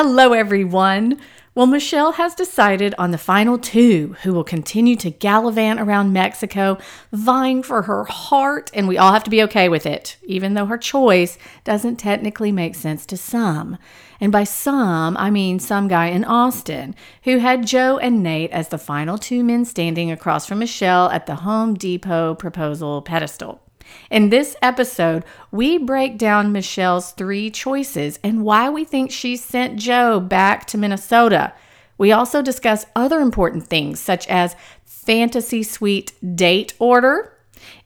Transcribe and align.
Hello, 0.00 0.32
everyone. 0.32 1.18
Well, 1.56 1.66
Michelle 1.66 2.12
has 2.12 2.36
decided 2.36 2.94
on 2.98 3.10
the 3.10 3.18
final 3.18 3.58
two 3.58 4.14
who 4.22 4.32
will 4.32 4.44
continue 4.44 4.94
to 4.94 5.10
gallivant 5.10 5.80
around 5.80 6.12
Mexico, 6.12 6.78
vying 7.10 7.64
for 7.64 7.82
her 7.82 8.04
heart, 8.04 8.70
and 8.72 8.86
we 8.86 8.96
all 8.96 9.12
have 9.12 9.24
to 9.24 9.30
be 9.30 9.42
okay 9.42 9.68
with 9.68 9.86
it, 9.86 10.16
even 10.22 10.54
though 10.54 10.66
her 10.66 10.78
choice 10.78 11.36
doesn't 11.64 11.96
technically 11.96 12.52
make 12.52 12.76
sense 12.76 13.04
to 13.06 13.16
some. 13.16 13.76
And 14.20 14.30
by 14.30 14.44
some, 14.44 15.16
I 15.16 15.30
mean 15.30 15.58
some 15.58 15.88
guy 15.88 16.06
in 16.10 16.24
Austin 16.24 16.94
who 17.24 17.38
had 17.38 17.66
Joe 17.66 17.98
and 17.98 18.22
Nate 18.22 18.52
as 18.52 18.68
the 18.68 18.78
final 18.78 19.18
two 19.18 19.42
men 19.42 19.64
standing 19.64 20.12
across 20.12 20.46
from 20.46 20.60
Michelle 20.60 21.10
at 21.10 21.26
the 21.26 21.34
Home 21.34 21.74
Depot 21.74 22.36
proposal 22.36 23.02
pedestal. 23.02 23.67
In 24.10 24.30
this 24.30 24.56
episode, 24.62 25.24
we 25.50 25.78
break 25.78 26.18
down 26.18 26.52
Michelle's 26.52 27.12
three 27.12 27.50
choices 27.50 28.18
and 28.24 28.44
why 28.44 28.70
we 28.70 28.84
think 28.84 29.10
she 29.10 29.36
sent 29.36 29.78
Joe 29.78 30.18
back 30.20 30.66
to 30.68 30.78
Minnesota. 30.78 31.52
We 31.98 32.12
also 32.12 32.42
discuss 32.42 32.86
other 32.96 33.20
important 33.20 33.66
things 33.66 34.00
such 34.00 34.26
as 34.28 34.56
fantasy 34.84 35.62
suite 35.62 36.12
date 36.36 36.74
order, 36.78 37.32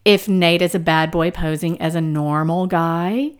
if 0.04 0.28
Nate 0.28 0.62
is 0.62 0.74
a 0.74 0.80
bad 0.80 1.10
boy 1.10 1.30
posing 1.30 1.80
as 1.80 1.94
a 1.94 2.00
normal 2.00 2.66
guy, 2.66 3.32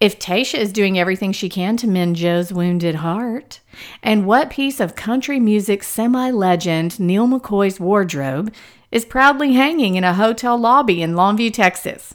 if 0.00 0.18
Tayshia 0.18 0.58
is 0.58 0.72
doing 0.72 0.98
everything 0.98 1.32
she 1.32 1.48
can 1.48 1.76
to 1.78 1.88
mend 1.88 2.16
Joe's 2.16 2.52
wounded 2.52 2.96
heart, 2.96 3.60
and 4.02 4.26
what 4.26 4.50
piece 4.50 4.80
of 4.80 4.94
country 4.94 5.40
music 5.40 5.82
semi 5.82 6.30
legend 6.30 7.00
Neal 7.00 7.26
McCoy's 7.26 7.80
wardrobe 7.80 8.52
is 8.90 9.04
proudly 9.04 9.52
hanging 9.54 9.96
in 9.96 10.04
a 10.04 10.14
hotel 10.14 10.58
lobby 10.58 11.02
in 11.02 11.14
Longview, 11.14 11.52
Texas. 11.52 12.14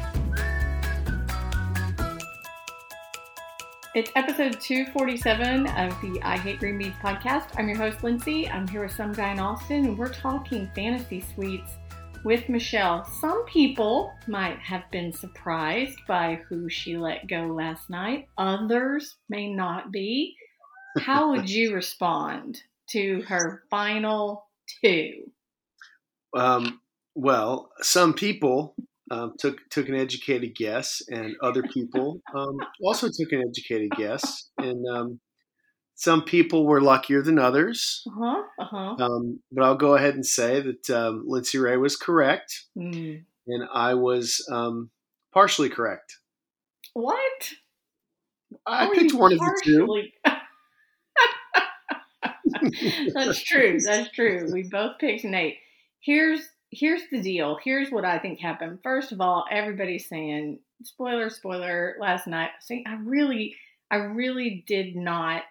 It's 3.93 4.09
episode 4.15 4.57
247 4.61 5.67
of 5.67 5.99
the 5.99 6.17
I 6.23 6.37
Hate 6.37 6.59
Green 6.59 6.77
Beans 6.77 6.95
podcast. 7.03 7.47
I'm 7.57 7.67
your 7.67 7.77
host, 7.77 8.05
Lindsay. 8.05 8.47
I'm 8.47 8.65
here 8.65 8.83
with 8.83 8.93
some 8.93 9.11
guy 9.11 9.33
in 9.33 9.39
Austin, 9.39 9.83
and 9.83 9.97
we're 9.97 10.13
talking 10.13 10.71
fantasy 10.73 11.19
suites 11.19 11.73
with 12.23 12.47
Michelle. 12.47 13.03
Some 13.03 13.43
people 13.47 14.13
might 14.27 14.59
have 14.59 14.89
been 14.91 15.11
surprised 15.11 15.97
by 16.07 16.39
who 16.47 16.69
she 16.69 16.95
let 16.95 17.27
go 17.27 17.47
last 17.47 17.89
night, 17.89 18.29
others 18.37 19.17
may 19.27 19.53
not 19.53 19.91
be. 19.91 20.37
How 20.97 21.31
would 21.31 21.49
you 21.49 21.75
respond 21.75 22.61
to 22.91 23.23
her 23.23 23.63
final 23.69 24.45
two? 24.81 25.29
Um, 26.33 26.79
well, 27.13 27.71
some 27.81 28.13
people 28.13 28.73
um, 29.11 29.33
took 29.37 29.57
took 29.69 29.89
an 29.89 29.95
educated 29.95 30.55
guess, 30.55 31.01
and 31.09 31.35
other 31.43 31.61
people 31.63 32.21
um, 32.33 32.55
also 32.81 33.07
took 33.07 33.31
an 33.33 33.43
educated 33.47 33.91
guess, 33.97 34.49
and 34.57 34.87
um, 34.87 35.19
some 35.95 36.23
people 36.23 36.65
were 36.65 36.81
luckier 36.81 37.21
than 37.21 37.37
others. 37.37 38.03
Uh-huh, 38.07 38.43
uh-huh. 38.57 38.95
Um, 39.03 39.41
but 39.51 39.65
I'll 39.65 39.75
go 39.75 39.95
ahead 39.95 40.15
and 40.15 40.25
say 40.25 40.61
that 40.61 40.89
um, 40.89 41.25
Lindsay 41.27 41.57
Ray 41.57 41.75
was 41.77 41.97
correct, 41.97 42.67
Mm. 42.77 43.25
and 43.47 43.67
I 43.73 43.95
was 43.95 44.47
um, 44.49 44.89
partially 45.33 45.69
correct. 45.69 46.17
What? 46.93 47.51
I 48.65 48.85
How 48.85 48.93
picked 48.93 49.13
one 49.13 49.33
of 49.33 49.39
the 49.39 49.61
two. 49.63 49.87
That's 53.13 53.43
true. 53.43 53.79
That's 53.79 54.09
true. 54.11 54.49
We 54.51 54.63
both 54.63 54.99
picked 54.99 55.23
Nate. 55.25 55.57
Here's 55.99 56.41
here's 56.71 57.03
the 57.11 57.21
deal. 57.21 57.59
Here's 57.63 57.91
what 57.91 58.05
I 58.05 58.17
think 58.17 58.39
happened. 58.39 58.79
First 58.81 59.11
of 59.11 59.21
all, 59.21 59.45
everybody's 59.51 60.07
saying 60.07 60.59
spoiler, 60.83 61.29
spoiler. 61.29 61.95
Last 61.99 62.27
night, 62.27 62.51
see, 62.61 62.83
I 62.87 62.95
really, 62.95 63.55
I 63.91 63.97
really 63.97 64.63
did 64.67 64.95
not. 64.95 65.43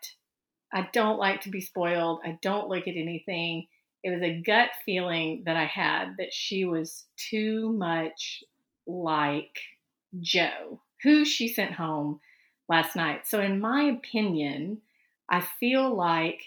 I 0.72 0.88
don't 0.92 1.18
like 1.18 1.42
to 1.42 1.50
be 1.50 1.60
spoiled. 1.60 2.20
I 2.24 2.38
don't 2.42 2.68
look 2.68 2.88
at 2.88 2.96
anything. 2.96 3.66
It 4.02 4.10
was 4.10 4.22
a 4.22 4.40
gut 4.40 4.70
feeling 4.86 5.42
that 5.44 5.56
I 5.56 5.66
had 5.66 6.14
that 6.18 6.32
she 6.32 6.64
was 6.64 7.04
too 7.16 7.70
much 7.72 8.42
like 8.86 9.58
Joe, 10.20 10.80
who 11.02 11.24
she 11.24 11.48
sent 11.48 11.72
home 11.72 12.20
last 12.68 12.96
night. 12.96 13.26
So, 13.26 13.40
in 13.40 13.60
my 13.60 13.82
opinion, 13.82 14.80
I 15.28 15.40
feel 15.40 15.94
like 15.94 16.42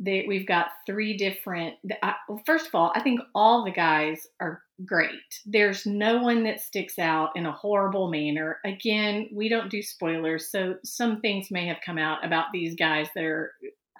that 0.00 0.24
we've 0.28 0.46
got 0.46 0.68
three 0.86 1.16
different. 1.16 1.74
I, 2.02 2.14
well, 2.28 2.40
first 2.46 2.66
of 2.68 2.74
all, 2.74 2.92
I 2.94 3.00
think 3.00 3.20
all 3.34 3.64
the 3.64 3.70
guys 3.72 4.26
are 4.40 4.62
great. 4.84 5.10
There's 5.44 5.86
no 5.86 6.22
one 6.22 6.44
that 6.44 6.60
sticks 6.60 6.98
out 6.98 7.30
in 7.34 7.46
a 7.46 7.52
horrible 7.52 8.08
manner. 8.10 8.58
Again, 8.64 9.28
we 9.32 9.48
don't 9.48 9.70
do 9.70 9.82
spoilers, 9.82 10.50
so 10.50 10.76
some 10.84 11.20
things 11.20 11.50
may 11.50 11.66
have 11.66 11.78
come 11.84 11.98
out 11.98 12.24
about 12.24 12.46
these 12.52 12.76
guys 12.76 13.08
that 13.14 13.24
are 13.24 13.52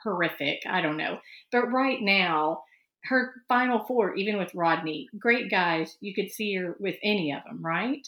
horrific. 0.03 0.61
I 0.69 0.81
don't 0.81 0.97
know. 0.97 1.19
But 1.51 1.73
right 1.73 1.99
now, 2.01 2.63
her 3.05 3.35
final 3.49 3.85
four, 3.87 4.15
even 4.15 4.39
with 4.39 4.55
Rodney, 4.55 5.09
great 5.19 5.51
guys. 5.51 5.97
You 6.01 6.15
could 6.15 6.31
see 6.31 6.55
her 6.57 6.77
with 6.79 6.97
any 7.03 7.33
of 7.33 7.43
them, 7.45 7.65
right? 7.65 8.07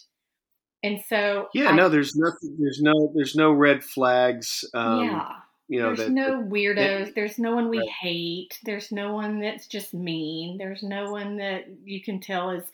And 0.82 1.00
so, 1.08 1.48
Yeah, 1.54 1.70
I- 1.70 1.76
no, 1.76 1.88
there's 1.88 2.14
nothing. 2.14 2.56
There's 2.58 2.80
no. 2.80 3.12
There's 3.14 3.34
no 3.34 3.52
red 3.52 3.82
flags. 3.84 4.64
Um, 4.74 5.04
yeah. 5.06 5.32
You 5.70 5.78
know 5.78 5.94
There's 5.94 6.10
no 6.10 6.42
weirdos. 6.42 7.14
There's 7.14 7.38
no 7.38 7.54
one 7.54 7.68
we 7.68 7.78
Right. 7.78 7.88
hate. 7.88 8.58
There's 8.64 8.90
no 8.90 9.12
one 9.12 9.38
that's 9.38 9.68
just 9.68 9.94
mean. 9.94 10.58
There's 10.58 10.82
no 10.82 11.12
one 11.12 11.36
that 11.36 11.66
you 11.84 12.02
can 12.02 12.18
tell 12.18 12.50
is 12.50 12.64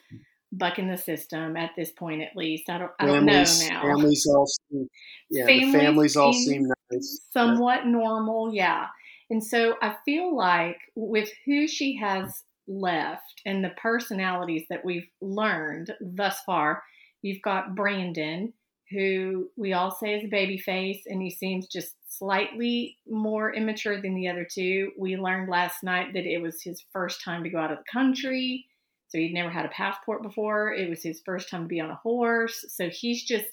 bucking 0.50 0.88
the 0.88 0.96
system 0.96 1.58
at 1.58 1.72
this 1.76 1.92
point, 1.92 2.22
at 2.22 2.34
least. 2.34 2.70
I 2.70 2.78
don't. 2.78 2.92
I 2.98 3.04
don't 3.04 3.26
know 3.26 3.44
now. 3.68 3.82
families 3.82 4.26
all. 4.26 4.46
Seem, 4.46 4.88
yeah, 5.28 5.44
Families 5.44 5.72
the 5.72 5.78
families 5.78 6.16
all 6.16 6.32
seem 6.32 6.62
seem 6.62 6.72
nice. 6.90 7.20
Somewhat 7.34 7.86
normal, 7.86 8.54
yeah. 8.54 8.86
And 9.28 9.44
so 9.44 9.76
I 9.82 9.96
feel 10.06 10.34
like 10.34 10.78
with 10.94 11.28
who 11.44 11.68
she 11.68 11.96
has 11.96 12.44
left 12.66 13.42
and 13.44 13.62
the 13.62 13.74
personalities 13.76 14.64
that 14.70 14.86
we've 14.86 15.08
learned 15.20 15.94
thus 16.00 16.40
far, 16.46 16.82
you've 17.20 17.42
got 17.42 17.74
Brandon, 17.74 18.54
who 18.90 19.50
we 19.56 19.74
all 19.74 19.90
say 19.90 20.14
is 20.14 20.24
a 20.24 20.28
baby 20.28 20.56
face, 20.56 21.02
and 21.06 21.20
he 21.20 21.28
seems 21.28 21.66
just 21.66 21.94
slightly 22.18 22.96
more 23.08 23.54
immature 23.54 24.00
than 24.00 24.14
the 24.14 24.28
other 24.28 24.46
two. 24.50 24.92
We 24.98 25.16
learned 25.16 25.48
last 25.48 25.82
night 25.82 26.12
that 26.14 26.26
it 26.26 26.40
was 26.40 26.62
his 26.62 26.82
first 26.92 27.22
time 27.22 27.42
to 27.44 27.50
go 27.50 27.58
out 27.58 27.72
of 27.72 27.78
the 27.78 27.92
country. 27.92 28.66
So 29.08 29.18
he'd 29.18 29.34
never 29.34 29.50
had 29.50 29.64
a 29.64 29.70
passport 29.70 30.22
before. 30.22 30.72
It 30.72 30.88
was 30.88 31.02
his 31.02 31.22
first 31.24 31.48
time 31.48 31.62
to 31.62 31.68
be 31.68 31.80
on 31.80 31.90
a 31.90 31.96
horse. 31.96 32.64
So 32.68 32.88
he's 32.88 33.22
just 33.24 33.46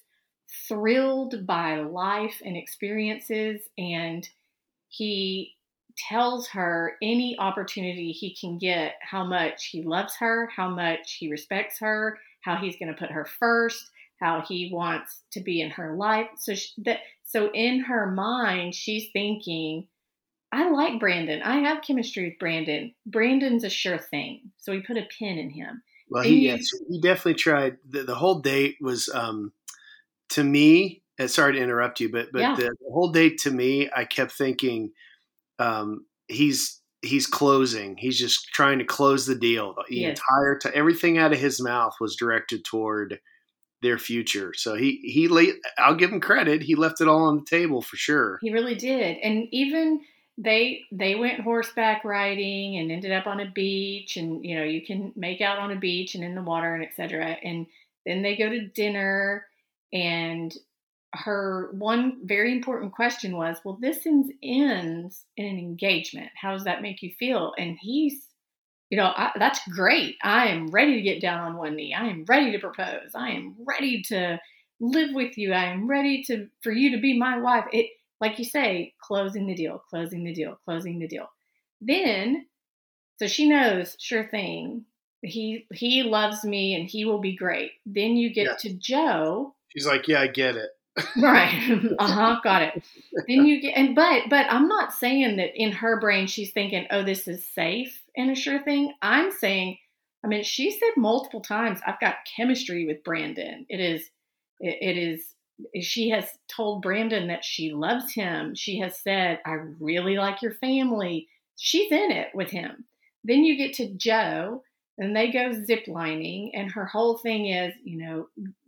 thrilled 0.68 1.46
by 1.46 1.82
life 1.82 2.42
and 2.44 2.58
experiences. 2.58 3.62
And 3.78 4.28
he 4.90 5.54
tells 6.10 6.48
her 6.48 6.94
any 7.02 7.38
opportunity 7.38 8.12
he 8.12 8.36
can 8.36 8.58
get 8.58 8.96
how 9.02 9.24
much 9.24 9.68
he 9.68 9.84
loves 9.84 10.16
her, 10.20 10.50
how 10.56 10.70
much 10.70 11.18
he 11.20 11.30
respects 11.30 11.80
her, 11.80 12.18
how 12.42 12.56
he's 12.58 12.78
going 12.78 12.92
to 12.92 13.00
put 13.00 13.12
her 13.12 13.26
first, 13.26 13.92
how 14.20 14.42
he 14.48 14.70
wants 14.72 15.22
to 15.32 15.42
be 15.42 15.62
in 15.62 15.70
her 15.70 15.96
life. 15.96 16.28
So 16.38 16.56
sh 16.56 16.72
that 16.86 17.00
so 17.34 17.52
in 17.52 17.80
her 17.82 18.12
mind, 18.12 18.76
she's 18.76 19.08
thinking, 19.12 19.88
I 20.52 20.70
like 20.70 21.00
Brandon. 21.00 21.42
I 21.42 21.58
have 21.62 21.82
chemistry 21.82 22.26
with 22.30 22.38
Brandon. 22.40 22.94
Brandon's 23.08 23.64
a 23.64 23.70
sure 23.70 23.98
thing. 23.98 24.52
So 24.58 24.72
he 24.72 24.82
put 24.82 24.98
a 24.98 25.08
pin 25.18 25.40
in 25.40 25.50
him. 25.50 25.82
Well, 26.10 26.22
And 26.24 26.32
he 26.32 26.42
you- 26.42 26.52
yes, 26.52 26.68
he 26.90 27.02
definitely 27.02 27.34
tried. 27.34 27.78
The, 27.90 28.04
the 28.04 28.14
whole 28.14 28.40
date 28.40 28.76
was, 28.80 29.10
um, 29.14 29.52
to 30.30 30.44
me. 30.44 31.02
Sorry 31.28 31.54
to 31.54 31.60
interrupt 31.60 32.00
you, 32.00 32.12
but 32.12 32.32
but 32.32 32.42
Yeah. 32.42 32.56
the, 32.56 32.64
the 32.64 32.92
whole 32.92 33.12
date 33.12 33.38
to 33.40 33.52
me, 33.52 33.90
I 33.96 34.04
kept 34.06 34.32
thinking, 34.32 34.92
um, 35.60 36.06
he's 36.28 36.82
he's 37.02 37.28
closing. 37.28 37.98
He's 37.98 38.18
just 38.18 38.48
trying 38.54 38.80
to 38.80 38.86
close 38.86 39.26
the 39.26 39.36
deal. 39.36 39.76
The 39.90 39.96
Yes. 39.96 40.20
entire 40.20 40.58
time, 40.60 40.72
everything 40.76 41.18
out 41.18 41.34
of 41.34 41.40
his 41.40 41.62
mouth 41.62 41.94
was 42.00 42.16
directed 42.16 42.64
toward 42.66 43.20
their 43.84 44.00
future. 44.00 44.54
So 44.56 44.76
he 44.76 45.00
he 45.04 45.28
la- 45.28 45.54
I'll 45.78 45.96
give 45.96 46.12
him 46.12 46.20
credit. 46.20 46.64
He 46.64 46.76
left 46.76 47.02
it 47.02 47.08
all 47.08 47.26
on 47.26 47.38
the 47.38 47.46
table 47.46 47.82
for 47.82 47.96
sure. 47.96 48.40
He 48.42 48.52
really 48.52 48.76
did. 48.76 49.18
And 49.18 49.48
even 49.52 50.02
they 50.38 50.82
they 50.92 51.14
went 51.14 51.42
horseback 51.42 52.04
riding 52.04 52.78
and 52.78 52.92
ended 52.92 53.12
up 53.12 53.28
on 53.28 53.40
a 53.40 53.52
beach 53.52 54.18
and 54.18 54.44
you 54.44 54.56
know, 54.56 54.64
you 54.64 54.84
can 54.84 55.14
make 55.16 55.42
out 55.42 55.60
on 55.60 55.72
a 55.72 55.80
beach 55.80 56.16
and 56.16 56.24
in 56.24 56.34
the 56.34 56.42
water 56.42 56.74
and 56.74 56.84
etc. 56.84 57.38
And 57.44 57.68
then 58.06 58.24
they 58.24 58.36
go 58.36 58.50
to 58.50 58.68
dinner 58.68 59.46
and 59.94 60.54
her 61.14 61.70
one 61.74 62.18
very 62.24 62.52
important 62.52 62.92
question 62.92 63.38
was, 63.38 63.58
Well, 63.64 63.78
this 63.80 64.06
ends, 64.06 64.32
ends 64.42 65.26
in 65.38 65.46
an 65.46 65.60
engagement. 65.60 66.30
How 66.36 66.54
does 66.54 66.64
that 66.64 66.82
make 66.82 67.02
you 67.02 67.12
feel? 67.20 67.54
And 67.58 67.78
he's, 67.80 68.28
you 68.90 68.98
know, 68.98 69.12
I, 69.16 69.32
that's 69.38 69.60
great. 69.70 70.18
I 70.22 70.48
am 70.48 70.68
ready 70.68 70.96
to 70.96 71.02
get 71.02 71.22
down 71.22 71.40
on 71.40 71.58
one 71.58 71.76
knee. 71.76 71.94
I 71.94 72.08
am 72.08 72.26
ready 72.28 72.52
to 72.52 72.60
propose. 72.60 73.16
I 73.16 73.32
am 73.32 73.56
ready 73.66 74.04
to 74.04 74.40
live 74.80 75.14
with 75.14 75.38
you. 75.38 75.54
I 75.54 75.66
am 75.66 75.88
ready 75.88 76.24
to 76.26 76.48
for 76.62 76.72
you 76.72 76.92
to 76.96 77.02
be 77.02 77.18
my 77.18 77.40
wife. 77.40 77.66
It 77.72 77.88
like 78.22 78.40
you 78.40 78.46
say, 78.46 78.94
closing 79.02 79.48
the 79.48 79.56
deal, 79.56 79.84
closing 79.90 80.24
the 80.24 80.34
deal, 80.34 80.60
closing 80.64 81.00
the 81.00 81.08
deal. 81.08 81.28
Then 81.82 82.46
so 83.20 83.28
she 83.28 83.48
knows, 83.48 83.96
sure 84.00 84.28
thing. 84.28 84.86
He 85.22 85.66
he 85.74 86.04
loves 86.04 86.44
me 86.44 86.76
and 86.76 86.88
he 86.88 87.06
will 87.06 87.20
be 87.20 87.36
great. 87.36 87.72
Then 87.86 88.16
you 88.16 88.34
get 88.34 88.60
to 88.60 88.74
Joe. 88.74 89.56
She's 89.70 89.88
like, 89.88 90.08
Yeah, 90.08 90.22
I 90.22 90.28
get 90.28 90.56
it. 90.56 90.70
right. 91.18 91.80
uh-huh. 92.00 92.42
Got 92.44 92.62
it. 92.62 92.84
Then 93.28 93.46
you 93.46 93.62
get 93.62 93.78
and 93.78 93.96
but 93.96 94.24
but 94.30 94.46
I'm 94.50 94.68
not 94.68 94.94
saying 94.94 95.38
that 95.38 95.56
in 95.56 95.72
her 95.72 96.00
brain 96.00 96.28
she's 96.28 96.52
thinking, 96.52 96.86
oh, 96.92 97.04
this 97.04 97.28
is 97.28 97.48
safe 97.48 98.03
and 98.16 98.32
a 98.32 98.36
sure 98.36 98.64
thing. 98.64 98.94
I'm 99.02 99.32
saying, 99.32 99.78
I 100.24 100.28
mean, 100.28 100.44
she 100.44 100.72
said 100.72 100.92
multiple 100.96 101.42
times, 101.42 101.80
I've 101.86 102.00
got 102.00 102.16
chemistry 102.36 102.86
with 102.86 103.04
Brandon. 103.04 103.66
It 103.70 103.80
is 103.80 104.10
it, 104.60 104.78
it 104.82 104.98
is 104.98 105.36
she 105.82 106.10
has 106.10 106.26
told 106.48 106.82
Brandon 106.82 107.28
that 107.28 107.46
she 107.46 107.74
loves 107.74 108.14
him. 108.14 108.56
She 108.56 108.80
has 108.80 109.00
said, 109.00 109.40
I 109.46 109.58
really 109.80 110.18
like 110.18 110.42
your 110.42 110.54
family. 110.56 111.28
She's 111.58 111.92
in 111.92 112.12
it 112.12 112.30
with 112.34 112.50
him. 112.50 112.86
Then 113.24 113.44
you 113.44 113.56
get 113.56 113.74
to 113.76 113.94
Joe 113.94 114.64
and 114.98 115.16
they 115.16 115.32
go 115.32 115.52
ziplining, 115.52 116.52
and 116.54 116.72
her 116.72 116.86
whole 116.86 117.18
thing 117.18 117.48
is, 117.48 117.74
you 117.84 117.98
know, 117.98 118.28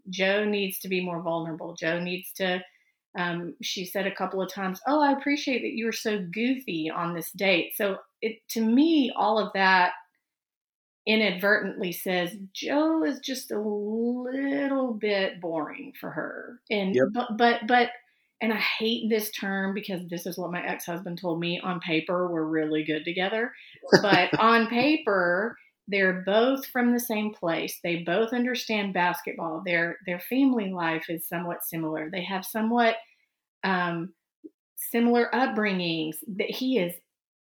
Joe 0.09 0.43
needs 0.43 0.79
to 0.79 0.87
be 0.87 1.03
more 1.03 1.21
vulnerable. 1.21 1.75
Joe 1.75 1.99
needs 1.99 2.31
to, 2.37 2.63
um, 3.15 3.55
she 3.61 3.85
said 3.85 4.07
a 4.07 4.15
couple 4.15 4.41
of 4.41 4.51
times, 4.51 4.81
Oh, 4.87 5.01
I 5.01 5.13
appreciate 5.13 5.61
that 5.61 5.73
you 5.73 5.85
were 5.85 5.91
so 5.91 6.19
goofy 6.19 6.89
on 6.89 7.13
this 7.13 7.31
date. 7.31 7.73
So 7.75 7.97
it, 8.21 8.39
to 8.49 8.61
me, 8.61 9.11
all 9.15 9.39
of 9.39 9.53
that 9.53 9.93
inadvertently 11.07 11.91
says 11.91 12.35
Joe 12.53 13.03
is 13.03 13.19
just 13.19 13.51
a 13.51 13.59
little 13.59 14.93
bit 14.93 15.39
boring 15.39 15.93
for 15.99 16.09
her. 16.09 16.59
And 16.69 16.95
yep. 16.95 17.05
but 17.13 17.37
but 17.37 17.67
but 17.67 17.89
and 18.41 18.51
I 18.51 18.57
hate 18.57 19.09
this 19.09 19.31
term 19.31 19.73
because 19.73 20.01
this 20.09 20.25
is 20.25 20.37
what 20.37 20.51
my 20.51 20.63
ex-husband 20.65 21.19
told 21.19 21.39
me 21.39 21.59
on 21.63 21.79
paper 21.79 22.27
we're 22.31 22.43
really 22.43 22.83
good 22.83 23.05
together. 23.05 23.53
But 24.01 24.33
on 24.39 24.67
paper 24.67 25.57
they're 25.87 26.23
both 26.25 26.65
from 26.67 26.91
the 26.91 26.99
same 26.99 27.33
place. 27.33 27.79
They 27.83 27.97
both 27.97 28.33
understand 28.33 28.93
basketball. 28.93 29.61
Their 29.65 29.97
their 30.05 30.19
family 30.19 30.71
life 30.71 31.09
is 31.09 31.27
somewhat 31.27 31.63
similar. 31.63 32.09
They 32.09 32.23
have 32.23 32.45
somewhat 32.45 32.95
um, 33.63 34.13
similar 34.75 35.29
upbringings. 35.33 36.15
That 36.27 36.49
he 36.49 36.79
is 36.79 36.95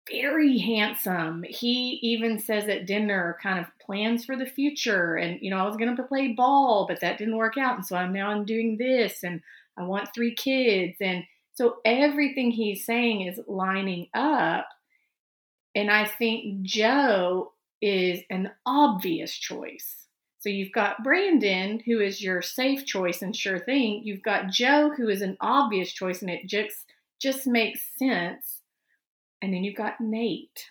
very 0.10 0.58
handsome. 0.58 1.44
He 1.48 2.00
even 2.02 2.40
says 2.40 2.68
at 2.68 2.88
dinner 2.88 3.38
kind 3.42 3.60
of 3.60 3.68
plans 3.80 4.26
for 4.26 4.36
the 4.36 4.46
future. 4.46 5.16
And, 5.16 5.40
you 5.42 5.50
know, 5.50 5.58
I 5.58 5.68
was 5.68 5.78
going 5.78 5.96
to 5.96 6.04
play 6.04 6.30
ball, 6.30 6.86
but 6.88 7.00
that 7.02 7.18
didn't 7.18 7.38
work 7.38 7.58
out. 7.58 7.76
And 7.76 7.86
so 7.86 7.96
I'm 7.96 8.12
now 8.12 8.30
I'm 8.30 8.46
doing 8.46 8.78
this 8.78 9.24
and 9.24 9.42
I 9.78 9.84
want 9.84 10.10
three 10.14 10.34
kids. 10.34 10.98
And 11.02 11.24
so 11.54 11.78
everything 11.86 12.52
he's 12.52 12.86
saying 12.86 13.22
is 13.22 13.40
lining 13.48 14.08
up. 14.14 14.68
And 15.76 15.92
I 15.92 16.06
think 16.06 16.64
Joe 16.64 17.54
is 17.82 18.22
an 18.30 18.52
obvious 18.66 19.34
choice. 19.34 20.08
So 20.40 20.50
you've 20.50 20.72
got 20.72 21.04
Brandon, 21.04 21.82
who 21.86 22.00
is 22.00 22.22
your 22.22 22.42
safe 22.42 22.86
choice 22.86 23.22
and 23.22 23.36
sure 23.36 23.60
thing. 23.60 24.02
You've 24.04 24.24
got 24.24 24.50
Joe, 24.50 24.92
who 24.96 25.10
is 25.10 25.22
an 25.22 25.38
obvious 25.40 25.92
choice, 25.92 26.22
and 26.22 26.32
it 26.32 26.48
just 26.48 26.86
just 27.20 27.46
makes 27.46 27.82
sense 28.00 28.62
and 29.42 29.54
then 29.54 29.64
you've 29.64 29.76
got 29.76 30.00
Nate. 30.00 30.70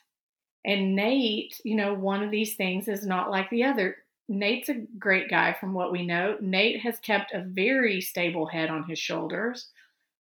And 0.64 0.94
Nate, 0.94 1.60
you 1.64 1.74
know, 1.74 1.94
one 1.94 2.22
of 2.22 2.30
these 2.30 2.54
things 2.54 2.86
is 2.88 3.06
not 3.06 3.30
like 3.30 3.50
the 3.50 3.64
other. 3.64 3.96
Nate's 4.28 4.68
a 4.68 4.86
great 4.98 5.28
guy 5.28 5.56
from 5.58 5.72
what 5.72 5.90
we 5.90 6.06
know. 6.06 6.36
Nate 6.40 6.80
has 6.80 6.98
kept 7.00 7.32
a 7.32 7.44
very 7.44 8.00
stable 8.00 8.46
head 8.46 8.70
on 8.70 8.84
his 8.84 8.98
shoulders, 8.98 9.68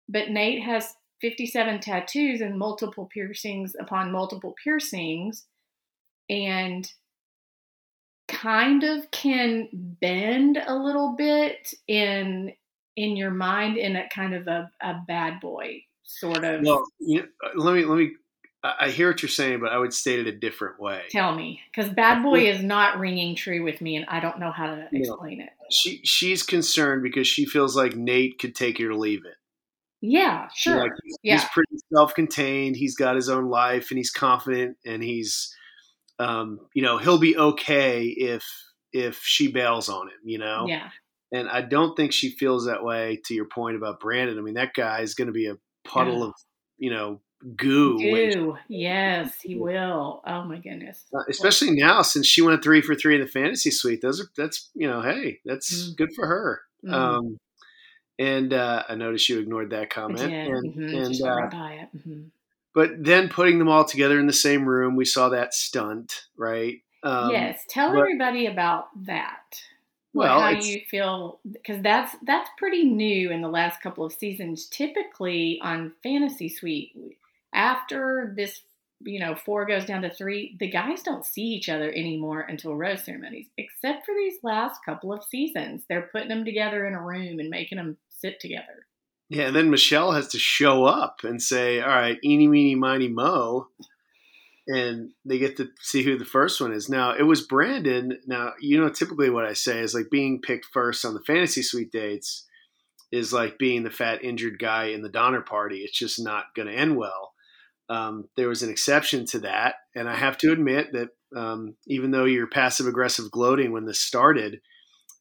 but 0.07 0.29
Nate 0.29 0.63
has 0.63 0.95
57 1.21 1.81
tattoos 1.81 2.41
and 2.41 2.57
multiple 2.57 3.05
piercings 3.05 3.75
upon 3.79 4.11
multiple 4.11 4.55
piercings 4.63 5.45
and 6.29 6.91
kind 8.27 8.83
of 8.83 9.09
can 9.11 9.69
bend 9.73 10.61
a 10.65 10.75
little 10.75 11.15
bit 11.17 11.73
in 11.87 12.53
in 12.95 13.17
your 13.17 13.31
mind 13.31 13.77
in 13.77 13.95
a 13.95 14.07
kind 14.09 14.35
of 14.35 14.47
a, 14.47 14.69
a 14.81 14.95
bad 15.07 15.39
boy 15.39 15.81
sort 16.03 16.43
of 16.43 16.61
well 16.63 16.83
you 16.99 17.21
know, 17.21 17.27
let 17.55 17.73
me 17.73 17.85
let 17.85 17.97
me 17.97 18.11
I 18.61 18.89
hear 18.89 19.07
what 19.07 19.21
you're 19.21 19.29
saying, 19.29 19.61
but 19.61 19.71
I 19.71 19.77
would 19.77 19.93
state 19.93 20.19
it 20.19 20.27
a 20.27 20.37
different 20.37 20.81
way. 20.81 21.03
Tell 21.09 21.33
me, 21.33 21.61
because 21.71 21.93
Bad 21.93 22.21
Boy 22.21 22.49
is 22.49 22.61
not 22.61 22.99
ringing 22.99 23.33
true 23.33 23.63
with 23.63 23.79
me, 23.79 23.95
and 23.95 24.05
I 24.09 24.19
don't 24.19 24.37
know 24.37 24.51
how 24.51 24.75
to 24.75 24.87
explain 24.91 25.39
it. 25.39 25.49
She 25.71 26.01
she's 26.03 26.43
concerned 26.43 27.01
because 27.01 27.25
she 27.25 27.45
feels 27.45 27.77
like 27.77 27.95
Nate 27.95 28.37
could 28.37 28.55
take 28.55 28.81
it 28.81 28.87
or 28.87 28.95
leave 28.95 29.21
it. 29.25 29.35
Yeah, 30.01 30.49
sure. 30.53 30.77
Like 30.77 30.91
he's, 31.03 31.17
yeah. 31.23 31.33
he's 31.35 31.49
pretty 31.53 31.77
self-contained. 31.93 32.75
He's 32.75 32.97
got 32.97 33.15
his 33.15 33.29
own 33.29 33.49
life, 33.49 33.91
and 33.91 33.97
he's 33.97 34.11
confident, 34.11 34.75
and 34.85 35.01
he's, 35.01 35.55
um, 36.19 36.59
you 36.73 36.81
know, 36.81 36.97
he'll 36.97 37.17
be 37.17 37.37
okay 37.37 38.03
if 38.03 38.45
if 38.91 39.21
she 39.23 39.51
bails 39.51 39.89
on 39.89 40.07
him. 40.07 40.19
You 40.23 40.39
know. 40.39 40.65
Yeah. 40.67 40.89
And 41.31 41.47
I 41.47 41.61
don't 41.61 41.95
think 41.95 42.11
she 42.11 42.31
feels 42.31 42.65
that 42.65 42.83
way. 42.83 43.21
To 43.25 43.33
your 43.35 43.45
point 43.45 43.77
about 43.77 43.99
Brandon, 43.99 44.37
I 44.37 44.41
mean, 44.41 44.55
that 44.55 44.73
guy 44.73 45.01
is 45.01 45.13
going 45.13 45.27
to 45.27 45.33
be 45.33 45.47
a 45.47 45.57
puddle 45.83 46.19
yeah. 46.19 46.25
of 46.25 46.33
you 46.77 46.89
know 46.89 47.21
goo. 47.55 47.97
Goo. 47.97 48.57
Yes, 48.67 49.33
he 49.41 49.55
will. 49.55 50.21
Oh 50.25 50.43
my 50.43 50.57
goodness. 50.57 51.05
Uh, 51.13 51.23
especially 51.29 51.71
now, 51.71 52.01
since 52.01 52.27
she 52.27 52.41
went 52.41 52.63
three 52.63 52.81
for 52.81 52.95
three 52.95 53.15
in 53.15 53.21
the 53.21 53.27
fantasy 53.27 53.71
suite. 53.71 54.01
Those 54.01 54.21
are 54.21 54.29
that's 54.35 54.69
you 54.73 54.87
know, 54.87 55.01
hey, 55.01 55.39
that's 55.45 55.91
mm. 55.91 55.97
good 55.97 56.09
for 56.15 56.27
her. 56.27 56.61
Mm. 56.85 56.93
Um, 56.93 57.37
and 58.17 58.53
uh, 58.53 58.83
I 58.89 58.95
noticed 58.95 59.29
you 59.29 59.39
ignored 59.39 59.69
that 59.69 59.89
comment. 59.89 60.19
And, 60.21 60.75
mm-hmm. 60.75 60.95
and 60.95 61.21
uh, 61.21 61.49
mm-hmm. 61.95 62.21
But 62.73 62.91
then 62.99 63.29
putting 63.29 63.59
them 63.59 63.69
all 63.69 63.85
together 63.85 64.19
in 64.19 64.27
the 64.27 64.33
same 64.33 64.65
room, 64.65 64.95
we 64.95 65.05
saw 65.05 65.29
that 65.29 65.53
stunt, 65.53 66.27
right? 66.37 66.77
Um, 67.03 67.31
yes. 67.31 67.61
Tell 67.69 67.93
but, 67.93 67.99
everybody 67.99 68.45
about 68.45 68.87
that 69.05 69.55
well, 70.13 70.41
how 70.41 70.49
you 70.49 70.81
feel 70.89 71.39
because 71.51 71.81
that's 71.83 72.15
that's 72.25 72.49
pretty 72.57 72.83
new 72.83 73.31
in 73.31 73.41
the 73.41 73.47
last 73.47 73.81
couple 73.81 74.03
of 74.03 74.13
seasons. 74.13 74.67
Typically 74.67 75.59
on 75.61 75.93
Fantasy 76.01 76.49
Suite, 76.49 76.91
after 77.53 78.33
this, 78.35 78.61
you 79.01 79.19
know, 79.19 79.35
four 79.35 79.65
goes 79.65 79.85
down 79.85 80.01
to 80.01 80.09
three, 80.09 80.57
the 80.59 80.69
guys 80.69 81.03
don't 81.03 81.25
see 81.25 81.43
each 81.43 81.69
other 81.69 81.91
anymore 81.91 82.41
until 82.41 82.75
rose 82.75 83.03
ceremonies, 83.03 83.47
except 83.57 84.05
for 84.05 84.15
these 84.15 84.39
last 84.41 84.83
couple 84.83 85.13
of 85.13 85.23
seasons. 85.23 85.83
They're 85.87 86.09
putting 86.11 86.29
them 86.29 86.45
together 86.45 86.87
in 86.87 86.95
a 86.95 87.01
room 87.01 87.39
and 87.39 87.49
making 87.49 87.77
them 87.77 87.97
sit 88.09 88.39
together. 88.39 88.87
Yeah, 89.29 89.47
and 89.47 89.55
then 89.55 89.69
Michelle 89.69 90.11
has 90.13 90.27
to 90.29 90.39
show 90.39 90.85
up 90.85 91.19
and 91.23 91.41
say, 91.41 91.79
"All 91.81 91.87
right, 91.87 92.17
eeny, 92.23 92.47
meeny, 92.47 92.75
miny, 92.75 93.07
mo," 93.07 93.67
and 94.67 95.11
they 95.25 95.37
get 95.37 95.57
to 95.57 95.69
see 95.81 96.03
who 96.03 96.17
the 96.17 96.25
first 96.25 96.59
one 96.59 96.73
is. 96.73 96.89
Now, 96.89 97.13
it 97.13 97.23
was 97.23 97.45
Brandon. 97.45 98.19
Now, 98.25 98.53
you 98.59 98.79
know, 98.79 98.89
typically 98.89 99.29
what 99.29 99.45
I 99.45 99.53
say 99.53 99.79
is 99.79 99.93
like 99.93 100.09
being 100.11 100.41
picked 100.41 100.65
first 100.65 101.05
on 101.05 101.13
the 101.13 101.21
fantasy 101.21 101.61
suite 101.61 101.91
dates 101.91 102.45
is 103.11 103.33
like 103.33 103.57
being 103.57 103.83
the 103.83 103.89
fat 103.89 104.23
injured 104.23 104.59
guy 104.59 104.85
in 104.85 105.01
the 105.01 105.09
Donner 105.09 105.41
party. 105.41 105.79
It's 105.79 105.97
just 105.97 106.19
not 106.19 106.45
going 106.55 106.67
to 106.67 106.73
end 106.73 106.97
well. 106.97 107.33
Um, 107.89 108.29
there 108.37 108.47
was 108.47 108.61
an 108.61 108.69
exception 108.69 109.25
to 109.27 109.39
that, 109.39 109.75
and 109.95 110.07
I 110.07 110.15
have 110.15 110.37
to 110.39 110.51
admit 110.51 110.93
that 110.93 111.09
um, 111.35 111.75
even 111.87 112.11
though 112.11 112.25
you're 112.25 112.47
passive 112.47 112.87
aggressive 112.87 113.31
gloating 113.31 113.71
when 113.71 113.85
this 113.85 113.99
started, 113.99 114.61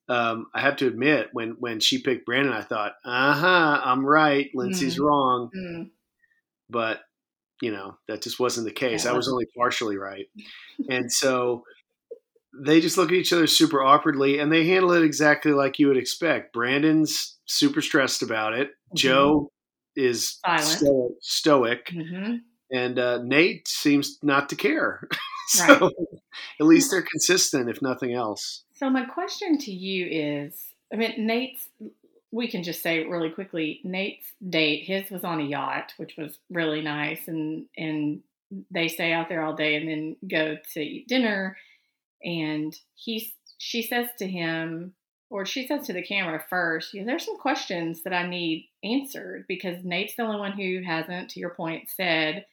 um, 0.08 0.46
I 0.54 0.60
have 0.60 0.76
to 0.76 0.86
admit 0.86 1.28
when 1.32 1.56
when 1.58 1.80
she 1.80 2.00
picked 2.00 2.26
Brandon, 2.26 2.52
I 2.52 2.62
thought, 2.62 2.92
uh 3.04 3.34
huh, 3.34 3.80
I'm 3.84 4.04
right, 4.04 4.50
Lindsay's 4.54 4.98
mm. 4.98 5.04
wrong, 5.04 5.50
mm. 5.56 5.90
but 6.70 7.00
you 7.60 7.72
know 7.72 7.96
that 8.06 8.22
just 8.22 8.40
wasn't 8.40 8.66
the 8.66 8.72
case. 8.72 9.04
Yeah. 9.04 9.12
I 9.12 9.14
was 9.14 9.28
only 9.28 9.46
partially 9.56 9.96
right, 9.96 10.26
and 10.90 11.10
so 11.12 11.64
they 12.64 12.80
just 12.80 12.96
look 12.96 13.10
at 13.10 13.16
each 13.16 13.32
other 13.32 13.46
super 13.46 13.82
awkwardly, 13.82 14.38
and 14.38 14.52
they 14.52 14.66
handle 14.66 14.92
it 14.92 15.02
exactly 15.02 15.52
like 15.52 15.78
you 15.78 15.88
would 15.88 15.96
expect. 15.96 16.52
Brandon's 16.52 17.36
super 17.44 17.82
stressed 17.82 18.22
about 18.22 18.54
it. 18.54 18.68
Mm-hmm. 18.68 18.96
Joe 18.96 19.52
is 19.96 20.38
stoic, 20.60 21.12
stoic 21.20 21.86
mm-hmm 21.86 22.36
and 22.70 22.98
uh, 22.98 23.22
Nate 23.22 23.66
seems 23.68 24.18
not 24.22 24.48
to 24.50 24.56
care. 24.56 25.00
so 25.48 25.64
right. 25.66 25.92
at 26.60 26.66
least 26.66 26.90
they're 26.90 27.02
consistent, 27.02 27.70
if 27.70 27.82
nothing 27.82 28.12
else. 28.12 28.64
So 28.78 28.88
my 28.88 29.04
question 29.04 29.58
to 29.58 29.72
you 29.72 30.06
is: 30.10 30.74
I 30.92 30.96
mean, 30.96 31.26
Nate's. 31.26 31.68
We 32.30 32.48
can 32.48 32.62
just 32.62 32.82
say 32.82 33.04
really 33.06 33.30
quickly. 33.30 33.80
Nate's 33.84 34.26
date, 34.46 34.84
his 34.84 35.10
was 35.10 35.24
on 35.24 35.40
a 35.40 35.44
yacht, 35.44 35.94
which 35.96 36.16
was 36.18 36.38
really 36.50 36.82
nice, 36.82 37.26
and 37.26 37.66
and 37.76 38.20
they 38.70 38.88
stay 38.88 39.12
out 39.12 39.28
there 39.28 39.42
all 39.42 39.54
day 39.54 39.76
and 39.76 39.88
then 39.88 40.16
go 40.28 40.56
to 40.74 40.80
eat 40.80 41.08
dinner. 41.08 41.56
And 42.22 42.74
he, 42.94 43.32
she 43.58 43.82
says 43.82 44.08
to 44.18 44.26
him, 44.26 44.94
or 45.30 45.44
she 45.44 45.66
says 45.66 45.86
to 45.86 45.92
the 45.92 46.02
camera 46.02 46.42
first, 46.48 46.94
know, 47.00 47.06
there's 47.06 47.26
some 47.26 47.38
questions 47.38 48.02
that 48.02 48.12
I 48.12 48.26
need 48.26 48.68
answered 48.82 49.44
because 49.48 49.84
Nate's 49.84 50.16
the 50.16 50.22
only 50.22 50.38
one 50.38 50.52
who 50.52 50.82
hasn't, 50.84 51.30
to 51.30 51.40
your 51.40 51.50
point, 51.50 51.90
said, 51.94 52.46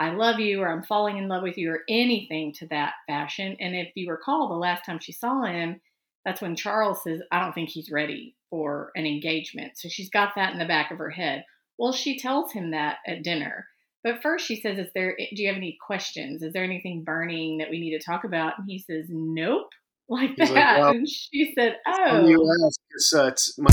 I 0.00 0.12
love 0.12 0.40
you 0.40 0.62
or 0.62 0.68
I'm 0.68 0.82
falling 0.82 1.18
in 1.18 1.28
love 1.28 1.42
with 1.42 1.58
you 1.58 1.70
or 1.70 1.80
anything 1.86 2.54
to 2.54 2.66
that 2.68 2.94
fashion. 3.06 3.54
And 3.60 3.76
if 3.76 3.88
you 3.94 4.10
recall, 4.10 4.48
the 4.48 4.54
last 4.54 4.86
time 4.86 4.98
she 4.98 5.12
saw 5.12 5.44
him, 5.44 5.78
that's 6.24 6.40
when 6.40 6.56
Charles 6.56 7.02
says, 7.04 7.20
I 7.30 7.38
don't 7.38 7.52
think 7.52 7.68
he's 7.68 7.90
ready 7.90 8.34
for 8.48 8.92
an 8.94 9.04
engagement. 9.04 9.72
So 9.76 9.90
she's 9.90 10.08
got 10.08 10.30
that 10.36 10.54
in 10.54 10.58
the 10.58 10.64
back 10.64 10.90
of 10.90 10.96
her 10.96 11.10
head. 11.10 11.44
Well, 11.78 11.92
she 11.92 12.18
tells 12.18 12.50
him 12.50 12.70
that 12.70 12.96
at 13.06 13.22
dinner. 13.22 13.66
But 14.02 14.22
first 14.22 14.46
she 14.46 14.56
says, 14.56 14.78
Is 14.78 14.90
there 14.94 15.14
do 15.18 15.42
you 15.42 15.48
have 15.48 15.58
any 15.58 15.76
questions? 15.86 16.42
Is 16.42 16.54
there 16.54 16.64
anything 16.64 17.04
burning 17.04 17.58
that 17.58 17.68
we 17.68 17.78
need 17.78 17.98
to 17.98 18.02
talk 18.02 18.24
about? 18.24 18.58
And 18.58 18.66
he 18.66 18.78
says, 18.78 19.04
Nope 19.10 19.68
like 20.08 20.30
He's 20.36 20.48
that. 20.48 20.54
Like, 20.54 20.78
well, 20.78 20.90
and 20.90 21.08
she 21.08 21.52
said, 21.56 21.76
"Oh." 21.86 22.26
You 22.26 22.66
ask, 22.66 22.80
it's, 22.90 23.14
uh, 23.14 23.26
it's 23.26 23.58
my- 23.58 23.70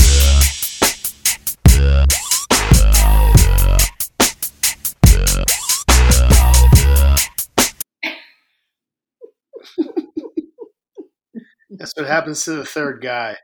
That's 11.88 11.96
what 11.96 12.06
happens 12.06 12.44
to 12.44 12.50
the 12.52 12.66
third 12.66 13.00
guy. 13.00 13.38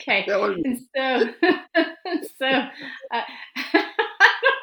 okay. 0.00 0.24
Was- 0.26 0.80
so, 0.96 1.28
so 2.40 2.46
uh, 2.46 3.22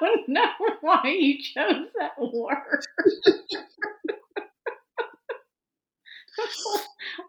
don't 0.02 0.28
know 0.28 0.50
why 0.82 1.16
you 1.18 1.38
chose 1.42 1.88
that 1.98 2.20
word. 2.20 2.84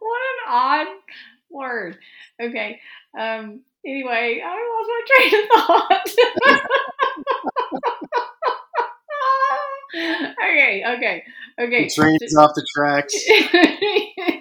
what 0.00 0.23
an 0.23 0.49
odd 0.49 0.87
word. 1.50 1.99
Okay. 2.43 2.81
Um, 3.16 3.61
anyway, 3.87 4.43
I 4.45 4.49
lost 4.75 4.90
my 4.90 5.02
train 5.07 5.35
of 5.40 5.49
thought. 5.66 7.50
Okay, 9.94 10.82
okay, 10.86 11.22
okay. 11.60 11.84
The 11.84 11.94
train's 11.94 12.36
off 12.36 12.52
the 12.54 12.66
tracks. 12.74 13.14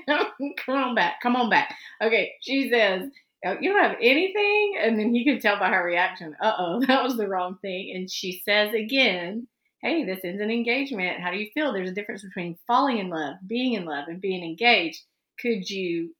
Come 0.65 0.75
on 0.75 0.95
back. 0.95 1.21
Come 1.21 1.35
on 1.35 1.49
back. 1.49 1.75
Okay, 2.01 2.33
she 2.41 2.69
says 2.69 3.09
uh, 3.45 3.55
you 3.59 3.71
don't 3.71 3.83
have 3.83 3.97
anything? 4.01 4.75
And 4.81 4.97
then 4.97 5.13
he 5.13 5.25
could 5.25 5.41
tell 5.41 5.59
by 5.59 5.69
her 5.69 5.83
reaction, 5.83 6.35
uh 6.41 6.53
oh, 6.57 6.79
that 6.87 7.03
was 7.03 7.17
the 7.17 7.27
wrong 7.27 7.57
thing. 7.61 7.93
And 7.95 8.09
she 8.09 8.41
says 8.45 8.73
again, 8.73 9.47
hey, 9.81 10.05
this 10.05 10.19
is 10.23 10.39
an 10.39 10.49
engagement. 10.49 11.19
How 11.19 11.31
do 11.31 11.37
you 11.37 11.49
feel? 11.53 11.73
There's 11.73 11.89
a 11.89 11.93
difference 11.93 12.23
between 12.23 12.57
falling 12.67 12.99
in 12.99 13.09
love, 13.09 13.35
being 13.45 13.73
in 13.73 13.85
love, 13.85 14.05
and 14.07 14.21
being 14.21 14.43
engaged. 14.43 15.01
Could 15.39 15.69
you 15.69 16.15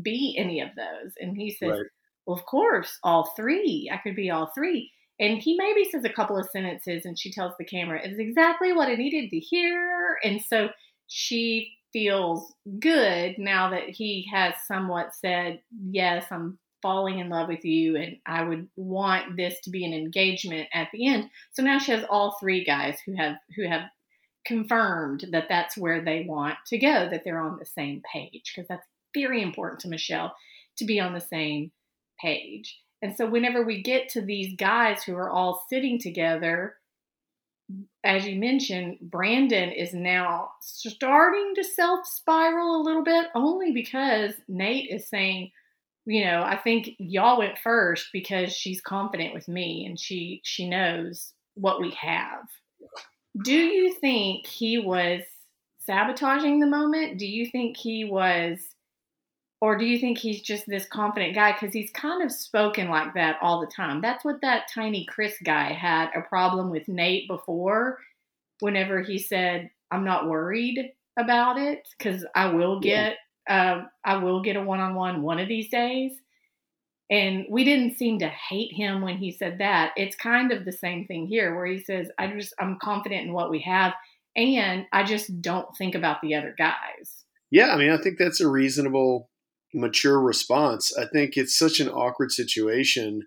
be 0.00 0.36
any 0.38 0.60
of 0.60 0.68
those? 0.76 1.12
And 1.18 1.36
he 1.36 1.50
says, 1.52 1.70
right. 1.70 1.86
well, 2.26 2.36
of 2.36 2.44
course, 2.44 2.98
all 3.02 3.32
three. 3.34 3.90
I 3.92 3.96
could 3.96 4.14
be 4.14 4.30
all 4.30 4.52
three. 4.54 4.92
And 5.20 5.38
he 5.38 5.56
maybe 5.56 5.84
says 5.84 6.04
a 6.04 6.12
couple 6.12 6.38
of 6.38 6.48
sentences 6.50 7.04
and 7.04 7.18
she 7.18 7.32
tells 7.32 7.54
the 7.58 7.64
camera, 7.64 8.00
it's 8.02 8.18
exactly 8.18 8.72
what 8.72 8.88
I 8.88 8.94
needed 8.94 9.30
to 9.30 9.38
hear. 9.38 10.18
And 10.22 10.40
so 10.40 10.68
she 11.08 11.72
feels 11.92 12.52
good 12.78 13.36
now 13.38 13.70
that 13.70 13.88
he 13.88 14.28
has 14.32 14.54
somewhat 14.66 15.14
said, 15.14 15.60
Yes, 15.90 16.26
I'm 16.30 16.58
falling 16.82 17.18
in 17.18 17.28
love 17.28 17.48
with 17.48 17.64
you 17.64 17.96
and 17.96 18.18
I 18.26 18.44
would 18.44 18.68
want 18.76 19.36
this 19.36 19.60
to 19.64 19.70
be 19.70 19.84
an 19.84 19.92
engagement 19.92 20.68
at 20.72 20.88
the 20.92 21.08
end. 21.08 21.30
So 21.52 21.62
now 21.62 21.78
she 21.78 21.92
has 21.92 22.04
all 22.08 22.36
three 22.38 22.64
guys 22.64 22.98
who 23.04 23.16
have 23.16 23.36
who 23.56 23.66
have 23.66 23.82
confirmed 24.46 25.26
that 25.32 25.46
that's 25.48 25.76
where 25.76 26.04
they 26.04 26.24
want 26.26 26.54
to 26.68 26.78
go, 26.78 27.08
that 27.10 27.22
they're 27.24 27.40
on 27.40 27.58
the 27.58 27.66
same 27.66 28.02
page 28.12 28.52
because 28.54 28.68
that's 28.68 28.86
very 29.14 29.42
important 29.42 29.80
to 29.80 29.88
Michelle 29.88 30.34
to 30.78 30.84
be 30.84 31.00
on 31.00 31.12
the 31.12 31.20
same 31.20 31.72
page. 32.20 32.78
And 33.02 33.16
so 33.16 33.26
whenever 33.26 33.64
we 33.64 33.82
get 33.82 34.08
to 34.10 34.20
these 34.20 34.56
guys 34.56 35.02
who 35.02 35.14
are 35.14 35.30
all 35.30 35.64
sitting 35.68 35.98
together, 35.98 36.74
as 38.02 38.26
you 38.26 38.36
mentioned, 38.36 38.98
Brandon 39.00 39.70
is 39.70 39.92
now 39.92 40.50
starting 40.60 41.52
to 41.56 41.64
self 41.64 42.06
spiral 42.06 42.80
a 42.80 42.82
little 42.82 43.04
bit, 43.04 43.26
only 43.34 43.72
because 43.72 44.32
Nate 44.48 44.90
is 44.90 45.08
saying, 45.08 45.50
you 46.06 46.24
know, 46.24 46.42
I 46.42 46.56
think 46.56 46.90
y'all 46.98 47.38
went 47.38 47.58
first 47.58 48.08
because 48.12 48.52
she's 48.52 48.80
confident 48.80 49.34
with 49.34 49.46
me 49.46 49.84
and 49.84 50.00
she 50.00 50.40
she 50.44 50.68
knows 50.68 51.34
what 51.54 51.80
we 51.80 51.90
have. 51.90 52.44
Do 53.44 53.54
you 53.54 53.92
think 53.92 54.46
he 54.46 54.78
was 54.78 55.20
sabotaging 55.80 56.60
the 56.60 56.66
moment? 56.66 57.18
Do 57.18 57.26
you 57.26 57.46
think 57.46 57.76
he 57.76 58.04
was 58.04 58.58
or 59.60 59.76
do 59.76 59.84
you 59.84 59.98
think 59.98 60.18
he's 60.18 60.40
just 60.40 60.66
this 60.66 60.86
confident 60.86 61.34
guy 61.34 61.52
cuz 61.52 61.72
he's 61.72 61.90
kind 61.90 62.22
of 62.22 62.30
spoken 62.30 62.88
like 62.88 63.14
that 63.14 63.38
all 63.42 63.60
the 63.60 63.72
time. 63.74 64.00
That's 64.00 64.24
what 64.24 64.40
that 64.42 64.68
tiny 64.72 65.04
Chris 65.06 65.36
guy 65.44 65.72
had 65.72 66.10
a 66.14 66.22
problem 66.22 66.70
with 66.70 66.88
Nate 66.88 67.28
before 67.28 67.98
whenever 68.60 69.02
he 69.02 69.18
said 69.18 69.70
I'm 69.90 70.04
not 70.04 70.28
worried 70.28 70.92
about 71.18 71.58
it 71.58 71.88
cuz 71.98 72.24
I 72.34 72.52
will 72.52 72.80
get 72.80 73.16
uh, 73.48 73.84
I 74.04 74.18
will 74.18 74.42
get 74.42 74.56
a 74.56 74.62
one-on-one 74.62 75.22
one 75.22 75.38
of 75.38 75.48
these 75.48 75.70
days. 75.70 76.12
And 77.10 77.46
we 77.48 77.64
didn't 77.64 77.96
seem 77.96 78.18
to 78.18 78.28
hate 78.28 78.72
him 78.72 79.00
when 79.00 79.16
he 79.16 79.32
said 79.32 79.58
that. 79.58 79.92
It's 79.96 80.14
kind 80.14 80.52
of 80.52 80.66
the 80.66 80.72
same 80.72 81.06
thing 81.06 81.26
here 81.26 81.56
where 81.56 81.64
he 81.64 81.78
says, 81.78 82.10
I 82.18 82.26
just, 82.26 82.52
I'm 82.60 82.78
confident 82.78 83.26
in 83.26 83.32
what 83.32 83.50
we 83.50 83.60
have. 83.60 83.94
And 84.36 84.84
I 84.92 85.04
just 85.04 85.40
don't 85.40 85.74
think 85.78 85.94
about 85.94 86.20
the 86.20 86.34
other 86.34 86.54
guys. 86.58 87.24
Yeah. 87.50 87.68
I 87.68 87.78
mean, 87.78 87.90
I 87.90 87.96
think 87.96 88.18
that's 88.18 88.42
a 88.42 88.48
reasonable, 88.48 89.30
mature 89.74 90.20
response. 90.20 90.96
I 90.96 91.06
think 91.06 91.36
it's 91.36 91.58
such 91.58 91.80
an 91.80 91.88
awkward 91.88 92.32
situation. 92.32 93.22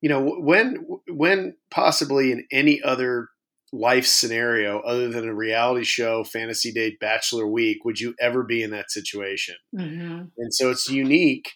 You 0.00 0.08
know, 0.08 0.36
when, 0.38 0.86
when 1.08 1.56
possibly 1.70 2.32
in 2.32 2.46
any 2.52 2.82
other 2.82 3.28
life 3.72 4.06
scenario 4.06 4.80
other 4.80 5.08
than 5.08 5.28
a 5.28 5.34
reality 5.34 5.84
show, 5.84 6.24
fantasy 6.24 6.72
date, 6.72 7.00
bachelor 7.00 7.46
week 7.46 7.84
would 7.84 8.00
you 8.00 8.14
ever 8.20 8.42
be 8.42 8.62
in 8.62 8.70
that 8.70 8.90
situation? 8.90 9.56
Mm-hmm. 9.76 10.24
And 10.36 10.54
so 10.54 10.70
it's 10.70 10.88
unique 10.88 11.50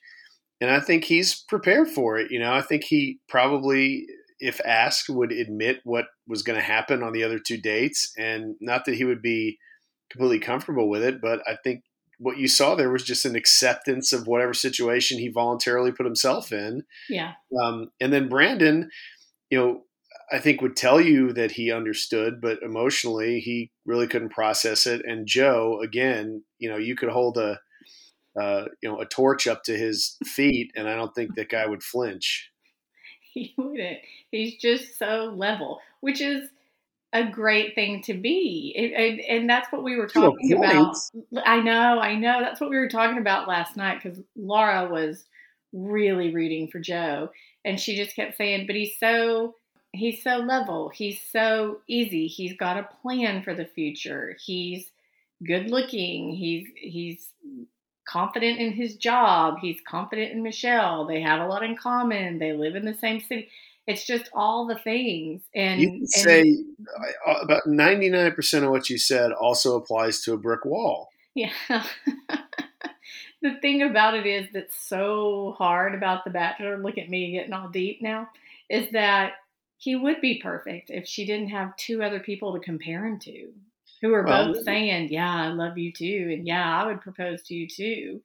and 0.63 0.71
I 0.71 0.79
think 0.79 1.03
he's 1.03 1.43
prepared 1.43 1.89
for 1.89 2.19
it. 2.19 2.31
You 2.31 2.39
know, 2.39 2.55
I 2.55 2.63
think 2.63 2.85
he 2.85 3.19
probably, 3.29 4.07
if 4.39 4.61
asked, 4.65 5.09
would 5.09 5.33
admit 5.33 5.81
what 5.83 6.05
was 6.29 6.45
going 6.45 6.57
to 6.57 6.65
happen 6.65 7.03
on 7.03 7.13
the 7.13 7.25
other 7.25 7.41
two 7.41 7.61
dates, 7.61 8.13
and 8.17 8.55
not 8.61 8.85
that 8.85 8.95
he 8.95 9.05
would 9.05 9.21
be 9.21 9.59
completely 10.09 10.39
comfortable 10.39 10.89
with 10.89 11.03
it, 11.03 11.21
but 11.21 11.41
I 11.49 11.57
think 11.65 11.83
what 12.19 12.39
you 12.39 12.49
saw 12.49 12.75
there 12.75 12.91
was 12.91 13.03
just 13.03 13.25
an 13.25 13.37
acceptance 13.37 14.13
of 14.13 14.27
whatever 14.27 14.55
situation 14.55 15.19
he 15.19 15.29
voluntarily 15.29 15.93
put 15.93 16.07
himself 16.07 16.53
in. 16.53 16.85
Yeah. 17.09 17.33
Um, 17.63 17.91
and 18.01 18.13
then 18.13 18.29
Brandon, 18.29 18.91
you 19.51 19.59
know, 19.59 19.83
I 20.31 20.39
think 20.39 20.63
would 20.63 20.77
tell 20.77 21.01
you 21.01 21.33
that 21.33 21.53
he 21.53 21.73
understood, 21.73 22.41
but 22.41 22.63
emotionally 22.63 23.41
he 23.41 23.71
really 23.85 24.07
couldn't 24.07 24.31
process 24.31 24.87
it. 24.87 25.05
And 25.05 25.27
Joe, 25.27 25.81
again, 25.83 26.45
you 26.59 26.71
know, 26.71 26.79
you 26.79 26.95
could 26.97 27.11
hold 27.11 27.39
a 27.39 27.59
uh, 28.41 28.65
you 28.81 28.89
know, 28.89 29.01
a 29.01 29.07
torch 29.07 29.47
up 29.47 29.63
to 29.65 29.77
his 29.77 30.17
feet, 30.25 30.73
and 30.75 30.89
I 30.89 30.97
don't 30.97 31.15
think 31.15 31.35
that 31.35 31.51
guy 31.51 31.67
would 31.67 31.83
flinch. 31.83 32.51
He 33.21 33.55
wouldn't. 33.57 33.99
He's 34.31 34.57
just 34.57 34.99
so 34.99 35.33
level, 35.37 35.81
which 36.01 36.21
is 36.21 36.49
a 37.13 37.25
great 37.25 37.75
thing 37.75 38.03
to 38.03 38.15
be, 38.15 38.73
it, 38.75 38.93
and, 38.93 39.21
and, 39.21 39.51
that's 39.51 39.71
what 39.71 39.83
we 39.83 39.97
were 39.97 40.07
talking 40.07 40.53
about. 40.53 40.97
I 41.45 41.61
know, 41.61 42.01
I 42.01 42.15
know. 42.15 42.41
That's 42.41 42.61
what 42.61 42.71
we 42.71 42.79
were 42.79 42.89
talking 42.89 43.19
about 43.19 43.49
last 43.49 43.77
night 43.77 44.03
because 44.03 44.19
Laura 44.35 44.89
was 44.91 45.25
really 45.73 46.33
rooting 46.35 46.69
for 46.69 46.81
Joe, 46.81 47.31
and 47.65 47.79
she 47.79 47.97
just 47.97 48.17
kept 48.17 48.37
saying, 48.37 48.67
"But 48.67 48.77
he's 48.77 48.99
so." 48.99 49.57
He's 49.95 50.23
so 50.23 50.39
level. 50.39 50.89
He's 50.89 51.21
so 51.21 51.81
easy. 51.87 52.27
He's 52.27 52.57
got 52.57 52.79
a 52.79 52.89
plan 53.03 53.43
for 53.43 53.55
the 53.55 53.67
future. 53.67 54.39
He's 54.43 54.91
good 55.47 55.71
looking. 55.71 56.31
He's 56.31 56.67
he's 56.77 57.29
confident 58.09 58.59
in 58.59 58.73
his 58.73 58.97
job. 58.97 59.57
He's 59.61 59.81
confident 59.87 60.33
in 60.33 60.43
Michelle. 60.43 61.07
They 61.07 61.21
have 61.21 61.41
a 61.41 61.47
lot 61.47 61.63
in 61.63 61.77
common. 61.77 62.39
They 62.39 62.53
live 62.53 62.77
in 62.77 62.85
the 62.85 62.95
same 62.95 63.21
city. 63.21 63.49
It's 63.87 64.07
just 64.07 64.31
all 64.33 64.67
the 64.67 64.79
things. 64.79 65.43
And 65.55 65.81
you 65.81 65.91
can 65.91 66.07
say 66.07 66.65
uh, 67.27 67.35
about 67.43 67.65
99% 67.65 68.63
of 68.63 68.71
what 68.71 68.89
you 68.89 68.99
said 68.99 69.33
also 69.33 69.77
applies 69.77 70.21
to 70.23 70.35
a 70.35 70.39
brick 70.39 70.65
wall. 70.65 71.11
Yeah. 71.35 71.53
the 73.43 73.57
thing 73.61 73.83
about 73.83 74.15
it 74.15 74.27
is 74.27 74.47
that's 74.53 74.77
so 74.77 75.55
hard 75.59 75.95
about 75.95 76.25
The 76.25 76.31
Bachelor, 76.31 76.79
look 76.79 76.99
at 76.99 77.11
me 77.11 77.33
getting 77.33 77.53
all 77.53 77.69
deep 77.69 78.01
now, 78.01 78.29
is 78.71 78.91
that 78.93 79.33
he 79.79 79.97
would 79.97 80.21
be 80.21 80.41
perfect 80.41 80.91
if 80.91 81.09
she 81.09 81.27
didn't 81.27 81.49
have 81.49 81.75
two 81.77 82.03
other 82.05 82.21
people 82.21 82.53
to 82.53 82.61
compare 82.61 83.05
him 83.05 83.19
to 83.21 83.53
who 84.03 84.13
are 84.13 84.25
well, 84.25 84.53
both 84.53 84.65
saying, 84.65 85.11
"Yeah, 85.11 85.33
I 85.33 85.49
love 85.49 85.79
you 85.79 85.93
too," 85.93 86.31
and 86.33 86.47
"Yeah, 86.47 86.83
I 86.83 86.87
would 86.87 87.01
propose 87.01 87.43
to 87.45 87.55
you 87.55 87.69
too." 87.69 88.21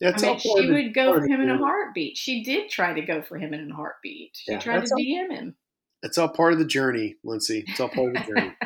That's 0.00 0.22
I 0.22 0.28
mean, 0.28 0.38
she 0.38 0.70
would 0.70 0.94
go 0.94 1.14
for 1.14 1.26
him 1.26 1.40
in 1.40 1.48
a 1.48 1.56
heartbeat. 1.56 2.16
She 2.16 2.42
did 2.42 2.68
try 2.68 2.92
to 2.92 3.00
go 3.00 3.22
for 3.22 3.38
him 3.38 3.54
in 3.54 3.70
a 3.70 3.74
heartbeat. 3.74 4.32
She 4.34 4.52
yeah, 4.52 4.58
tried 4.58 4.84
to 4.84 4.92
all, 4.92 4.98
DM 4.98 5.30
him. 5.30 5.56
It's 6.02 6.18
all 6.18 6.28
part 6.28 6.52
of 6.52 6.58
the 6.58 6.66
journey, 6.66 7.16
Lindsay. 7.24 7.64
It's 7.66 7.80
all 7.80 7.88
part 7.88 8.14
of 8.14 8.26
the 8.26 8.32
journey. 8.34 8.52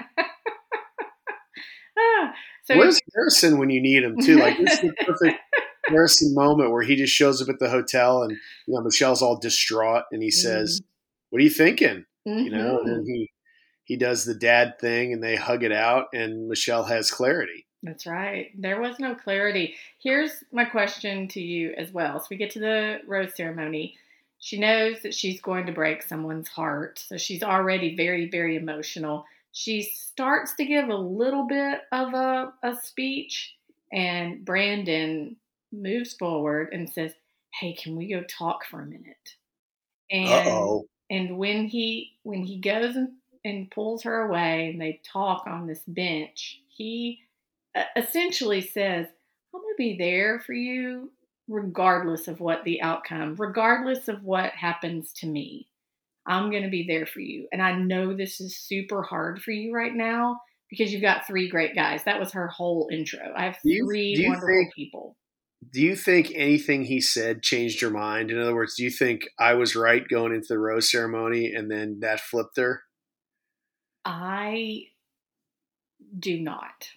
so 2.65 2.77
Where's 2.77 3.01
Harrison 3.15 3.59
when 3.59 3.71
you 3.71 3.81
need 3.81 4.03
him 4.03 4.17
too? 4.21 4.39
Like 4.39 4.59
this 4.59 4.73
is 4.73 4.81
the 4.81 4.93
perfect 5.07 5.39
Harrison 5.89 6.35
moment 6.35 6.73
where 6.73 6.83
he 6.83 6.97
just 6.97 7.15
shows 7.15 7.41
up 7.41 7.49
at 7.49 7.59
the 7.59 7.71
hotel 7.71 8.23
and 8.23 8.33
you 8.67 8.75
know 8.75 8.81
Michelle's 8.83 9.23
all 9.23 9.39
distraught 9.39 10.05
and 10.13 10.23
he 10.23 10.31
says, 10.31 10.81
"What 11.31 11.41
are 11.41 11.45
you 11.45 11.51
thinking?" 11.51 12.05
You 12.25 12.51
know, 12.51 12.81
and 12.81 12.89
then 12.89 13.01
Mhm. 13.01 13.07
he 13.07 13.31
he 13.85 13.97
does 13.97 14.25
the 14.25 14.35
dad 14.35 14.79
thing 14.81 15.13
and 15.13 15.23
they 15.23 15.37
hug 15.37 15.65
it 15.65 15.73
out 15.73 16.07
and 16.13 16.49
Michelle 16.49 16.85
has 16.85 17.11
clarity. 17.11 17.67
That's 17.83 18.07
right. 18.07 18.51
There 18.61 18.81
was 18.81 18.99
no 18.99 19.15
clarity. 19.15 19.75
Here's 19.99 20.45
my 20.53 20.65
question 20.67 21.29
to 21.29 21.41
you 21.41 21.73
as 21.79 21.93
well. 21.93 22.21
So 22.21 22.27
we 22.31 22.37
get 22.37 22.51
to 22.53 22.61
the 22.61 23.01
rose 23.07 23.35
ceremony. 23.35 23.97
She 24.39 24.59
knows 24.59 25.01
that 25.03 25.15
she's 25.15 25.41
going 25.41 25.67
to 25.67 25.73
break 25.73 26.03
someone's 26.03 26.49
heart. 26.49 26.99
So 26.99 27.17
she's 27.17 27.43
already 27.43 27.97
very, 27.97 28.29
very 28.29 28.57
emotional. 28.57 29.25
She 29.53 29.83
starts 29.83 30.55
to 30.57 30.65
give 30.65 30.89
a 30.89 30.95
little 30.97 31.47
bit 31.47 31.81
of 31.93 32.15
a, 32.15 32.53
a 32.63 32.77
speech, 32.77 33.57
and 33.93 34.45
Brandon 34.45 35.37
moves 35.73 36.15
forward 36.15 36.69
and 36.73 36.89
says, 36.89 37.13
Hey, 37.59 37.73
can 37.75 37.97
we 37.97 38.09
go 38.09 38.23
talk 38.29 38.65
for 38.67 38.81
a 38.83 38.87
minute? 38.87 39.37
And 40.11 40.49
Uh-oh. 40.49 40.87
and 41.11 41.39
when 41.39 41.67
he 41.67 42.13
when 42.23 42.43
he 42.45 42.59
goes 42.59 42.97
and, 42.97 43.13
and 43.45 43.71
pulls 43.71 44.03
her 44.05 44.23
away 44.23 44.71
and 44.71 44.81
they 44.81 45.01
talk 45.05 45.47
on 45.47 45.67
this 45.67 45.83
bench, 45.87 46.61
he 46.69 47.21
essentially 47.97 48.61
says, 48.61 49.07
I'm 49.55 49.61
going 49.61 49.75
to 49.75 49.79
be 49.79 49.97
there 49.99 50.41
for 50.41 50.53
you 50.53 51.11
regardless 51.49 52.29
of 52.29 52.39
what 52.41 52.62
the 52.65 52.81
outcome, 52.83 53.35
regardless 53.39 54.07
of 54.09 54.23
what 54.23 54.53
happens 54.53 55.12
to 55.15 55.27
me. 55.27 55.67
I'm 56.27 56.50
going 56.50 56.62
to 56.62 56.69
be 56.69 56.87
there 56.87 57.07
for 57.07 57.21
you. 57.21 57.49
And 57.53 57.61
I 57.61 57.73
know 57.73 58.15
this 58.15 58.41
is 58.41 58.57
super 58.57 59.03
hard 59.03 59.43
for 59.43 59.50
you 59.50 59.75
right 59.75 59.95
now 59.95 60.41
because 60.71 60.93
you've 60.93 61.03
got 61.03 61.27
three 61.27 61.49
great 61.49 61.75
guys. 61.75 62.05
That 62.05 62.21
was 62.21 62.33
her 62.33 62.47
whole 62.47 62.89
intro. 62.93 63.33
I 63.37 63.47
have 63.47 63.57
Do 63.65 63.71
you- 63.73 63.85
three 63.87 64.15
do 64.15 64.29
wonderful 64.29 64.47
think- 64.49 64.75
people. 64.75 65.17
Do 65.73 65.83
you 65.83 65.95
think 65.95 66.33
anything 66.35 66.85
he 66.85 67.03
said 67.03 67.43
changed 67.43 67.83
your 67.83 67.91
mind? 67.91 68.31
In 68.31 68.39
other 68.41 68.55
words, 68.55 68.77
do 68.77 68.85
you 68.85 68.91
think 68.91 69.29
I 69.39 69.53
was 69.55 69.77
right 69.77 70.07
going 70.09 70.33
into 70.33 70.47
the 70.49 70.59
rose 70.59 70.91
ceremony 70.91 71.53
and 71.53 71.71
then 71.71 72.00
that 72.00 72.21
flipped 72.21 72.57
her? 72.57 72.83
I 74.05 74.85
do 76.19 76.41
not. 76.41 76.89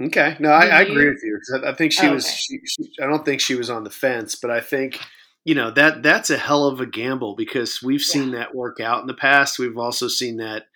Okay, 0.00 0.36
no, 0.38 0.50
I, 0.50 0.66
I 0.66 0.80
agree 0.82 1.08
with 1.08 1.22
you 1.24 1.40
I, 1.64 1.70
I 1.70 1.74
think 1.74 1.92
she 1.92 2.06
Oh, 2.06 2.14
was. 2.14 2.24
okay. 2.24 2.34
She, 2.36 2.58
she, 2.66 2.92
I 3.02 3.06
don't 3.06 3.24
think 3.24 3.40
she 3.40 3.56
was 3.56 3.68
on 3.70 3.84
the 3.84 3.90
fence, 3.90 4.34
but 4.36 4.50
I 4.50 4.60
think 4.60 5.00
you 5.44 5.54
know 5.54 5.70
that 5.72 6.02
that's 6.02 6.30
a 6.30 6.38
hell 6.38 6.66
of 6.66 6.80
a 6.80 6.86
gamble 6.86 7.34
because 7.34 7.82
we've 7.82 8.02
seen 8.02 8.32
that 8.32 8.54
work 8.54 8.80
out 8.80 9.00
in 9.00 9.06
the 9.06 9.14
past. 9.14 9.58
We've 9.58 9.78
also 9.78 10.06
seen 10.08 10.36
that 10.38 10.66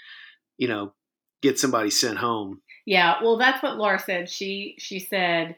you 0.59 0.69
know 0.69 0.93
get 1.41 1.59
somebody 1.59 1.91
sent 1.91 2.19
home. 2.19 2.63
Yeah, 2.85 3.23
well, 3.23 3.37
that's 3.37 3.63
what 3.63 3.77
Laura 3.77 3.99
said. 3.99 4.29
She 4.29 4.75
she 4.79 4.99
said 4.99 5.57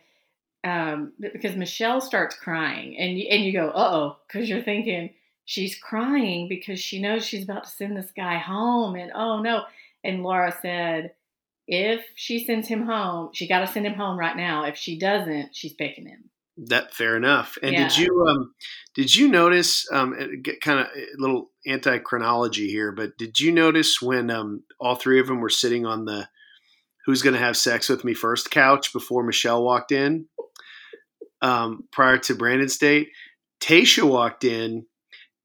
um, 0.63 1.13
because 1.19 1.57
Michelle 1.57 2.01
starts 2.01 2.37
crying, 2.37 2.97
and 2.99 3.19
you, 3.19 3.29
and 3.31 3.45
you 3.45 3.53
go, 3.53 3.69
uh 3.69 3.91
oh, 3.95 4.17
because 4.27 4.49
you're 4.49 4.63
thinking 4.63 5.11
she's 5.47 5.77
crying 5.79 6.49
because 6.49 6.81
she 6.81 7.01
knows 7.01 7.25
she's 7.25 7.45
about 7.45 7.65
to 7.65 7.71
send 7.71 7.97
this 7.97 8.13
guy 8.15 8.39
home, 8.39 8.95
and 8.95 9.11
oh 9.15 9.41
no. 9.41 9.63
And 10.03 10.23
Laura 10.23 10.55
said, 10.61 11.13
if 11.67 12.05
she 12.15 12.45
sends 12.45 12.69
him 12.69 12.87
home, 12.87 13.31
she 13.33 13.49
got 13.49 13.61
to 13.61 13.67
send 13.67 13.87
him 13.87 13.95
home 13.95 14.19
right 14.19 14.37
now. 14.37 14.65
If 14.65 14.77
she 14.77 14.99
doesn't, 14.99 15.55
she's 15.55 15.73
picking 15.73 16.07
him. 16.07 16.31
That 16.57 16.95
fair 16.95 17.17
enough. 17.17 17.59
And 17.63 17.75
did 17.75 17.97
you 17.97 18.27
um 18.31 18.55
did 18.95 19.15
you 19.15 19.29
notice 19.29 19.91
um 19.91 20.15
kind 20.63 20.79
of 20.81 20.87
a 20.87 21.07
little 21.21 21.51
anti 21.67 21.99
chronology 21.99 22.69
here, 22.69 22.93
but 22.93 23.19
did 23.19 23.41
you 23.41 23.51
notice 23.51 24.01
when 24.01 24.31
um 24.31 24.63
all 24.79 24.95
three 24.95 25.19
of 25.19 25.27
them 25.27 25.41
were 25.41 25.49
sitting 25.49 25.85
on 25.85 26.05
the 26.05 26.29
who's 27.07 27.23
going 27.23 27.35
to 27.35 27.41
have 27.41 27.57
sex 27.57 27.89
with 27.89 28.05
me 28.05 28.15
first 28.15 28.51
couch 28.53 28.93
before 28.93 29.25
Michelle 29.25 29.65
walked 29.65 29.91
in 29.91 30.27
um 31.43 31.89
prior 31.91 32.19
to 32.19 32.37
Brandon's 32.37 32.79
date, 32.79 33.09
Tayshia 33.61 34.05
walked 34.05 34.45
in 34.45 34.87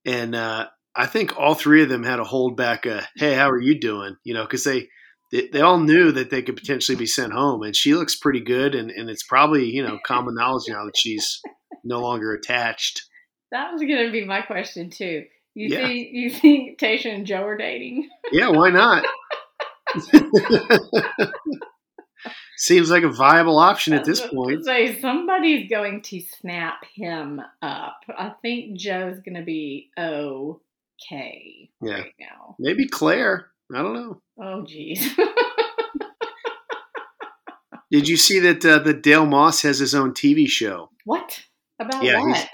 and 0.06 0.36
uh 0.36 0.68
I 0.94 1.08
think 1.08 1.40
all 1.40 1.56
three 1.56 1.82
of 1.82 1.90
them 1.90 2.04
had 2.04 2.18
to 2.18 2.24
hold 2.24 2.56
back 2.56 2.86
a 2.86 3.08
hey, 3.16 3.34
how 3.34 3.50
are 3.50 3.60
you 3.60 3.80
doing? 3.80 4.16
You 4.24 4.36
know, 4.36 4.46
cuz 4.46 4.64
they 4.64 4.90
they, 5.32 5.48
they 5.48 5.62
all 5.62 5.80
knew 5.80 6.12
that 6.12 6.30
they 6.30 6.42
could 6.42 6.56
potentially 6.58 6.96
be 6.96 7.06
sent 7.06 7.34
home 7.34 7.62
and 7.64 7.76
she 7.76 7.94
looks 7.96 8.16
pretty 8.16 8.42
good 8.42 8.76
and, 8.76 8.90
and 8.92 9.10
it's 9.10 9.24
probably 9.24 9.66
you 9.66 9.84
know 9.84 10.00
common 10.06 10.36
knowledge 10.36 10.64
now 10.70 10.86
that 10.86 10.98
she's 10.98 11.42
no 11.84 12.00
longer 12.00 12.34
attached 12.34 13.04
That 13.52 13.72
was 13.72 13.82
going 13.82 14.06
to 14.06 14.12
be 14.12 14.26
my 14.26 14.42
question 14.42 14.90
too. 14.90 15.26
You 15.56 15.68
Yeah. 15.70 15.88
think 15.88 16.10
you 16.14 16.30
think 16.30 16.80
Tayshia 16.80 17.14
and 17.16 17.26
Joe 17.26 17.44
are 17.44 17.58
dating? 17.58 18.10
yeah 18.32 18.50
why 18.50 18.70
not 18.70 19.06
seems 22.58 22.92
like 22.92 23.04
a 23.04 23.10
viable 23.10 23.58
option 23.58 23.94
at 23.94 24.04
this 24.06 24.22
point 24.34 24.66
Say 24.66 25.00
somebody's 25.00 25.70
going 25.70 26.02
to 26.04 26.22
snap 26.22 26.84
him 26.94 27.42
up. 27.62 28.02
I 28.10 28.34
think 28.42 28.78
Joe's 28.78 29.20
going 29.20 29.36
to 29.36 29.44
be 29.44 29.90
okay 29.98 31.70
Yeah. 31.82 31.94
right 31.94 32.14
now. 32.20 32.56
maybe 32.60 32.88
claire 32.88 33.48
i 33.74 33.82
don't 33.82 33.94
know 33.94 34.22
Oh, 34.42 34.64
geez. 34.66 35.16
did 37.92 38.08
you 38.08 38.18
see 38.18 38.40
that 38.40 38.64
uh, 38.66 38.80
that 38.80 39.04
dale 39.04 39.26
moss 39.26 39.62
has 39.64 39.80
his 39.80 39.96
own 39.96 40.14
tv 40.14 40.48
show 40.48 40.90
what 41.06 41.42
about 41.80 42.04
Yeah, 42.04 42.20
what? 42.20 42.36
he's- 42.38 42.48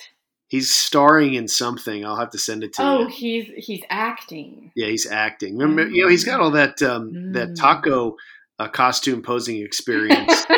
he's 0.47 0.71
starring 0.71 1.33
in 1.33 1.47
something 1.47 2.05
i'll 2.05 2.15
have 2.17 2.29
to 2.31 2.37
send 2.37 2.63
it 2.63 2.73
to 2.73 2.81
Oh, 2.83 2.99
you 3.01 3.07
he's 3.07 3.65
he's 3.65 3.83
acting. 3.89 4.71
yeah 4.75 4.87
he's 4.87 5.09
acting 5.09 5.57
remember 5.57 5.87
you 5.87 6.03
know 6.03 6.09
he's 6.09 6.23
got 6.23 6.39
all 6.39 6.51
that 6.51 6.81
um 6.81 7.33
that 7.33 7.49
Mm. 7.49 7.55
taco 7.55 8.15
uh, 8.59 8.67
costume 8.69 9.21
posing 9.21 9.61
experience 9.61 10.45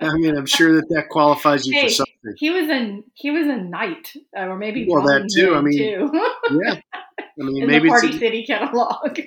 i 0.00 0.12
mean 0.14 0.36
i'm 0.36 0.46
sure 0.46 0.74
that 0.74 0.86
that 0.90 1.08
qualifies 1.10 1.66
you 1.66 1.74
Hey, 1.74 1.88
for 1.88 1.94
something 1.94 2.34
he 2.36 2.50
was 2.50 2.68
a 2.68 3.00
he 3.14 3.30
was 3.30 3.46
a 3.46 3.56
knight, 3.56 4.12
uh, 4.36 4.42
or 4.46 4.56
maybe 4.58 4.86
Well, 4.88 5.02
that 5.04 5.28
too, 5.34 5.54
I 5.54 5.60
mean, 5.60 5.78
too. 5.78 6.10
yeah 6.64 6.80
i 7.40 7.44
mean 7.44 7.62
in 7.62 7.68
maybe 7.68 7.88
the 7.88 7.94
it's 7.94 8.02
Party 8.02 8.18
City 8.18 8.44
catalog. 8.44 9.20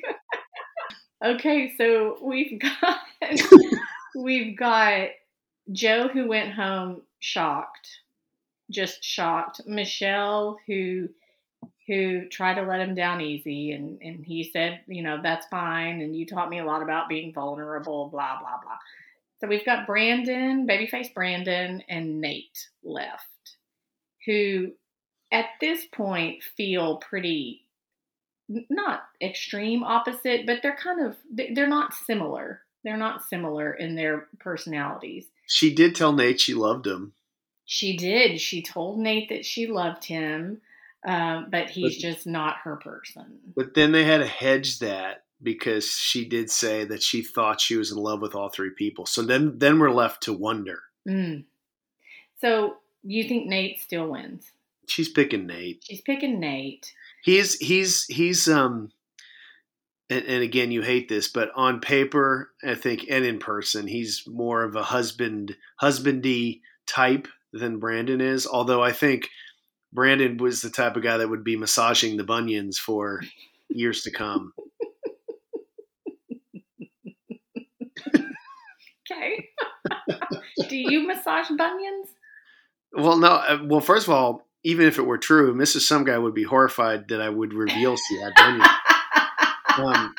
okay, 1.25 1.73
so 1.77 2.17
we've 2.21 2.59
got 2.81 2.99
we've 4.15 4.57
got 4.57 5.09
Joe 5.71 6.07
who 6.07 6.27
went 6.27 6.53
home 6.53 7.01
shocked, 7.19 7.89
just 8.69 9.03
shocked. 9.03 9.61
Michelle 9.65 10.57
who 10.67 11.09
who 11.87 12.27
tried 12.29 12.55
to 12.55 12.63
let 12.63 12.79
him 12.79 12.95
down 12.95 13.21
easy, 13.21 13.71
and 13.71 14.01
and 14.01 14.25
he 14.25 14.49
said, 14.51 14.81
you 14.87 15.03
know, 15.03 15.19
that's 15.21 15.47
fine, 15.47 16.01
and 16.01 16.15
you 16.15 16.25
taught 16.25 16.49
me 16.49 16.59
a 16.59 16.65
lot 16.65 16.81
about 16.81 17.09
being 17.09 17.33
vulnerable, 17.33 18.09
blah 18.09 18.39
blah 18.39 18.61
blah. 18.61 18.77
So 19.41 19.47
we've 19.47 19.65
got 19.65 19.85
Brandon, 19.85 20.65
babyface 20.65 21.13
Brandon, 21.13 21.83
and 21.89 22.21
Nate 22.21 22.69
left, 22.83 23.57
who 24.25 24.71
at 25.31 25.45
this 25.59 25.85
point 25.91 26.41
feel 26.55 26.97
pretty 26.97 27.64
not 28.69 29.03
extreme 29.21 29.83
opposite, 29.83 30.45
but 30.45 30.61
they're 30.61 30.75
kind 30.75 31.01
of 31.05 31.17
they- 31.31 31.51
they're 31.53 31.67
not 31.67 31.93
similar. 31.93 32.61
They're 32.83 32.97
not 32.97 33.23
similar 33.23 33.73
in 33.73 33.95
their 33.95 34.27
personalities. 34.39 35.27
she 35.47 35.73
did 35.73 35.95
tell 35.95 36.11
nate 36.13 36.39
she 36.41 36.53
loved 36.53 36.85
him 36.87 37.13
She 37.65 37.97
did. 37.97 38.39
She 38.39 38.61
told 38.61 38.99
Nate 38.99 39.29
that 39.29 39.43
she 39.45 39.65
loved 39.67 40.03
him, 40.05 40.61
um, 41.07 41.47
but 41.49 41.69
he's 41.71 41.95
But- 41.95 42.01
just 42.01 42.27
not 42.27 42.57
her 42.63 42.75
person. 42.75 43.39
But 43.55 43.73
then 43.73 43.91
they 43.91 44.03
had 44.03 44.19
to 44.19 44.27
hedge 44.27 44.77
that 44.79 45.23
because 45.41 45.89
she 45.89 46.25
did 46.25 46.51
say 46.51 46.85
that 46.85 47.01
she 47.01 47.23
thought 47.23 47.59
she 47.59 47.75
was 47.75 47.91
in 47.91 47.97
love 47.97 48.21
with 48.21 48.35
all 48.35 48.49
three 48.49 48.69
people. 48.69 49.05
So 49.07 49.23
then 49.23 49.57
then 49.57 49.79
we're 49.79 49.89
left 49.91 50.21
to 50.23 50.33
wonder. 50.33 50.83
Mm. 51.07 51.45
So 52.41 52.77
you 53.03 53.23
think 53.27 53.47
Nate 53.47 53.79
still 53.79 54.09
wins? 54.09 54.51
She's 54.87 55.09
picking 55.09 55.47
Nate. 55.47 55.83
She's 55.87 56.01
picking 56.01 56.39
Nate. 56.39 56.93
He's 57.25 57.55
he's 57.57 58.05
he's 58.05 58.47
um 58.47 58.89
and, 60.11 60.23
and 60.25 60.43
again 60.43 60.69
you 60.71 60.83
hate 60.83 61.09
this, 61.09 61.27
but 61.27 61.49
on 61.55 61.79
paper, 61.79 62.51
I 62.63 62.75
think 62.75 63.07
and 63.09 63.25
in 63.25 63.39
person, 63.39 63.87
he's 63.87 64.23
more 64.27 64.63
of 64.63 64.75
a 64.75 64.83
husband 64.83 65.55
husbandy 65.81 66.61
type 66.85 67.27
than 67.51 67.79
Brandon 67.79 68.21
is. 68.21 68.45
Although 68.45 68.83
I 68.83 68.91
think 68.91 69.29
Brandon 69.91 70.37
was 70.37 70.61
the 70.61 70.69
type 70.69 70.95
of 70.97 71.01
guy 71.03 71.17
that 71.17 71.29
would 71.29 71.43
be 71.43 71.57
massaging 71.57 72.17
the 72.17 72.23
bunions 72.23 72.77
for 72.77 73.21
years 73.69 74.03
to 74.03 74.11
come. 74.11 74.53
Okay. 79.11 79.49
Do 80.69 80.75
you 80.77 81.05
massage 81.07 81.47
bunions? 81.49 82.09
Well, 82.93 83.17
no. 83.17 83.27
uh, 83.27 83.59
Well, 83.63 83.81
first 83.81 84.07
of 84.07 84.13
all, 84.13 84.47
even 84.65 84.87
if 84.87 84.97
it 84.97 85.03
were 85.03 85.17
true, 85.17 85.53
Mrs. 85.53 85.81
Some 85.81 86.03
Guy 86.03 86.17
would 86.17 86.33
be 86.33 86.43
horrified 86.43 87.07
that 87.09 87.21
I 87.21 87.29
would 87.29 87.53
reveal 87.53 87.95
she 87.95 88.19
had 88.19 88.33
bunions. 88.35 88.67
Um, 89.77 90.15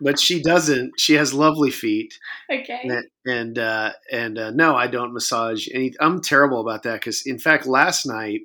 but 0.00 0.18
she 0.18 0.42
doesn't. 0.42 0.98
She 0.98 1.14
has 1.14 1.32
lovely 1.32 1.70
feet, 1.70 2.18
okay. 2.52 2.80
and 2.82 3.04
and 3.24 3.58
uh, 3.60 3.92
and 4.10 4.38
uh, 4.38 4.50
no, 4.50 4.74
I 4.74 4.88
don't 4.88 5.14
massage 5.14 5.68
any. 5.72 5.92
I'm 6.00 6.20
terrible 6.20 6.60
about 6.60 6.82
that 6.82 6.94
because, 6.94 7.24
in 7.24 7.38
fact, 7.38 7.64
last 7.64 8.06
night 8.06 8.40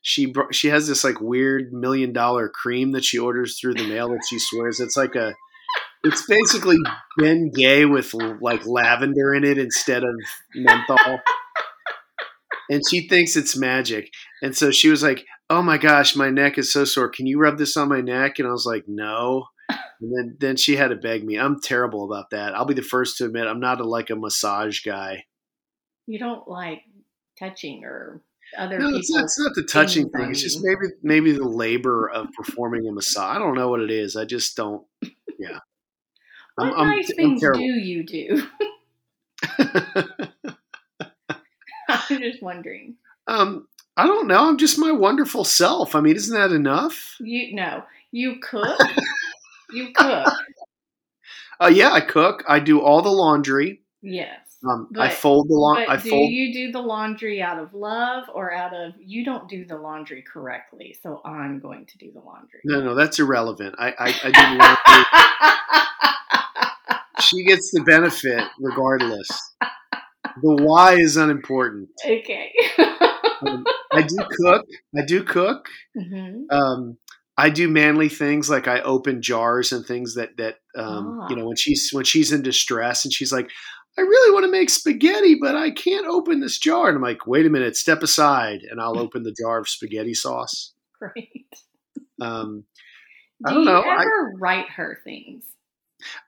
she 0.00 0.32
she 0.52 0.68
has 0.68 0.86
this 0.86 1.02
like 1.02 1.20
weird 1.20 1.72
million 1.72 2.12
dollar 2.12 2.48
cream 2.48 2.92
that 2.92 3.04
she 3.04 3.18
orders 3.18 3.58
through 3.58 3.74
the 3.74 3.88
mail 3.88 4.10
that 4.10 4.22
she 4.30 4.38
swears 4.38 4.78
it's 4.78 4.96
like 4.96 5.16
a 5.16 5.34
it's 6.04 6.26
basically 6.26 6.76
Bengay 7.18 7.90
with 7.90 8.14
like 8.40 8.66
lavender 8.66 9.34
in 9.34 9.44
it 9.44 9.58
instead 9.58 10.02
of 10.04 10.14
menthol. 10.54 11.20
And 12.72 12.82
she 12.88 13.06
thinks 13.08 13.36
it's 13.36 13.56
magic. 13.56 14.10
And 14.42 14.56
so 14.56 14.70
she 14.70 14.88
was 14.88 15.02
like, 15.02 15.24
"Oh 15.50 15.62
my 15.62 15.78
gosh, 15.78 16.16
my 16.16 16.30
neck 16.30 16.58
is 16.58 16.72
so 16.72 16.84
sore. 16.84 17.08
Can 17.08 17.26
you 17.26 17.38
rub 17.38 17.58
this 17.58 17.76
on 17.76 17.88
my 17.88 18.00
neck?" 18.00 18.38
And 18.38 18.48
I 18.48 18.52
was 18.52 18.66
like, 18.66 18.84
"No." 18.88 19.46
And 19.68 20.12
then 20.16 20.36
then 20.40 20.56
she 20.56 20.76
had 20.76 20.88
to 20.88 20.96
beg 20.96 21.24
me. 21.24 21.36
I'm 21.38 21.60
terrible 21.60 22.04
about 22.04 22.30
that. 22.30 22.54
I'll 22.54 22.64
be 22.64 22.74
the 22.74 22.82
first 22.82 23.18
to 23.18 23.26
admit 23.26 23.46
I'm 23.46 23.60
not 23.60 23.80
a, 23.80 23.84
like 23.84 24.10
a 24.10 24.16
massage 24.16 24.80
guy. 24.84 25.24
You 26.06 26.18
don't 26.18 26.48
like 26.48 26.82
touching 27.38 27.84
or 27.84 28.20
other 28.58 28.78
No, 28.78 28.88
it's 28.96 29.10
not, 29.10 29.24
it's 29.24 29.38
not 29.38 29.54
the 29.54 29.62
touching 29.62 30.10
thing. 30.10 30.30
It's 30.30 30.42
just 30.42 30.60
maybe 30.62 30.92
maybe 31.02 31.32
the 31.32 31.46
labor 31.48 32.10
of 32.10 32.28
performing 32.36 32.86
a 32.88 32.92
massage. 32.92 33.36
I 33.36 33.38
don't 33.38 33.54
know 33.54 33.68
what 33.68 33.80
it 33.80 33.90
is. 33.90 34.16
I 34.16 34.24
just 34.24 34.56
don't. 34.56 34.84
Yeah. 35.38 35.58
What 36.56 36.66
I'm- 36.66 36.74
I'm- 36.78 36.88
nice 36.88 37.10
I'm 37.10 37.16
things 37.16 37.40
do 37.40 37.60
you 37.60 38.04
do? 38.04 38.46
I'm 42.14 42.22
just 42.22 42.42
wondering. 42.42 42.96
um, 43.26 43.68
I 43.96 44.06
don't 44.06 44.26
know. 44.26 44.48
I'm 44.48 44.56
just 44.56 44.78
my 44.78 44.90
wonderful 44.90 45.44
self. 45.44 45.94
I 45.94 46.00
mean, 46.00 46.16
isn't 46.16 46.34
that 46.34 46.52
enough? 46.54 47.16
You 47.20 47.54
no, 47.54 47.84
you 48.10 48.36
cook. 48.40 48.78
you 49.72 49.92
cook. 49.92 50.32
Uh, 51.60 51.68
yeah, 51.68 51.92
I 51.92 52.00
cook. 52.00 52.42
I 52.48 52.58
do 52.58 52.80
all 52.80 53.02
the 53.02 53.10
laundry. 53.10 53.82
Yes. 54.00 54.38
Um, 54.68 54.88
I 54.96 55.08
fold 55.08 55.48
the 55.48 55.54
laundry. 55.54 55.86
But 55.86 55.98
I 55.98 56.02
do 56.02 56.10
fold. 56.10 56.30
you 56.30 56.52
do 56.52 56.72
the 56.72 56.80
laundry 56.80 57.42
out 57.42 57.58
of 57.58 57.74
love 57.74 58.24
or 58.32 58.52
out 58.52 58.72
of 58.74 58.94
you 58.98 59.24
don't 59.24 59.48
do 59.48 59.64
the 59.64 59.76
laundry 59.76 60.22
correctly, 60.22 60.96
so 61.02 61.20
I'm 61.24 61.58
going 61.58 61.86
to 61.86 61.98
do 61.98 62.12
the 62.12 62.20
laundry? 62.20 62.60
no, 62.64 62.80
no, 62.80 62.94
that's 62.94 63.18
irrelevant. 63.18 63.74
I, 63.78 63.88
I, 63.98 64.14
I 64.24 64.30
do 64.30 64.40
laundry. 64.58 65.04
she 67.22 67.44
gets 67.44 67.72
the 67.72 67.82
benefit 67.82 68.44
regardless. 68.60 69.28
The 70.40 70.56
why 70.62 70.94
is 70.94 71.16
unimportant. 71.16 71.88
okay. 72.04 72.52
Um, 72.78 73.64
I 73.92 74.02
do 74.02 74.16
cook. 74.40 74.66
I 74.96 75.04
do 75.04 75.22
cook. 75.24 75.66
hmm 75.96 76.44
Um, 76.50 76.96
I 77.36 77.50
do 77.50 77.66
manly 77.68 78.08
things 78.08 78.48
like 78.50 78.68
I 78.68 78.80
open 78.82 79.22
jars 79.22 79.72
and 79.72 79.84
things 79.84 80.14
that 80.14 80.36
that 80.36 80.56
um, 80.76 81.18
Ah. 81.22 81.26
you 81.30 81.36
know 81.36 81.46
when 81.46 81.56
she's 81.56 81.88
when 81.92 82.04
she's 82.04 82.30
in 82.32 82.42
distress 82.42 83.04
and 83.04 83.12
she's 83.12 83.32
like, 83.32 83.50
I 83.98 84.02
really 84.02 84.32
want 84.32 84.44
to 84.44 84.50
make 84.50 84.70
spaghetti, 84.70 85.36
but 85.40 85.54
I 85.56 85.70
can't 85.70 86.06
open 86.06 86.40
this 86.40 86.58
jar. 86.58 86.88
And 86.88 86.96
I'm 86.96 87.02
like, 87.02 87.26
wait 87.26 87.44
a 87.46 87.50
minute, 87.50 87.76
step 87.76 88.02
aside, 88.02 88.60
and 88.70 88.80
I'll 88.80 88.98
open 89.06 89.22
the 89.22 89.34
jar 89.38 89.58
of 89.58 89.68
spaghetti 89.68 90.14
sauce. 90.14 90.72
Great. 90.98 91.46
Um, 92.20 92.64
Do 93.44 93.50
I 93.50 93.50
don't 93.54 93.60
you 93.64 93.66
know. 93.66 93.82
I- 93.82 94.06
write 94.38 94.68
her 94.76 94.98
things? 95.04 95.44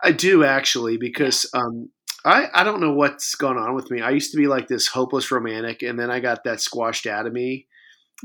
I 0.03 0.13
do 0.13 0.45
actually 0.45 0.97
because 0.99 1.51
um, 1.55 1.91
I 2.25 2.49
I 2.55 2.65
don't 2.65 2.81
know 2.81 2.95
what's 2.95 3.35
going 3.35 3.59
on 3.59 3.75
with 3.75 3.91
me. 3.91 4.01
I 4.01 4.11
used 4.11 4.33
to 4.33 4.39
be 4.39 4.47
like 4.47 4.69
this 4.69 4.87
hopeless 4.87 5.31
romantic, 5.31 5.83
and 5.83 5.99
then 5.99 6.11
I 6.11 6.21
got 6.21 6.45
that 6.45 6.61
squashed 6.61 7.07
out 7.07 7.27
of 7.27 7.33
me. 7.33 7.67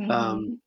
Um, 0.10 0.62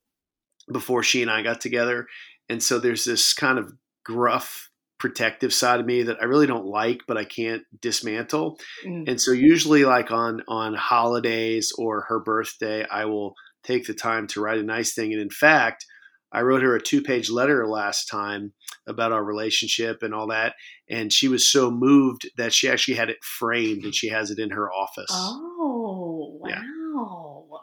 before 0.71 1.03
she 1.03 1.23
and 1.23 1.31
I 1.31 1.43
got 1.43 1.61
together. 1.61 2.07
And 2.49 2.63
so 2.63 2.79
there's 2.79 3.05
this 3.05 3.33
kind 3.33 3.59
of 3.59 3.73
gruff, 4.05 4.71
protective 4.99 5.53
side 5.53 5.81
of 5.81 5.87
me 5.87 6.05
that 6.05 6.19
I 6.21 6.25
really 6.25 6.47
don't 6.47 6.67
like, 6.67 7.03
but 7.09 7.17
I 7.17 7.25
can't 7.25 7.63
dismantle. 7.81 8.59
Mm. 8.87 9.09
And 9.09 9.21
so 9.21 9.33
usually 9.33 9.85
like 9.85 10.11
on 10.11 10.43
on 10.47 10.75
holidays 10.75 11.73
or 11.77 12.03
her 12.03 12.21
birthday, 12.21 12.87
I 12.89 13.07
will 13.07 13.35
take 13.65 13.87
the 13.87 13.95
time 13.95 14.27
to 14.29 14.41
write 14.41 14.59
a 14.59 14.65
nice 14.65 14.95
thing. 14.95 15.13
And 15.13 15.21
in 15.21 15.31
fact, 15.31 15.87
I 16.33 16.41
wrote 16.43 16.63
her 16.63 16.75
a 16.75 16.83
two-page 16.83 17.31
letter 17.31 17.67
last 17.67 18.07
time 18.07 18.53
about 18.87 19.13
our 19.13 19.23
relationship 19.23 20.03
and 20.03 20.15
all 20.15 20.29
that, 20.29 20.55
and 20.89 21.13
she 21.13 21.29
was 21.29 21.47
so 21.49 21.71
moved 21.71 22.31
that 22.37 22.53
she 22.53 22.69
actually 22.69 22.95
had 22.95 23.11
it 23.11 23.23
framed 23.23 23.85
and 23.85 23.95
she 23.95 24.09
has 24.09 24.31
it 24.31 24.39
in 24.39 24.51
her 24.51 24.73
office. 24.73 25.11
Oh, 25.11 26.39
wow. 26.41 27.61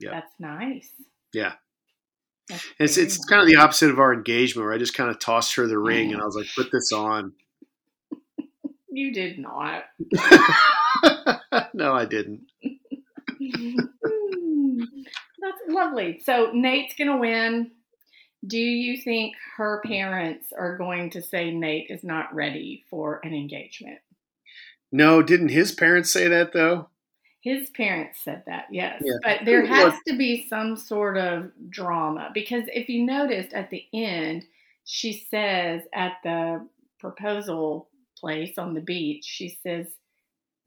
Yeah. 0.00 0.10
That's 0.10 0.32
nice. 0.38 0.90
Yeah. 1.32 1.52
That's 2.48 2.64
It's 2.78 2.96
it's 2.96 3.18
nice. 3.18 3.26
kind 3.26 3.42
of 3.42 3.48
the 3.48 3.56
opposite 3.56 3.90
of 3.90 3.98
our 3.98 4.14
engagement 4.14 4.64
where 4.64 4.74
I 4.74 4.78
just 4.78 4.94
kind 4.94 5.10
of 5.10 5.18
tossed 5.18 5.54
her 5.56 5.66
the 5.66 5.78
ring 5.78 6.12
and 6.12 6.22
I 6.22 6.24
was 6.24 6.34
like, 6.36 6.46
put 6.56 6.70
this 6.72 6.92
on. 6.92 7.32
You 8.90 9.12
did 9.12 9.38
not. 9.38 9.84
no, 11.72 11.92
I 11.94 12.04
didn't. 12.04 12.46
That's 15.40 15.60
lovely. 15.68 16.20
So 16.24 16.50
Nate's 16.52 16.94
going 16.96 17.08
to 17.08 17.16
win. 17.18 17.70
Do 18.48 18.58
you 18.58 19.00
think 19.00 19.34
her 19.56 19.80
parents 19.84 20.52
are 20.56 20.76
going 20.76 21.10
to 21.10 21.22
say 21.22 21.50
Nate 21.50 21.90
is 21.90 22.02
not 22.02 22.34
ready 22.34 22.84
for 22.90 23.20
an 23.22 23.34
engagement? 23.34 23.98
No, 24.90 25.22
didn't 25.22 25.50
his 25.50 25.72
parents 25.72 26.10
say 26.10 26.28
that 26.28 26.52
though? 26.52 26.88
His 27.40 27.70
parents 27.70 28.18
said 28.24 28.42
that, 28.46 28.66
yes. 28.70 29.00
Yeah. 29.04 29.14
But 29.22 29.44
there 29.44 29.64
has 29.64 29.94
to 30.08 30.16
be 30.16 30.46
some 30.48 30.76
sort 30.76 31.16
of 31.16 31.52
drama 31.70 32.30
because 32.34 32.64
if 32.66 32.88
you 32.88 33.04
noticed 33.06 33.52
at 33.52 33.70
the 33.70 33.84
end, 33.92 34.44
she 34.84 35.26
says 35.30 35.82
at 35.92 36.14
the 36.24 36.66
proposal 36.98 37.88
place 38.18 38.58
on 38.58 38.74
the 38.74 38.80
beach, 38.80 39.24
she 39.24 39.56
says, 39.62 39.86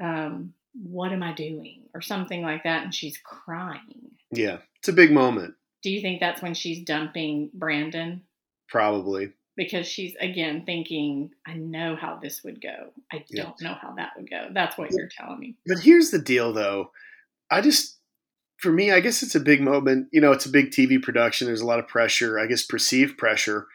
um, 0.01 0.53
What 0.81 1.11
am 1.11 1.23
I 1.23 1.33
doing? 1.33 1.81
or 1.93 2.01
something 2.01 2.41
like 2.41 2.63
that. 2.63 2.83
And 2.83 2.93
she's 2.95 3.17
crying. 3.17 4.11
Yeah, 4.31 4.59
it's 4.79 4.87
a 4.87 4.93
big 4.93 5.11
moment, 5.11 5.55
Do 5.83 5.89
you 5.89 6.01
think 6.01 6.19
that's 6.19 6.41
when 6.41 6.53
she's 6.53 6.83
dumping 6.83 7.49
Brandon? 7.53 8.23
probably. 8.69 9.33
Because 9.57 9.85
she's 9.85 10.15
again 10.21 10.63
thinking, 10.65 11.31
I 11.45 11.55
know 11.55 11.97
how 11.99 12.17
this 12.23 12.41
would 12.45 12.61
go. 12.61 12.91
I 13.11 13.25
Yeah. 13.29 13.43
don't 13.43 13.61
know 13.61 13.73
how 13.81 13.93
that 13.97 14.11
would 14.15 14.29
go. 14.29 14.47
That's 14.53 14.77
what 14.77 14.91
you're 14.91 15.09
telling 15.09 15.39
me. 15.39 15.57
But 15.67 15.79
here's 15.79 16.09
the 16.09 16.19
deal 16.21 16.53
though. 16.53 16.91
I 17.49 17.59
just 17.59 17.99
for 18.59 18.71
me, 18.71 18.91
I 18.91 19.01
guess 19.01 19.23
it's 19.23 19.35
a 19.35 19.39
big 19.41 19.59
moment. 19.61 20.07
You 20.13 20.21
know, 20.21 20.31
it's 20.31 20.45
a 20.45 20.49
big 20.51 20.69
TV 20.71 21.01
production. 21.03 21.47
There's 21.47 21.59
a 21.61 21.65
lot 21.65 21.79
of 21.79 21.87
pressure, 21.89 22.39
I 22.39 22.45
guess 22.47 22.63
perceived 22.65 23.17
pressure. 23.17 23.67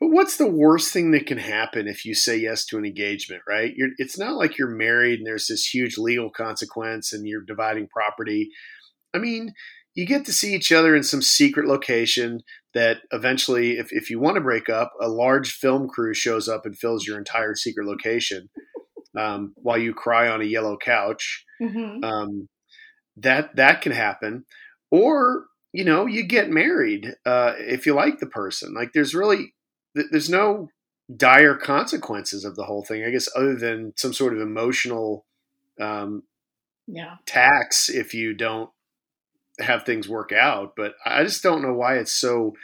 But 0.00 0.10
what's 0.10 0.36
the 0.36 0.46
worst 0.50 0.92
thing 0.92 1.10
that 1.12 1.26
can 1.26 1.38
happen 1.38 1.88
if 1.88 2.04
you 2.04 2.14
say 2.14 2.36
yes 2.36 2.64
to 2.66 2.78
an 2.78 2.84
engagement, 2.84 3.42
right? 3.48 3.72
You're, 3.74 3.90
it's 3.98 4.18
not 4.18 4.36
like 4.36 4.56
you're 4.58 4.68
married 4.68 5.18
and 5.18 5.26
there's 5.26 5.46
this 5.48 5.66
huge 5.66 5.96
legal 5.98 6.30
consequence 6.30 7.12
and 7.12 7.26
you're 7.26 7.42
dividing 7.44 7.88
property. 7.88 8.50
I 9.14 9.18
mean, 9.18 9.52
you 9.94 10.06
get 10.06 10.24
to 10.26 10.32
see 10.32 10.54
each 10.54 10.72
other 10.72 10.94
in 10.96 11.02
some 11.02 11.22
secret 11.22 11.66
location 11.66 12.40
that 12.74 12.98
eventually, 13.12 13.78
if, 13.78 13.92
if 13.92 14.10
you 14.10 14.18
want 14.20 14.34
to 14.36 14.40
break 14.40 14.68
up, 14.68 14.92
a 15.00 15.08
large 15.08 15.52
film 15.52 15.88
crew 15.88 16.14
shows 16.14 16.48
up 16.48 16.66
and 16.66 16.76
fills 16.76 17.06
your 17.06 17.18
entire 17.18 17.54
secret 17.54 17.86
location 17.86 18.48
um, 19.18 19.52
while 19.56 19.78
you 19.78 19.94
cry 19.94 20.28
on 20.28 20.40
a 20.40 20.44
yellow 20.44 20.76
couch. 20.76 21.44
hmm 21.60 22.02
Um, 22.02 22.48
that 23.16 23.54
that 23.56 23.80
can 23.80 23.92
happen, 23.92 24.44
or 24.90 25.46
you 25.72 25.84
know, 25.84 26.06
you 26.06 26.24
get 26.24 26.50
married 26.50 27.14
uh, 27.26 27.54
if 27.58 27.86
you 27.86 27.94
like 27.94 28.18
the 28.18 28.26
person. 28.26 28.74
Like, 28.74 28.90
there's 28.92 29.14
really 29.14 29.54
there's 29.94 30.30
no 30.30 30.68
dire 31.16 31.54
consequences 31.56 32.44
of 32.44 32.56
the 32.56 32.64
whole 32.64 32.84
thing, 32.84 33.04
I 33.04 33.10
guess, 33.10 33.28
other 33.36 33.54
than 33.56 33.92
some 33.96 34.12
sort 34.12 34.34
of 34.34 34.40
emotional 34.40 35.26
um, 35.80 36.22
Yeah. 36.86 37.16
tax 37.26 37.88
if 37.88 38.14
you 38.14 38.34
don't 38.34 38.70
have 39.60 39.84
things 39.84 40.08
work 40.08 40.32
out. 40.32 40.74
But 40.76 40.94
I 41.04 41.22
just 41.24 41.42
don't 41.42 41.62
know 41.62 41.74
why 41.74 41.96
it's 41.96 42.12
so 42.12 42.54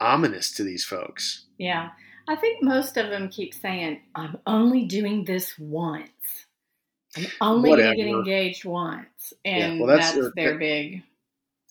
ominous 0.00 0.52
to 0.54 0.62
these 0.62 0.84
folks. 0.84 1.46
Yeah. 1.58 1.90
I 2.28 2.36
think 2.36 2.62
most 2.62 2.96
of 2.96 3.08
them 3.10 3.28
keep 3.28 3.54
saying, 3.54 4.00
I'm 4.14 4.38
only 4.46 4.84
doing 4.84 5.24
this 5.24 5.58
once. 5.58 6.10
I'm 7.16 7.26
only 7.40 7.70
going 7.70 7.90
to 7.90 7.96
get 7.96 8.08
engaged 8.08 8.64
once. 8.64 9.32
And 9.44 9.80
well, 9.80 9.96
that's, 9.96 10.12
that's- 10.12 10.32
their 10.36 10.52
that- 10.52 10.58
big 10.58 11.02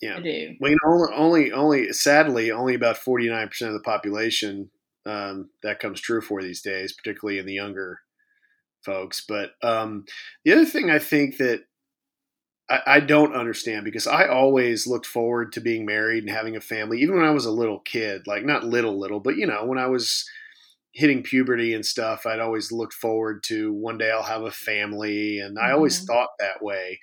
Yeah. 0.02 0.16
to 0.16 0.24
do. 0.24 0.56
Well, 0.60 0.72
you 0.72 0.78
know, 0.84 0.92
only, 0.92 1.12
only, 1.14 1.52
only, 1.52 1.94
sadly, 1.94 2.52
only 2.52 2.74
about 2.74 2.96
49% 2.98 3.68
of 3.68 3.74
the 3.74 3.80
population 3.82 4.72
um, 5.06 5.50
that 5.62 5.80
comes 5.80 6.02
true 6.02 6.22
for 6.22 6.42
these 6.42 6.62
days, 6.62 6.94
particularly 6.94 7.38
in 7.38 7.46
the 7.46 7.54
younger 7.54 8.00
folks. 8.84 9.24
But 9.28 9.52
um, 9.62 10.06
the 10.44 10.54
other 10.54 10.66
thing 10.66 10.90
I 10.90 10.98
think 11.00 11.38
that 11.38 11.66
I, 12.70 12.82
I 12.88 13.00
don't 13.00 13.36
understand 13.36 13.86
because 13.86 14.08
I 14.08 14.28
always 14.28 14.88
looked 14.88 15.06
forward 15.06 15.52
to 15.54 15.62
being 15.62 15.86
married 15.86 16.24
and 16.24 16.32
having 16.34 16.56
a 16.56 16.62
family, 16.62 17.02
even 17.02 17.16
when 17.16 17.26
I 17.26 17.32
was 17.32 17.46
a 17.46 17.52
little 17.52 17.80
kid, 17.80 18.28
like 18.28 18.44
not 18.46 18.64
little, 18.64 19.00
little, 19.00 19.20
but 19.20 19.38
you 19.38 19.46
know, 19.48 19.66
when 19.66 19.78
I 19.78 19.88
was 19.88 20.26
hitting 20.94 21.24
puberty 21.24 21.74
and 21.74 21.86
stuff, 21.86 22.26
I'd 22.26 22.40
always 22.40 22.72
looked 22.72 22.94
forward 22.94 23.44
to 23.46 23.74
one 23.74 23.98
day 23.98 24.12
I'll 24.12 24.24
have 24.24 24.44
a 24.44 24.52
family. 24.52 25.40
And 25.40 25.60
I 25.60 25.72
always 25.72 26.02
Mhm. 26.02 26.08
thought 26.08 26.30
that 26.40 26.64
way. 26.64 27.00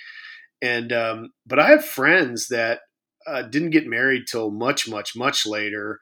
And, 0.63 0.93
um, 0.93 1.31
but 1.47 1.59
I 1.59 1.69
have 1.71 1.85
friends 1.85 2.49
that 2.49 2.81
uh, 3.27 3.43
didn't 3.43 3.71
get 3.71 3.87
married 3.87 4.25
till 4.29 4.51
much, 4.51 4.89
much, 4.89 5.17
much 5.17 5.47
later 5.47 6.01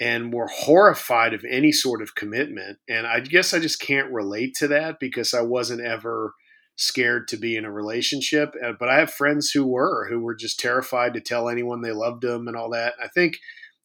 and 0.00 0.32
were 0.32 0.48
horrified 0.48 1.34
of 1.34 1.44
any 1.48 1.72
sort 1.72 2.02
of 2.02 2.14
commitment. 2.14 2.78
And 2.88 3.06
I 3.06 3.20
guess 3.20 3.52
I 3.54 3.58
just 3.58 3.80
can't 3.80 4.12
relate 4.12 4.54
to 4.56 4.68
that 4.68 4.98
because 5.00 5.34
I 5.34 5.42
wasn't 5.42 5.82
ever 5.82 6.34
scared 6.76 7.28
to 7.28 7.36
be 7.36 7.56
in 7.56 7.64
a 7.64 7.72
relationship. 7.72 8.54
Uh, 8.64 8.72
But 8.78 8.88
I 8.88 8.98
have 8.98 9.12
friends 9.12 9.50
who 9.50 9.66
were, 9.66 10.06
who 10.08 10.20
were 10.20 10.34
just 10.34 10.58
terrified 10.58 11.14
to 11.14 11.20
tell 11.20 11.48
anyone 11.48 11.82
they 11.82 11.92
loved 11.92 12.22
them 12.22 12.48
and 12.48 12.56
all 12.56 12.70
that. 12.70 12.94
I 13.02 13.08
think 13.08 13.36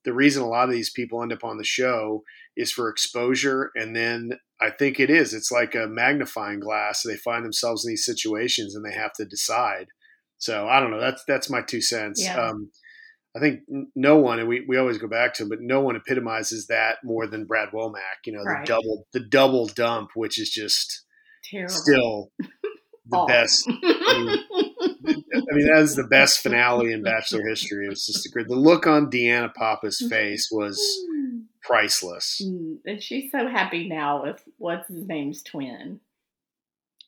the 0.04 0.14
reason 0.14 0.44
a 0.44 0.48
lot 0.48 0.70
of 0.70 0.74
these 0.74 0.92
people 0.92 1.22
end 1.22 1.34
up 1.34 1.44
on 1.44 1.58
the 1.58 1.64
show 1.64 2.24
is 2.56 2.72
for 2.72 2.90
exposure, 2.90 3.72
and 3.76 3.96
then 3.96 4.40
I 4.62 4.70
think 4.70 5.00
it 5.00 5.10
is. 5.10 5.34
It's 5.34 5.52
like 5.52 5.76
a 5.76 5.88
magnifying 5.88 6.62
glass. 6.62 7.02
They 7.04 7.18
find 7.18 7.44
themselves 7.44 7.84
in 7.86 7.90
these 7.92 8.06
situations, 8.06 8.76
and 8.76 8.86
they 8.86 8.94
have 8.96 9.12
to 9.14 9.26
decide. 9.26 9.88
So 10.38 10.68
I 10.68 10.80
don't 10.80 10.92
know. 10.92 11.00
That's 11.02 11.24
that's 11.28 11.50
my 11.50 11.62
two 11.62 11.82
cents. 11.82 12.24
Yeah. 12.24 12.40
Um, 12.40 12.72
I 13.36 13.40
think 13.42 13.62
no 13.96 14.16
one, 14.18 14.40
and 14.40 14.48
we, 14.48 14.64
we 14.66 14.78
always 14.78 14.98
go 14.98 15.10
back 15.10 15.34
to, 15.34 15.44
it, 15.44 15.50
but 15.50 15.60
no 15.60 15.82
one 15.82 15.98
epitomizes 15.98 16.68
that 16.68 17.00
more 17.04 17.28
than 17.28 17.44
Brad 17.46 17.70
Womack. 17.74 18.24
You 18.26 18.32
know, 18.34 18.44
the 18.46 18.50
Right. 18.52 18.66
double 18.66 19.08
the 19.12 19.20
double 19.20 19.66
dump, 19.68 20.12
which 20.16 20.40
is 20.40 20.50
just 20.50 21.04
Terrible. 21.44 21.74
still 21.74 22.32
the 23.08 23.16
Awful. 23.18 23.28
best. 23.28 23.70
I 23.70 25.54
mean, 25.54 25.68
that 25.68 25.80
is 25.82 25.96
the 25.96 26.08
best 26.10 26.40
finale 26.40 26.92
in 26.92 27.04
Bachelor 27.04 27.48
history. 27.48 27.86
It 27.86 27.90
was 27.90 28.06
just 28.06 28.26
a 28.26 28.30
great. 28.30 28.48
The 28.48 28.56
look 28.56 28.88
on 28.88 29.10
DeAnna 29.12 29.54
Pappas' 29.54 30.04
face 30.10 30.50
was 30.52 30.80
priceless. 31.62 32.42
Mm, 32.44 32.78
and 32.86 33.02
she's 33.04 33.32
so 33.32 33.48
happy 33.48 33.88
now 33.88 34.24
with 34.24 34.44
what's 34.58 34.88
his 34.88 35.06
name's 35.08 35.44
twin. 35.44 36.00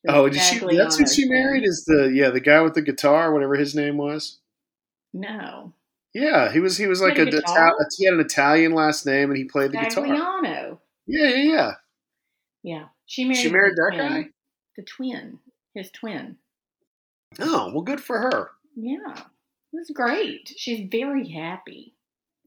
The 0.04 0.14
Oh, 0.14 0.30
did 0.30 0.42
she? 0.42 0.60
That's 0.76 0.98
who 0.98 1.08
she 1.08 1.26
twin. 1.28 1.38
married. 1.38 1.64
Is 1.66 1.86
the 1.86 2.12
yeah 2.14 2.30
the 2.30 2.40
guy 2.40 2.62
with 2.62 2.76
the 2.76 2.82
guitar, 2.82 3.34
whatever 3.34 3.56
his 3.56 3.74
name 3.76 3.98
was. 3.98 4.38
No, 5.14 5.74
Yeah, 6.14 6.52
he 6.52 6.60
was. 6.60 6.78
He 6.78 6.86
was 6.86 7.02
like 7.02 7.18
a, 7.18 7.26
guitar? 7.26 7.74
He 7.98 8.06
had 8.06 8.14
an 8.14 8.20
Italian 8.20 8.74
last 8.74 9.06
name, 9.06 9.30
and 9.32 9.38
he 9.38 9.46
played 9.46 9.72
the 9.72 9.78
guitar. 9.78 10.06
Stagliano. 10.06 10.78
Yeah, 11.08 11.30
yeah, 11.30 11.44
yeah. 11.54 11.72
Yeah, 12.62 12.84
she 13.06 13.24
married. 13.24 13.38
She 13.38 13.50
married 13.50 13.76
that 13.78 13.92
twin. 13.96 14.08
guy. 14.24 14.30
The 14.76 14.84
twin, 14.84 15.40
his 15.78 15.92
twin. 15.92 16.38
Oh, 17.40 17.72
well, 17.74 17.82
good 17.82 18.02
for 18.02 18.20
her. 18.20 18.52
Yeah, 18.76 19.14
it 19.18 19.74
was 19.74 19.92
great. 19.94 20.54
She's 20.58 20.88
very 20.90 21.30
happy. 21.30 21.94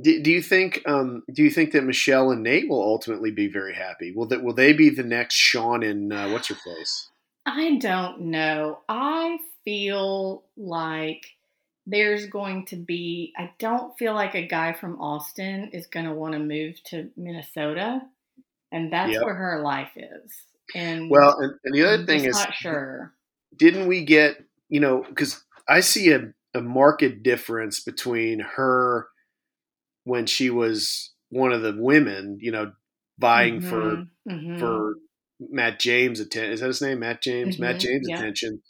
Do, 0.00 0.22
do 0.22 0.30
you 0.30 0.42
think? 0.42 0.82
Um, 0.86 1.22
do 1.32 1.42
you 1.42 1.50
think 1.50 1.72
that 1.72 1.84
Michelle 1.84 2.30
and 2.30 2.42
Nate 2.42 2.68
will 2.68 2.82
ultimately 2.82 3.30
be 3.30 3.48
very 3.48 3.74
happy? 3.74 4.12
Will 4.12 4.26
that? 4.26 4.42
Will 4.42 4.54
they 4.54 4.72
be 4.72 4.90
the 4.90 5.02
next 5.02 5.34
Sean 5.34 5.82
and 5.82 6.12
uh, 6.12 6.28
what's 6.28 6.48
her 6.48 6.54
face? 6.54 7.08
I 7.46 7.76
don't 7.76 8.20
know. 8.22 8.80
I 8.88 9.38
feel 9.64 10.44
like 10.56 11.26
there's 11.86 12.26
going 12.26 12.66
to 12.66 12.76
be, 12.76 13.32
I 13.36 13.50
don't 13.58 13.96
feel 13.98 14.14
like 14.14 14.34
a 14.34 14.46
guy 14.46 14.72
from 14.72 15.00
Austin 15.00 15.70
is 15.72 15.86
going 15.86 16.06
to 16.06 16.12
want 16.12 16.34
to 16.34 16.38
move 16.38 16.82
to 16.84 17.10
Minnesota. 17.16 18.02
And 18.72 18.92
that's 18.92 19.12
Yep. 19.12 19.22
where 19.24 19.34
her 19.34 19.62
life 19.62 19.90
is. 19.96 20.32
And 20.74 21.10
Well, 21.10 21.38
and, 21.40 21.54
and 21.64 21.74
the 21.74 21.82
other 21.82 22.04
thing 22.04 22.24
is, 22.24 22.36
not 22.36 22.54
sure. 22.54 23.12
Didn't 23.56 23.86
we 23.86 24.04
get 24.04 24.42
you 24.68 24.80
know 24.80 25.04
because 25.08 25.42
i 25.68 25.80
see 25.80 26.12
a, 26.12 26.32
a 26.54 26.60
marked 26.60 27.22
difference 27.22 27.80
between 27.80 28.40
her 28.40 29.08
when 30.04 30.26
she 30.26 30.50
was 30.50 31.12
one 31.30 31.52
of 31.52 31.62
the 31.62 31.74
women 31.78 32.38
you 32.40 32.50
know 32.52 32.72
vying 33.18 33.60
for 33.60 33.96
Mhm, 33.96 34.08
mhm. 34.28 34.58
for 34.58 34.94
matt 35.40 35.78
james 35.78 36.20
attention 36.20 36.52
is 36.52 36.60
that 36.60 36.66
his 36.66 36.82
name? 36.82 37.00
Matt 37.00 37.22
james? 37.22 37.58
Matt 37.58 37.76
Mhm, 37.76 37.80
james 37.80 38.06
yeah. 38.08 38.18
attention 38.18 38.62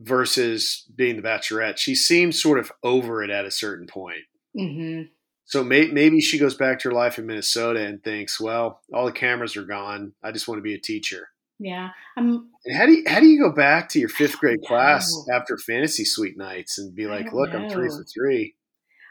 versus 0.00 0.86
being 0.94 1.16
the 1.16 1.22
bachelorette. 1.22 1.78
She 1.78 1.94
seems 1.94 2.42
sort 2.42 2.58
of 2.58 2.72
over 2.82 3.22
it 3.22 3.30
at 3.30 3.44
a 3.46 3.50
certain 3.50 3.86
point. 3.86 4.24
Mhm. 4.58 5.08
so 5.46 5.62
may, 5.64 5.86
maybe 5.88 6.20
she 6.20 6.38
goes 6.38 6.54
back 6.54 6.78
to 6.80 6.88
her 6.88 6.94
life 6.94 7.18
in 7.18 7.26
minnesota 7.26 7.80
and 7.84 8.02
thinks 8.02 8.40
well 8.40 8.80
all 8.92 9.06
the 9.06 9.12
cameras 9.12 9.56
are 9.56 9.64
gone. 9.64 10.14
I 10.22 10.32
just 10.32 10.48
want 10.48 10.58
to 10.58 10.62
be 10.62 10.74
a 10.74 10.78
teacher 10.80 11.28
Yeah. 11.58 11.90
How 12.16 12.86
do 12.86 12.92
you 12.92 13.04
how 13.06 13.20
do 13.20 13.26
you 13.26 13.40
go 13.40 13.52
back 13.52 13.88
to 13.90 14.00
your 14.00 14.08
fifth 14.08 14.38
grade 14.38 14.62
class 14.66 15.10
know. 15.28 15.34
after 15.34 15.56
fantasy 15.56 16.04
suite 16.04 16.36
nights 16.36 16.78
and 16.78 16.94
be 16.94 17.06
like, 17.06 17.32
look, 17.32 17.54
I'm 17.54 17.70
three 17.70 17.88
for 17.88 18.04
three. 18.04 18.54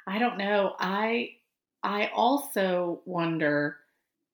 I 0.08 0.20
don't 0.20 0.38
know. 0.38 0.74
I 0.80 1.30
I 1.84 2.12
also 2.14 3.02
wonder 3.06 3.78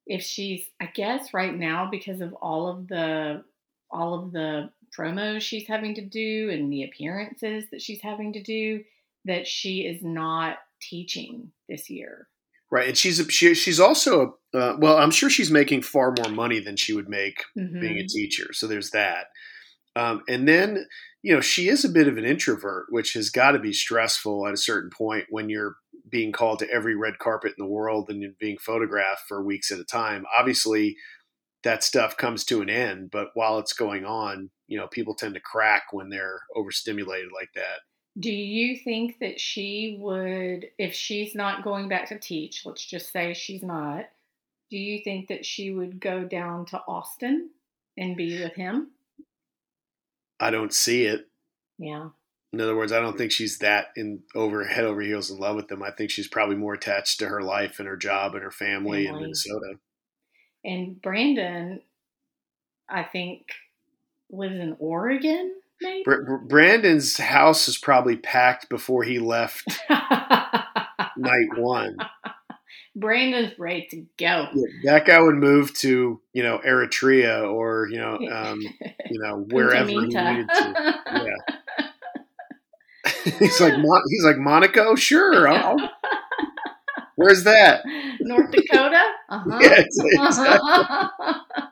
if 0.07 0.23
she's 0.23 0.67
I 0.81 0.87
guess 0.87 1.33
right 1.33 1.55
now 1.55 1.87
because 1.89 2.21
of 2.21 2.33
all 2.33 2.67
of 2.67 2.87
the 2.87 3.43
all 3.91 4.23
of 4.23 4.31
the 4.31 4.71
promos 4.97 5.41
she's 5.41 5.67
having 5.67 5.95
to 5.95 6.05
do 6.05 6.49
and 6.51 6.71
the 6.71 6.83
appearances 6.83 7.65
that 7.71 7.81
she's 7.81 8.01
having 8.01 8.33
to 8.33 8.41
do 8.41 8.83
that 9.25 9.47
she 9.47 9.81
is 9.81 10.01
not 10.01 10.57
teaching 10.81 11.51
this 11.67 11.89
year. 11.89 12.27
Right, 12.71 12.87
and 12.87 12.97
she's 12.97 13.19
a, 13.19 13.29
she, 13.29 13.55
she's 13.55 13.79
also 13.79 14.37
a, 14.53 14.57
uh, 14.57 14.77
well, 14.79 14.97
I'm 14.97 15.09
sure 15.11 15.29
she's 15.29 15.49
making 15.49 15.81
far 15.81 16.13
more 16.15 16.29
money 16.31 16.59
than 16.59 16.75
she 16.75 16.93
would 16.93 17.09
make 17.09 17.43
Mhm. 17.57 17.81
being 17.81 17.97
a 17.97 18.05
teacher. 18.07 18.53
So 18.53 18.67
there's 18.67 18.91
that. 18.91 19.27
Um, 19.95 20.21
and 20.29 20.47
then 20.47 20.85
you 21.23 21.33
know 21.33 21.41
she 21.41 21.67
is 21.69 21.83
a 21.83 21.89
bit 21.89 22.07
of 22.07 22.17
an 22.17 22.25
introvert, 22.25 22.87
which 22.89 23.13
has 23.13 23.29
got 23.29 23.51
to 23.51 23.59
be 23.59 23.73
stressful 23.73 24.47
at 24.47 24.53
a 24.53 24.57
certain 24.57 24.89
point 24.91 25.25
when 25.29 25.49
you're 25.49 25.75
being 26.09 26.31
called 26.31 26.59
to 26.59 26.69
every 26.71 26.95
red 26.95 27.19
carpet 27.19 27.53
in 27.57 27.63
the 27.65 27.69
world 27.71 28.09
and 28.09 28.21
you're 28.21 28.31
being 28.39 28.57
photographed 28.59 29.23
for 29.27 29.43
weeks 29.43 29.71
at 29.71 29.79
a 29.79 29.83
time. 29.85 30.25
Obviously, 30.37 30.95
that 31.63 31.83
stuff 31.83 32.17
comes 32.17 32.45
to 32.45 32.61
an 32.61 32.69
end, 32.69 33.11
but 33.11 33.29
while 33.33 33.59
it's 33.59 33.73
going 33.73 34.05
on, 34.05 34.49
you 34.67 34.77
know, 34.77 34.87
people 34.87 35.15
tend 35.15 35.33
to 35.35 35.41
crack 35.41 35.83
when 35.91 36.09
they're 36.09 36.41
overstimulated 36.55 37.29
like 37.33 37.49
that. 37.55 37.79
Do 38.19 38.31
you 38.31 38.77
think 38.77 39.19
that 39.19 39.39
she 39.39 39.97
would, 39.99 40.67
if 40.77 40.93
she's 40.93 41.35
not 41.35 41.63
going 41.63 41.87
back 41.87 42.09
to 42.09 42.19
teach, 42.19 42.65
let's 42.65 42.85
just 42.85 43.13
say 43.13 43.33
she's 43.33 43.63
not, 43.63 44.05
do 44.69 44.77
you 44.77 45.01
think 45.03 45.29
that 45.29 45.45
she 45.45 45.71
would 45.71 45.99
go 45.99 46.25
down 46.25 46.65
to 46.67 46.81
Austin 46.87 47.49
and 47.97 48.17
be 48.17 48.41
with 48.41 48.53
him? 48.53 48.89
I 50.39 50.51
don't 50.51 50.73
see 50.73 51.05
it. 51.05 51.27
Yeah. 51.77 52.09
In 52.51 52.61
other 52.61 52.75
words, 52.75 52.91
I 52.91 52.99
don't 52.99 53.17
think 53.17 53.31
she's 53.31 53.59
that 53.59 53.87
in 53.95 54.23
over 54.35 54.65
head 54.65 54.85
over 54.85 55.01
heels 55.01 55.29
in 55.29 55.37
love 55.37 55.55
with 55.55 55.67
them. 55.67 55.83
I 55.83 55.91
think 55.91 56.09
she's 56.09 56.27
probably 56.27 56.55
more 56.55 56.73
attached 56.73 57.19
to 57.19 57.27
her 57.27 57.41
life 57.41 57.79
and 57.79 57.87
her 57.87 57.97
job 57.97 58.33
and 58.33 58.43
her 58.43 58.51
family, 58.51 59.05
in 59.05 59.15
Minnesota. 59.15 59.75
And 60.65 61.01
Brandon, 61.01 61.81
I 62.89 63.03
think, 63.03 63.45
lives 64.31 64.59
in 64.59 64.75
Oregon? 64.79 65.58
Br- 66.03 66.23
Br- 66.23 66.35
Brandon's 66.47 67.17
house 67.17 67.67
is 67.67 67.77
probably 67.77 68.17
packed 68.17 68.69
before 68.69 69.03
he 69.03 69.19
left 69.19 69.65
night 69.89 71.57
one. 71.57 71.97
Brandon's 72.95 73.57
ready 73.57 73.87
to 73.91 74.05
go. 74.17 74.47
That 74.83 75.05
guy 75.05 75.21
would 75.21 75.35
move 75.35 75.73
to 75.75 76.19
you 76.33 76.43
know 76.43 76.59
Eritrea 76.65 77.49
or 77.51 77.87
you 77.89 77.97
know 77.97 78.15
um, 78.31 78.61
you 78.61 79.19
know 79.21 79.37
wherever 79.49 79.87
he 79.87 79.95
needed 79.97 80.49
to. 80.49 81.01
Yeah. 81.07 81.85
he's 83.39 83.61
like 83.61 83.77
Mon- 83.77 84.03
he's 84.09 84.25
like 84.25 84.37
Monaco, 84.37 84.95
sure. 84.95 85.47
I'll, 85.47 85.77
where's 87.15 87.43
that? 87.45 87.83
North 88.19 88.51
Dakota? 88.51 89.01
Uh-huh. 89.29 89.59
Yeah, 89.61 89.79
exactly. 89.79 91.68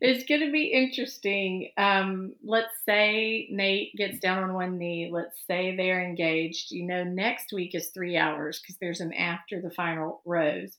It's 0.00 0.24
going 0.24 0.40
to 0.40 0.50
be 0.50 0.64
interesting. 0.64 1.70
Um, 1.76 2.34
let's 2.42 2.74
say 2.86 3.48
Nate 3.50 3.94
gets 3.96 4.18
down 4.18 4.42
on 4.42 4.54
one 4.54 4.78
knee. 4.78 5.10
Let's 5.12 5.36
say 5.46 5.76
they're 5.76 6.02
engaged. 6.02 6.70
You 6.70 6.86
know, 6.86 7.04
next 7.04 7.52
week 7.52 7.74
is 7.74 7.88
three 7.88 8.16
hours 8.16 8.60
because 8.60 8.76
there's 8.80 9.00
an 9.00 9.12
after 9.12 9.60
the 9.60 9.70
final 9.70 10.22
rose. 10.24 10.76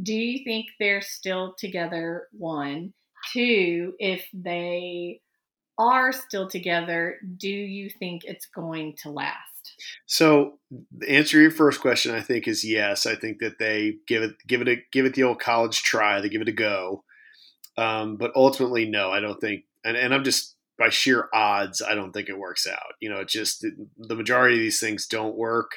Do 0.00 0.14
you 0.14 0.44
think 0.44 0.66
they're 0.78 1.02
still 1.02 1.54
together? 1.58 2.28
One. 2.32 2.94
Two, 3.32 3.94
if 3.98 4.26
they 4.32 5.20
are 5.76 6.12
still 6.12 6.48
together, 6.48 7.18
do 7.36 7.48
you 7.48 7.90
think 7.90 8.22
it's 8.24 8.46
going 8.46 8.96
to 9.02 9.10
last? 9.10 9.36
So 10.06 10.54
the 10.96 11.08
answer 11.10 11.32
to 11.32 11.42
your 11.42 11.50
first 11.50 11.80
question, 11.80 12.14
I 12.14 12.20
think, 12.20 12.48
is 12.48 12.64
yes. 12.64 13.06
I 13.06 13.14
think 13.14 13.38
that 13.40 13.58
they 13.58 13.96
give 14.06 14.22
it 14.22 14.36
give 14.46 14.60
it 14.60 14.68
a 14.68 14.76
give 14.92 15.04
it 15.06 15.14
the 15.14 15.22
old 15.22 15.40
college 15.40 15.82
try. 15.82 16.20
They 16.20 16.28
give 16.28 16.42
it 16.42 16.48
a 16.48 16.52
go. 16.52 17.04
Um, 17.78 18.16
but 18.16 18.32
ultimately, 18.34 18.84
no, 18.84 19.10
I 19.10 19.20
don't 19.20 19.40
think. 19.40 19.64
And, 19.84 19.96
and 19.96 20.12
I'm 20.12 20.24
just 20.24 20.56
by 20.78 20.88
sheer 20.90 21.28
odds, 21.32 21.80
I 21.80 21.94
don't 21.94 22.12
think 22.12 22.28
it 22.28 22.38
works 22.38 22.66
out. 22.66 22.94
You 23.00 23.08
know, 23.10 23.20
it 23.20 23.28
just 23.28 23.64
the 23.98 24.14
majority 24.14 24.56
of 24.56 24.60
these 24.60 24.80
things 24.80 25.06
don't 25.06 25.36
work, 25.36 25.70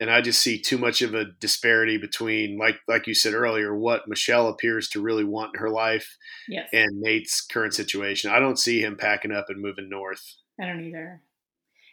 and 0.00 0.10
I 0.10 0.20
just 0.22 0.42
see 0.42 0.58
too 0.60 0.78
much 0.78 1.02
of 1.02 1.14
a 1.14 1.26
disparity 1.40 1.98
between, 1.98 2.58
like 2.58 2.76
like 2.88 3.06
you 3.06 3.14
said 3.14 3.34
earlier, 3.34 3.76
what 3.76 4.08
Michelle 4.08 4.48
appears 4.48 4.88
to 4.90 5.00
really 5.02 5.24
want 5.24 5.54
in 5.54 5.60
her 5.60 5.70
life 5.70 6.16
Yes. 6.48 6.68
and 6.72 7.00
Nate's 7.00 7.40
current 7.40 7.74
situation. 7.74 8.30
I 8.30 8.38
don't 8.40 8.58
see 8.58 8.80
him 8.82 8.96
packing 8.96 9.32
up 9.32 9.46
and 9.48 9.60
moving 9.62 9.88
north. 9.88 10.36
I 10.60 10.66
don't 10.66 10.84
either. 10.84 11.20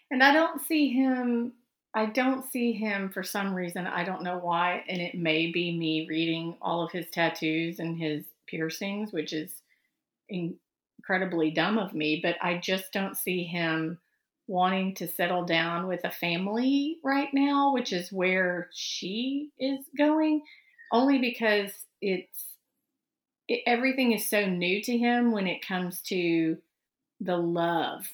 And 0.09 0.21
I 0.23 0.33
don't 0.33 0.61
see 0.61 0.89
him, 0.89 1.53
I 1.95 2.05
don't 2.07 2.43
see 2.51 2.73
him 2.73 3.09
for 3.09 3.23
some 3.23 3.53
reason. 3.53 3.87
I 3.87 4.03
don't 4.03 4.23
know 4.23 4.37
why. 4.39 4.83
And 4.89 5.01
it 5.01 5.15
may 5.15 5.51
be 5.51 5.77
me 5.77 6.05
reading 6.09 6.55
all 6.61 6.83
of 6.83 6.91
his 6.91 7.05
tattoos 7.11 7.79
and 7.79 7.97
his 7.97 8.25
piercings, 8.51 9.11
which 9.11 9.33
is 9.33 9.51
incredibly 10.29 11.51
dumb 11.51 11.79
of 11.79 11.93
me, 11.93 12.19
but 12.21 12.35
I 12.41 12.57
just 12.57 12.93
don't 12.93 13.17
see 13.17 13.43
him 13.43 13.97
wanting 14.47 14.93
to 14.95 15.07
settle 15.07 15.45
down 15.45 15.87
with 15.87 16.01
a 16.03 16.11
family 16.11 16.97
right 17.03 17.29
now, 17.33 17.73
which 17.73 17.93
is 17.93 18.11
where 18.11 18.69
she 18.73 19.49
is 19.57 19.79
going, 19.97 20.41
only 20.91 21.19
because 21.19 21.71
it's 22.01 22.45
it, 23.47 23.61
everything 23.65 24.11
is 24.11 24.29
so 24.29 24.45
new 24.45 24.81
to 24.83 24.97
him 24.97 25.31
when 25.31 25.47
it 25.47 25.65
comes 25.65 26.01
to 26.01 26.57
the 27.19 27.37
love 27.37 28.07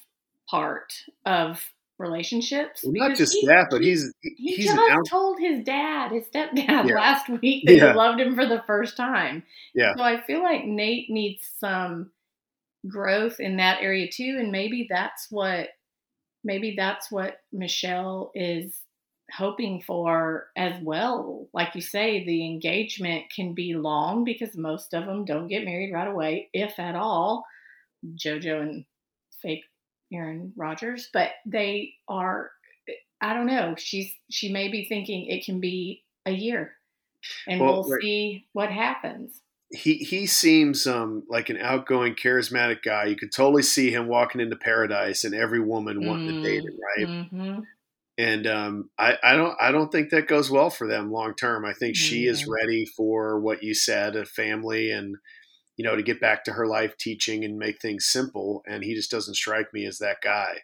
part 0.48 0.92
of 1.24 1.62
relationships. 1.98 2.82
Well, 2.84 2.92
not 3.08 3.16
just 3.16 3.34
he- 3.34 3.46
that, 3.46 3.68
but 3.70 3.82
he's 3.82 4.12
He 4.22 4.54
he's 4.56 4.66
just 4.66 4.78
out, 4.90 5.06
told 5.08 5.40
his 5.40 5.62
dad, 5.64 6.12
his 6.12 6.24
stepdad, 6.26 6.88
Yeah. 6.88 6.94
last 6.94 7.28
week 7.28 7.64
that 7.66 7.74
Yeah. 7.76 7.92
he 7.92 7.96
loved 7.98 8.20
him 8.20 8.34
for 8.34 8.46
the 8.46 8.62
first 8.66 8.96
time. 8.96 9.42
Yeah. 9.74 9.94
So 9.96 10.02
I 10.02 10.20
feel 10.20 10.42
like 10.42 10.64
Nate 10.64 11.10
needs 11.10 11.44
some 11.58 12.12
growth 12.86 13.40
in 13.40 13.56
that 13.56 13.82
area 13.82 14.08
too, 14.10 14.36
and 14.38 14.52
maybe 14.52 14.86
that's 14.88 15.26
what 15.30 15.70
maybe 16.44 16.74
that's 16.76 17.10
what 17.10 17.40
Michelle 17.52 18.30
is 18.34 18.80
hoping 19.36 19.82
for 19.82 20.46
as 20.56 20.80
well. 20.82 21.48
Like 21.52 21.74
you 21.74 21.80
say, 21.82 22.24
the 22.24 22.46
engagement 22.46 23.24
can 23.34 23.52
be 23.54 23.74
long 23.74 24.24
because 24.24 24.56
most 24.56 24.94
of 24.94 25.04
them 25.04 25.24
don't 25.24 25.48
get 25.48 25.64
married 25.64 25.92
right 25.92 26.08
away, 26.08 26.48
if 26.54 26.78
at 26.78 26.94
all. 26.94 27.44
JoJo 28.06 28.62
and 28.62 28.84
fake 29.42 29.64
Aaron 30.12 30.52
Rodgers, 30.56 31.10
but 31.12 31.32
they 31.46 31.94
are 32.08 32.50
I 33.20 33.34
don't 33.34 33.46
know. 33.46 33.74
She's 33.76 34.14
she 34.30 34.52
may 34.52 34.68
be 34.68 34.86
thinking 34.86 35.26
it 35.26 35.44
can 35.44 35.60
be 35.60 36.04
a 36.26 36.32
year, 36.32 36.74
and 37.48 37.64
Well, 37.64 37.68
we'll 37.68 37.84
right. 37.84 38.02
see 38.02 38.48
what 38.52 38.70
happens. 38.72 39.42
he 39.70 39.98
he 39.98 40.26
seems 40.26 40.86
um 40.86 41.24
like 41.28 41.50
an 41.50 41.58
outgoing, 41.58 42.14
charismatic 42.14 42.82
guy. 42.82 43.04
You 43.06 43.16
could 43.16 43.32
totally 43.32 43.62
see 43.62 43.90
him 43.90 44.08
walking 44.08 44.40
into 44.40 44.56
paradise 44.56 45.24
and 45.24 45.34
every 45.34 45.60
woman 45.60 46.04
wanting 46.04 46.32
to 46.32 46.38
date 46.42 46.64
him, 46.64 46.78
right? 46.96 47.08
hmm 47.10 47.60
And 48.16 48.48
um, 48.48 48.90
I, 48.98 49.16
I 49.22 49.36
don't 49.36 49.56
I 49.60 49.70
don't 49.70 49.92
think 49.92 50.10
that 50.10 50.26
goes 50.26 50.50
well 50.50 50.70
for 50.70 50.88
them 50.88 51.12
long 51.12 51.34
term. 51.36 51.64
I 51.64 51.72
think 51.72 51.94
she 51.94 52.26
is 52.26 52.42
Mhm. 52.42 52.58
ready 52.60 52.84
for 52.96 53.38
what 53.40 53.62
you 53.62 53.74
said, 53.74 54.16
a 54.16 54.24
family, 54.26 54.90
and 54.90 55.16
you 55.78 55.84
know 55.86 55.96
to 55.96 56.02
get 56.02 56.20
back 56.20 56.44
to 56.44 56.52
her 56.52 56.66
life 56.66 56.98
teaching 56.98 57.42
and 57.44 57.58
make 57.58 57.80
things 57.80 58.04
simple. 58.04 58.62
And 58.66 58.84
he 58.84 58.94
just 58.94 59.10
doesn't 59.10 59.34
strike 59.36 59.72
me 59.72 59.86
as 59.86 59.96
that 59.98 60.18
guy. 60.22 60.58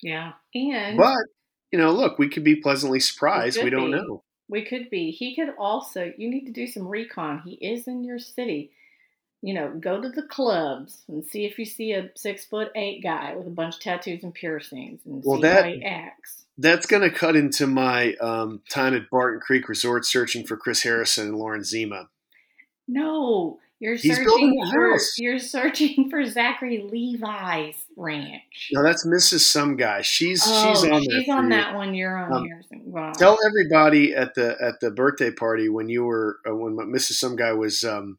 Yeah, 0.00 0.32
and 0.54 0.96
But 0.96 1.18
you 1.72 1.78
know, 1.80 1.90
look, 1.92 2.18
we 2.18 2.28
could 2.28 2.44
be 2.44 2.56
pleasantly 2.56 3.00
surprised. 3.00 3.56
could 3.56 3.64
We 3.64 3.70
don't 3.70 3.90
be. 3.90 3.96
know. 3.96 4.22
we 4.48 4.64
could 4.64 4.88
be. 4.90 5.10
He 5.10 5.34
could 5.34 5.50
also. 5.58 6.12
You 6.16 6.30
need 6.30 6.46
to 6.46 6.52
do 6.52 6.66
some 6.68 6.86
recon. 6.86 7.42
He 7.44 7.54
is 7.54 7.88
in 7.88 8.04
your 8.04 8.18
city. 8.20 8.70
You 9.42 9.54
know, 9.54 9.72
go 9.80 9.98
to 10.02 10.08
the 10.10 10.22
clubs 10.24 11.02
and 11.08 11.24
see 11.24 11.46
if 11.46 11.58
you 11.58 11.64
see 11.64 11.92
a 11.92 12.10
six 12.14 12.44
foot 12.44 12.68
eight 12.74 13.02
guy 13.02 13.34
with 13.34 13.46
a 13.46 13.50
bunch 13.50 13.76
of 13.76 13.80
tattoos 13.80 14.22
and 14.22 14.34
piercings, 14.34 15.00
and 15.06 15.22
Well, 15.24 15.36
see 15.38 15.42
that- 15.42 15.64
how 15.64 15.70
he 15.70 15.82
acts. 15.82 16.44
That's 16.58 16.84
going 16.84 17.02
to 17.02 17.10
cut 17.10 17.36
into 17.36 17.66
my 17.66 18.12
um, 18.16 18.60
time 18.68 18.92
at 18.94 19.08
Barton 19.08 19.40
Creek 19.40 19.66
Resort 19.66 20.04
searching 20.04 20.46
for 20.46 20.58
Chris 20.58 20.82
Harrison 20.82 21.28
and 21.28 21.36
Lauren 21.38 21.64
Zima. 21.64 22.10
No, 22.86 23.60
you're 23.80 23.94
He's 23.96 24.14
searching 24.16 24.62
for 24.72 24.98
you're 25.18 25.38
searching 25.38 26.08
for 26.10 26.24
Zachary 26.26 26.86
Levi's 26.90 27.84
ranch. 27.96 28.68
No, 28.72 28.82
that's 28.82 29.06
Mrs. 29.06 29.40
Some 29.40 29.76
Guy. 29.76 30.02
She's 30.02 30.42
oh, 30.46 30.74
she's 30.74 30.84
on 30.90 31.02
she's 31.02 31.28
on 31.28 31.44
you. 31.44 31.50
that 31.50 31.74
one. 31.74 31.94
You're 31.94 32.16
on 32.16 32.32
Um, 32.32 32.44
yours. 32.44 32.66
Wow. 32.84 33.12
Tell 33.12 33.38
everybody 33.44 34.14
at 34.14 34.34
the 34.34 34.56
at 34.62 34.80
the 34.80 34.90
birthday 34.90 35.30
party 35.32 35.68
when 35.68 35.88
you 35.88 36.04
were 36.04 36.38
uh, 36.48 36.54
when 36.54 36.76
Mrs. 36.76 37.12
Some 37.14 37.36
Guy 37.36 37.52
was 37.52 37.82
um, 37.82 38.18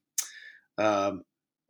um, 0.78 1.21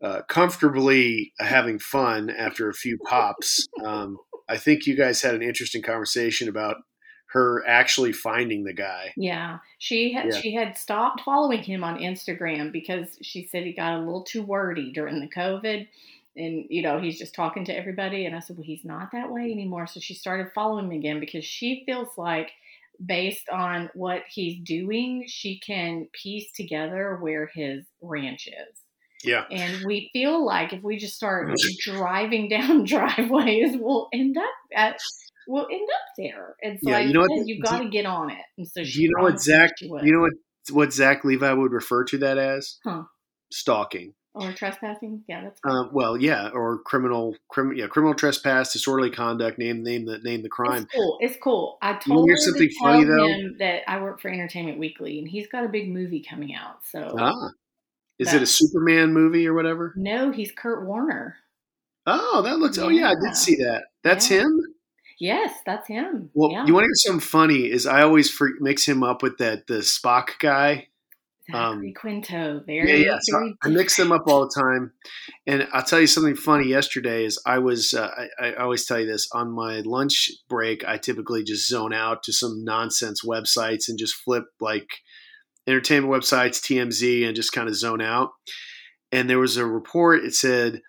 uh, 0.01 0.21
comfortably 0.29 1.33
having 1.39 1.77
fun 1.77 2.29
after 2.29 2.69
a 2.69 2.73
few 2.73 2.97
pops. 3.05 3.67
Um, 3.83 4.17
I 4.49 4.57
think 4.57 4.87
you 4.87 4.95
guys 4.95 5.21
had 5.21 5.35
an 5.35 5.41
interesting 5.41 5.81
conversation 5.81 6.47
about 6.49 6.77
her 7.33 7.65
actually 7.65 8.11
finding 8.11 8.63
the 8.63 8.73
guy. 8.73 9.13
Yeah, 9.15 9.59
she 9.77 10.11
had 10.11 10.25
Yeah. 10.25 10.41
she 10.41 10.53
had 10.53 10.77
stopped 10.77 11.21
following 11.21 11.63
him 11.63 11.83
on 11.83 11.97
Instagram 11.97 12.71
because 12.71 13.17
she 13.21 13.45
said 13.45 13.63
he 13.63 13.71
got 13.71 13.93
a 13.93 13.99
little 13.99 14.23
too 14.23 14.43
wordy 14.43 14.91
during 14.91 15.21
the 15.21 15.29
COVID, 15.29 15.87
and 16.35 16.65
you 16.69 16.81
know 16.81 16.99
he's 16.99 17.17
just 17.17 17.33
talking 17.33 17.63
to 17.65 17.75
everybody. 17.75 18.25
And 18.25 18.35
I 18.35 18.39
said, 18.39 18.57
well, 18.57 18.65
he's 18.65 18.83
not 18.83 19.11
that 19.13 19.31
way 19.31 19.51
anymore. 19.51 19.87
So 19.87 19.99
she 19.99 20.13
started 20.13 20.51
following 20.53 20.85
him 20.85 20.91
again 20.91 21.19
because 21.21 21.45
she 21.45 21.83
feels 21.85 22.17
like, 22.17 22.51
based 23.05 23.47
on 23.49 23.89
what 23.93 24.23
he's 24.29 24.59
doing, 24.59 25.25
she 25.27 25.57
can 25.59 26.07
piece 26.11 26.51
together 26.51 27.17
where 27.21 27.49
his 27.53 27.85
ranch 28.01 28.47
is. 28.47 28.81
Yeah. 29.23 29.45
And 29.51 29.85
we 29.85 30.09
feel 30.13 30.43
like 30.43 30.73
if 30.73 30.83
we 30.83 30.97
just 30.97 31.15
start 31.15 31.47
mm-hmm. 31.47 31.97
driving 31.97 32.49
down 32.49 32.83
driveways, 32.83 33.77
we'll 33.77 34.09
end 34.11 34.37
up 34.37 34.43
at 34.75 34.99
we'll 35.47 35.67
end 35.71 35.87
up 35.93 36.05
there. 36.17 36.55
And 36.61 36.79
so 36.83 36.89
Yeah, 36.91 36.97
I 36.97 37.01
you 37.01 37.13
know 37.13 37.21
what 37.21 37.29
said 37.37 37.45
the- 37.45 37.53
you 37.53 37.61
got 37.61 37.79
to 37.79 37.89
get 37.89 38.05
on 38.05 38.29
it. 38.29 38.43
And 38.57 38.67
so 38.67 38.81
you 38.81 39.11
know 39.15 39.23
what 39.23 39.39
Zach? 39.41 39.71
You 39.81 39.99
know 40.01 40.21
what 40.21 40.33
what 40.71 40.93
Zach 40.93 41.23
Levi 41.25 41.51
would 41.53 41.71
refer 41.71 42.03
to 42.05 42.17
that 42.19 42.37
as? 42.37 42.77
Huh. 42.83 43.03
Stalking. 43.51 44.13
or 44.33 44.53
trespassing? 44.53 45.23
Yeah, 45.27 45.41
that's. 45.43 45.59
Um, 45.65 45.89
well, 45.91 46.15
yeah, 46.15 46.49
or 46.53 46.77
criminal, 46.83 47.35
crim, 47.49 47.73
yeah, 47.75 47.87
criminal 47.87 48.13
trespass, 48.13 48.71
disorderly 48.71 49.09
conduct. 49.11 49.57
Name, 49.59 49.83
name 49.83 50.05
the 50.05 50.19
name 50.19 50.41
the 50.41 50.47
crime. 50.49 50.83
It's 50.83 50.93
cool. 50.95 51.17
It's 51.19 51.37
cool. 51.43 51.77
I 51.81 51.93
told 51.93 52.29
her 52.29 52.37
something 52.37 52.69
to 52.69 52.75
funny, 52.81 53.03
though? 53.03 53.27
him 53.27 53.55
that 53.59 53.81
I 53.89 54.01
work 54.01 54.21
for 54.21 54.29
Entertainment 54.29 54.77
Weekly, 54.79 55.19
and 55.19 55.27
he's 55.27 55.47
got 55.47 55.65
a 55.65 55.67
big 55.67 55.89
movie 55.91 56.23
coming 56.23 56.55
out. 56.55 56.77
So 56.89 57.13
Ah, 57.19 57.49
is 58.19 58.33
it 58.33 58.41
a 58.41 58.45
Superman 58.45 59.11
movie 59.13 59.45
or 59.47 59.53
whatever? 59.53 59.93
no, 59.97 60.31
he's 60.31 60.51
Kurt 60.53 60.85
Warner. 60.85 61.35
Oh, 62.05 62.41
that 62.43 62.57
looks. 62.59 62.77
Oh, 62.77 62.87
yeah, 62.89 63.09
I 63.09 63.15
did 63.15 63.35
see 63.35 63.55
that. 63.57 63.83
That's 64.03 64.31
Yeah. 64.31 64.41
him. 64.43 64.70
Yes, 65.21 65.53
that's 65.67 65.87
him. 65.87 66.31
Well, 66.33 66.49
yeah. 66.49 66.65
you 66.65 66.73
want 66.73 66.85
to 66.85 66.87
hear 66.87 66.95
something 66.95 67.19
funny? 67.19 67.69
Is 67.69 67.85
I 67.85 68.01
always 68.01 68.35
mix 68.59 68.87
him 68.87 69.03
up 69.03 69.21
with 69.21 69.37
that 69.37 69.67
the 69.67 69.75
Spock 69.75 70.39
guy. 70.39 70.87
Zachary 71.45 71.89
um, 71.89 71.93
Quinto. 71.93 72.63
Yeah, 72.67 72.85
Very, 72.85 73.05
yeah. 73.05 73.19
So 73.21 73.37
very 73.37 73.55
I 73.61 73.69
mix 73.69 73.97
them 73.97 74.11
up 74.11 74.23
all 74.25 74.47
the 74.47 74.59
time. 74.59 74.93
And 75.45 75.67
I'll 75.73 75.83
tell 75.83 75.99
you 76.01 76.07
something 76.07 76.35
funny. 76.35 76.67
Yesterday 76.67 77.23
is 77.23 77.39
I 77.45 77.59
was. 77.59 77.93
Uh, 77.93 78.09
I, 78.39 78.47
I 78.47 78.55
always 78.55 78.87
tell 78.87 78.99
you 78.99 79.05
this 79.05 79.29
on 79.31 79.51
my 79.51 79.81
lunch 79.81 80.31
break. 80.49 80.83
I 80.87 80.97
typically 80.97 81.43
just 81.43 81.67
zone 81.67 81.93
out 81.93 82.23
to 82.23 82.33
some 82.33 82.63
nonsense 82.63 83.23
websites 83.23 83.89
and 83.89 83.99
just 83.99 84.15
flip 84.15 84.45
like 84.59 84.87
entertainment 85.67 86.11
websites, 86.11 86.59
TMZ, 86.59 87.27
and 87.27 87.35
just 87.35 87.53
kind 87.53 87.69
of 87.69 87.75
zone 87.75 88.01
out. 88.01 88.31
And 89.11 89.29
there 89.29 89.37
was 89.37 89.57
a 89.57 89.67
report. 89.67 90.25
It 90.25 90.33
said 90.33 90.81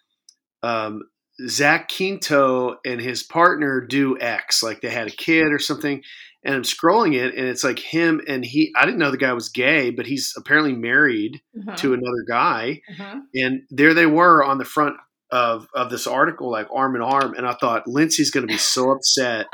um, 0.62 1.02
Zach 1.48 1.90
Quinto 1.94 2.76
and 2.84 3.00
his 3.00 3.22
partner 3.22 3.80
do 3.80 4.18
X, 4.20 4.62
like 4.62 4.80
they 4.80 4.90
had 4.90 5.08
a 5.08 5.10
kid 5.10 5.52
or 5.52 5.58
something. 5.58 6.02
And 6.44 6.56
I'm 6.56 6.62
scrolling 6.62 7.14
it, 7.14 7.36
and 7.36 7.46
it's 7.46 7.62
like 7.62 7.78
him 7.78 8.20
and 8.26 8.44
he. 8.44 8.72
I 8.76 8.84
didn't 8.84 8.98
know 8.98 9.12
the 9.12 9.16
guy 9.16 9.32
was 9.32 9.48
gay, 9.48 9.90
but 9.90 10.06
he's 10.06 10.34
apparently 10.36 10.72
married 10.74 11.40
Uh-huh, 11.56 11.76
to 11.76 11.92
another 11.94 12.24
guy. 12.28 12.82
uh-huh. 12.90 13.20
And 13.34 13.62
there 13.70 13.94
they 13.94 14.06
were 14.06 14.42
on 14.42 14.58
the 14.58 14.64
front 14.64 14.96
of, 15.30 15.68
of 15.72 15.88
this 15.90 16.06
article, 16.08 16.50
like 16.50 16.66
arm 16.74 16.96
in 16.96 17.02
arm. 17.02 17.34
And 17.34 17.46
I 17.46 17.54
thought, 17.54 17.86
Lindsay's 17.86 18.32
going 18.32 18.46
to 18.46 18.52
be 18.52 18.58
so 18.58 18.90
upset 18.90 19.46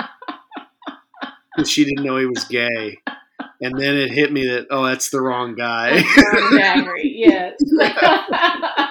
because 1.57 1.71
she 1.71 1.85
didn't 1.85 2.05
know 2.05 2.17
he 2.17 2.25
was 2.27 2.45
gay. 2.45 2.97
And 3.61 3.79
then 3.79 3.97
it 3.97 4.11
hit 4.11 4.33
me 4.33 4.47
that, 4.47 4.69
oh, 4.71 4.87
that's 4.87 5.11
the 5.11 5.21
wrong 5.21 5.57
guy. 5.57 6.03
Ron 6.33 6.53
Zachary, 6.59 7.03
yes. 7.17 7.55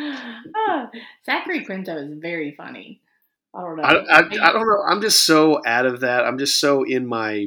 Ah, 0.00 0.88
Zachary 1.28 1.64
Quinto 1.64 1.96
is 1.96 2.14
very 2.18 2.54
funny. 2.56 3.02
I 3.54 3.60
don't 3.60 3.76
know. 3.76 3.82
I, 3.82 3.94
I, 3.94 4.18
I 4.18 4.52
don't 4.52 4.66
know. 4.66 4.82
I'm 4.88 5.00
just 5.00 5.26
so 5.26 5.60
out 5.66 5.84
of 5.86 6.00
that. 6.00 6.24
I'm 6.24 6.38
just 6.38 6.60
so 6.60 6.84
in 6.84 7.06
my 7.06 7.46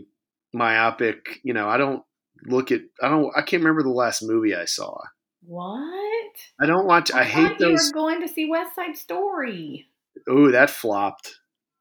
myopic, 0.54 1.40
you 1.44 1.54
know, 1.54 1.68
I 1.68 1.78
don't 1.78 2.04
look 2.46 2.72
at, 2.72 2.82
I 3.02 3.10
don't, 3.10 3.32
I 3.36 3.42
can't 3.42 3.64
remember 3.64 3.84
the 3.84 3.90
last 3.90 4.22
movie 4.22 4.56
I 4.56 4.66
saw. 4.66 4.96
What? 5.44 6.32
I 6.62 6.66
don't 6.68 6.86
watch, 6.86 7.12
I, 7.12 7.24
hate 7.24 7.58
thought 7.58 7.60
you 7.60 7.70
those. 7.70 7.88
were 7.88 8.00
going 8.00 8.22
to 8.22 8.28
see 8.28 8.50
West 8.50 8.76
Side 8.76 8.96
Story. 8.96 9.88
Oh, 10.28 10.52
that 10.52 10.70
flopped. 10.70 11.40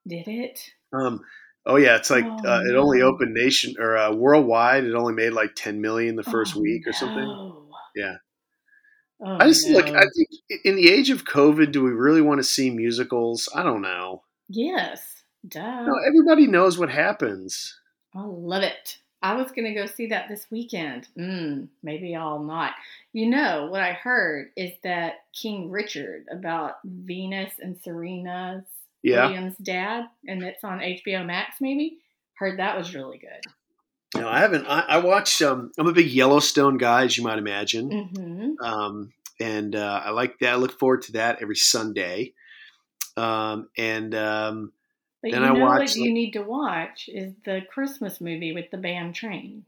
Did 0.08 0.28
it? 0.28 0.60
Um, 0.94 1.20
oh 1.66 1.76
yeah, 1.76 1.96
it's 1.96 2.10
like 2.10 2.24
Oh, 2.24 2.48
uh, 2.48 2.62
it 2.66 2.76
only 2.76 3.02
opened 3.02 3.34
nation 3.34 3.74
or 3.78 3.98
uh, 3.98 4.14
worldwide. 4.14 4.84
It 4.84 4.94
only 4.94 5.12
made 5.12 5.30
like 5.34 5.50
10 5.54 5.80
million 5.80 6.16
the 6.16 6.22
first 6.22 6.56
Oh, 6.56 6.60
week 6.60 6.86
or 6.86 6.92
something. 6.92 7.68
Yeah. 7.94 8.16
Oh, 9.22 9.36
I 9.38 9.46
just 9.46 9.68
like. 9.68 9.88
I 9.88 10.04
think 10.16 10.28
in 10.64 10.76
the 10.76 10.90
age 10.90 11.10
of 11.10 11.24
COVID, 11.24 11.72
do 11.72 11.82
we 11.82 11.90
really 11.90 12.22
want 12.22 12.38
to 12.38 12.44
see 12.44 12.70
musicals? 12.70 13.48
I 13.54 13.62
don't 13.62 13.82
know. 13.82 14.22
yes. 14.48 15.06
Duh. 15.48 15.84
No, 15.84 15.94
everybody 16.06 16.46
knows 16.46 16.78
what 16.78 16.90
happens. 16.90 17.74
I 18.14 18.20
love 18.24 18.62
it. 18.62 18.98
I 19.22 19.36
was 19.36 19.50
going 19.52 19.64
to 19.64 19.74
go 19.74 19.86
see 19.86 20.06
that 20.08 20.28
this 20.28 20.46
weekend. 20.50 21.08
Mm, 21.18 21.68
maybe 21.82 22.14
I'll 22.14 22.42
not. 22.42 22.72
You 23.14 23.26
know, 23.30 23.68
what 23.70 23.80
I 23.80 23.92
heard 23.92 24.50
is 24.56 24.72
that 24.84 25.24
King 25.32 25.70
Richard 25.70 26.26
about 26.30 26.74
Venus 26.84 27.52
and 27.58 27.76
Serena's 27.82 28.64
Yeah, 29.02 29.26
Williams' 29.28 29.56
dad, 29.62 30.04
and 30.26 30.42
it's 30.42 30.62
on 30.62 30.80
HBO 30.80 31.24
Max, 31.24 31.56
maybe. 31.60 31.98
Heard 32.34 32.58
that 32.58 32.76
was 32.76 32.94
really 32.94 33.16
good. 33.18 33.50
No, 34.16 34.28
I 34.28 34.38
haven't. 34.40 34.66
I, 34.66 34.80
I 34.88 34.98
watched. 34.98 35.40
Um, 35.42 35.70
I'm 35.78 35.86
a 35.86 35.92
big 35.92 36.10
Yellowstone 36.10 36.78
guy, 36.78 37.04
as 37.04 37.16
you 37.16 37.24
might 37.24 37.38
imagine, 37.38 37.90
Mm-hmm. 37.90 38.64
um, 38.64 39.12
and 39.40 39.74
uh, 39.74 40.02
I 40.04 40.10
like 40.10 40.38
that. 40.40 40.52
I 40.52 40.56
look 40.56 40.78
forward 40.78 41.02
to 41.02 41.12
that 41.12 41.40
every 41.40 41.56
Sunday. 41.56 42.34
Um, 43.16 43.68
and 43.78 44.14
um, 44.14 44.72
But 45.22 45.32
Then 45.32 45.42
you 45.42 45.48
I 45.48 45.52
watch. 45.52 45.78
what 45.80 45.94
you 45.96 46.04
like- 46.04 46.12
need 46.12 46.30
to 46.32 46.42
watch 46.42 47.08
is 47.12 47.34
the 47.44 47.60
Christmas 47.72 48.20
movie 48.20 48.52
with 48.52 48.70
the 48.70 48.78
band 48.78 49.14
Train. 49.14 49.64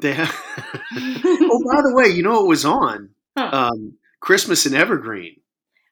they 0.00 0.12
have. 0.14 0.28
oh, 0.94 1.62
by 1.72 1.82
the 1.82 1.92
way, 1.94 2.08
you 2.08 2.22
know 2.22 2.32
what 2.40 2.46
was 2.46 2.64
on 2.64 3.10
Huh. 3.36 3.50
um, 3.72 3.94
Christmas 4.20 4.66
in 4.66 4.74
Evergreen. 4.74 5.36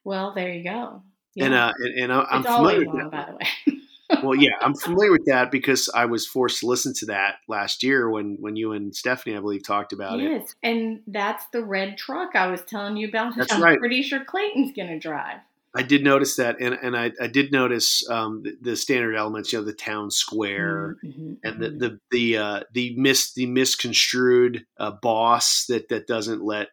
Well, 0.04 0.32
there 0.34 0.52
you 0.52 0.64
go. 0.64 1.02
Yeah. 1.34 1.44
And 1.46 1.54
uh, 1.54 1.72
and, 1.78 1.98
and 2.04 2.12
I- 2.12 2.26
I'm 2.30 2.40
it's 2.42 2.50
familiar 2.50 2.84
that. 2.84 3.10
by 3.10 3.26
the 3.26 3.36
way. 3.36 3.78
well, 4.22 4.34
yeah, 4.34 4.50
I'm 4.60 4.74
familiar 4.74 5.12
with 5.12 5.24
that 5.26 5.50
because 5.50 5.88
I 5.94 6.06
was 6.06 6.26
forced 6.26 6.60
to 6.60 6.66
listen 6.66 6.92
to 6.98 7.06
that 7.06 7.36
last 7.48 7.82
year 7.82 8.10
when 8.10 8.36
when 8.40 8.56
you 8.56 8.72
and 8.72 8.94
Stephanie, 8.94 9.36
I 9.36 9.40
believe, 9.40 9.64
talked 9.64 9.92
about 9.92 10.20
it. 10.20 10.30
yes, 10.30 10.54
and 10.62 11.00
that's 11.06 11.44
the 11.52 11.64
red 11.64 11.96
truck 11.98 12.34
I 12.34 12.48
was 12.48 12.62
telling 12.62 12.96
you 12.96 13.08
about. 13.08 13.36
That's 13.36 13.52
I'm 13.52 13.62
right. 13.62 13.78
pretty 13.78 14.02
sure 14.02 14.24
Clayton's 14.24 14.72
going 14.72 14.88
to 14.88 14.98
drive. 14.98 15.38
I 15.74 15.82
did 15.82 16.02
notice 16.02 16.36
that, 16.36 16.56
and 16.60 16.74
and 16.74 16.96
I, 16.96 17.12
I 17.20 17.28
did 17.28 17.52
notice 17.52 18.08
um, 18.10 18.42
the, 18.42 18.56
the 18.60 18.76
standard 18.76 19.14
elements, 19.14 19.52
you 19.52 19.60
know, 19.60 19.64
the 19.64 19.72
town 19.72 20.10
square. 20.10 20.96
Mhm, 21.04 21.36
And 21.44 21.60
the 21.60 21.68
mhm. 21.68 21.78
the 21.78 22.00
the 22.10 22.36
uh, 22.38 22.60
the 22.72 22.94
mis 22.96 23.32
the 23.34 23.46
misconstrued 23.46 24.66
uh, 24.78 24.92
boss 25.00 25.66
that 25.68 25.88
that 25.90 26.06
doesn't 26.08 26.42
let 26.42 26.68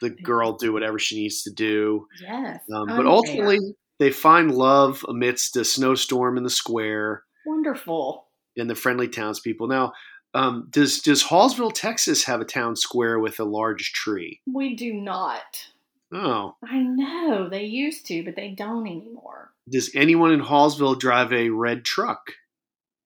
the 0.00 0.10
girl 0.10 0.54
do 0.56 0.72
whatever 0.72 0.98
she 0.98 1.16
needs 1.16 1.42
to 1.44 1.50
do, 1.52 2.06
yes, 2.20 2.60
um, 2.74 2.86
but 2.88 3.06
ultimately 3.06 3.58
they 4.00 4.10
find 4.10 4.52
love 4.52 5.04
amidst 5.08 5.56
a 5.56 5.64
snowstorm 5.64 6.36
in 6.36 6.42
the 6.42 6.50
square 6.50 7.22
wonderful. 7.46 8.26
and 8.56 8.68
the 8.68 8.74
friendly 8.74 9.06
townspeople. 9.08 9.68
Now, 9.68 9.92
um, 10.34 10.66
does 10.70 11.00
does 11.00 11.22
Hallsville, 11.24 11.72
Texas, 11.72 12.24
have 12.24 12.40
a 12.40 12.44
town 12.44 12.74
square 12.74 13.20
with 13.20 13.38
a 13.38 13.44
large 13.44 13.92
tree? 13.92 14.40
We 14.52 14.74
do 14.74 14.92
not. 14.92 15.66
Oh, 16.12 16.56
I 16.64 16.78
know 16.80 17.48
they 17.48 17.64
used 17.64 18.06
to, 18.06 18.24
but 18.24 18.34
they 18.34 18.48
don't 18.50 18.86
anymore. 18.88 19.52
does 19.68 19.90
anyone 19.94 20.32
in 20.32 20.40
Hallsville 20.40 20.98
drive 20.98 21.32
a 21.32 21.50
red 21.50 21.84
truck? 21.84 22.32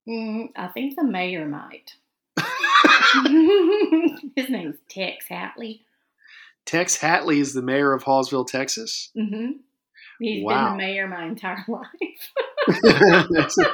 Mm, 0.09 0.49
I 0.57 0.69
think 0.69 0.97
the 0.97 1.05
mayor 1.05 1.47
might. 1.47 1.97
His 4.37 4.49
name's 4.51 4.77
Tex 4.89 5.27
Hatley. 5.31 5.81
Tex 6.67 6.97
Hatley 6.99 7.39
is 7.39 7.53
the 7.53 7.63
mayor 7.63 7.93
of 7.93 8.05
Hallsville, 8.05 8.47
Texas. 8.47 9.11
hmm 9.15 9.53
He's 10.21 10.47
been 10.47 10.65
the 10.65 10.75
mayor 10.77 11.09
my 11.09 11.25
entire 11.27 11.63
life. 11.69 12.33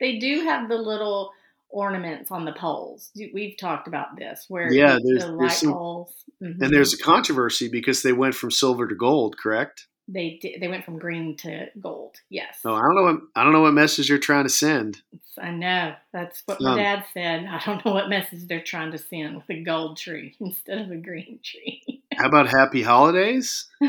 They 0.00 0.18
do 0.18 0.40
have 0.44 0.68
the 0.70 0.76
little 0.78 1.30
ornaments 1.68 2.30
on 2.30 2.46
the 2.46 2.52
poles. 2.54 3.10
We've 3.34 3.54
talked 3.58 3.86
about 3.86 4.16
this, 4.16 4.46
where 4.48 4.72
Yeah, 4.72 4.98
there's- 5.04 5.24
the 5.24 5.36
there's 5.38 5.56
some- 5.58 5.72
poles. 5.74 6.14
Mhm. 6.42 6.62
and 6.62 6.72
there's 6.72 6.94
a 6.94 6.98
controversy 6.98 7.68
because 7.68 8.02
they 8.02 8.14
went 8.14 8.34
from 8.34 8.50
silver 8.50 8.88
to 8.88 8.94
gold, 8.94 9.36
correct? 9.36 9.88
They 10.12 10.38
did, 10.40 10.60
they 10.60 10.68
went 10.68 10.84
from 10.84 10.98
green 10.98 11.36
to 11.38 11.66
gold. 11.80 12.16
Yes, 12.28 12.58
Oh, 12.64 12.74
I 12.74 12.80
don't 12.80 12.96
know 12.96 13.02
what 13.02 13.20
I 13.36 13.44
don't 13.44 13.52
know 13.52 13.62
what 13.62 13.74
message 13.74 14.08
you're 14.08 14.18
trying 14.18 14.44
to 14.44 14.50
send. 14.50 15.00
I 15.40 15.50
know. 15.50 15.94
That's 16.12 16.42
what 16.46 16.60
my 16.60 16.76
dad 16.76 17.04
said. 17.14 17.46
I 17.46 17.62
don't 17.64 17.84
know 17.84 17.92
what 17.92 18.08
message 18.08 18.46
they're 18.46 18.62
trying 18.62 18.92
to 18.92 18.98
send 18.98 19.36
with 19.36 19.48
a 19.48 19.62
gold 19.62 19.96
tree 19.96 20.34
instead 20.40 20.78
of 20.78 20.90
a 20.90 20.96
green 20.96 21.40
tree. 21.42 22.02
How 22.16 22.26
about 22.26 22.48
happy 22.48 22.82
holidays? 22.82 23.68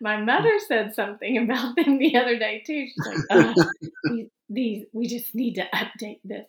my 0.00 0.16
mother 0.16 0.58
said 0.66 0.94
something 0.94 1.38
about 1.38 1.76
them 1.76 1.98
the 1.98 2.16
other 2.16 2.38
day 2.38 2.62
too. 2.66 2.86
She's 2.86 3.06
like, 3.06 3.18
uh, 3.30 3.54
"Ugh, 3.56 3.66
these, 4.10 4.26
these, 4.48 4.84
we 4.92 5.06
just 5.06 5.34
need 5.34 5.54
to 5.54 5.68
update 5.74 6.20
this. 6.24 6.46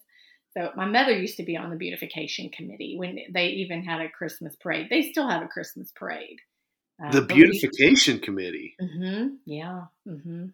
So 0.54 0.72
my 0.76 0.86
mother 0.86 1.18
used 1.18 1.38
to 1.38 1.44
be 1.44 1.56
on 1.56 1.70
the 1.70 1.78
beautification 1.78 2.50
committee 2.50 2.96
when 2.98 3.20
they 3.32 3.48
even 3.48 3.84
had 3.84 4.02
a 4.02 4.10
Christmas 4.10 4.56
parade. 4.56 4.88
They 4.90 5.12
still 5.12 5.28
have 5.30 5.44
a 5.44 5.48
Christmas 5.48 5.92
parade. 5.96 6.40
Uh, 7.04 7.12
The 7.12 7.22
beautification 7.22 8.20
committee. 8.20 8.76
Mm-hmm. 8.82 9.36
Yeah. 9.46 9.86
Mm-hmm. 10.08 10.46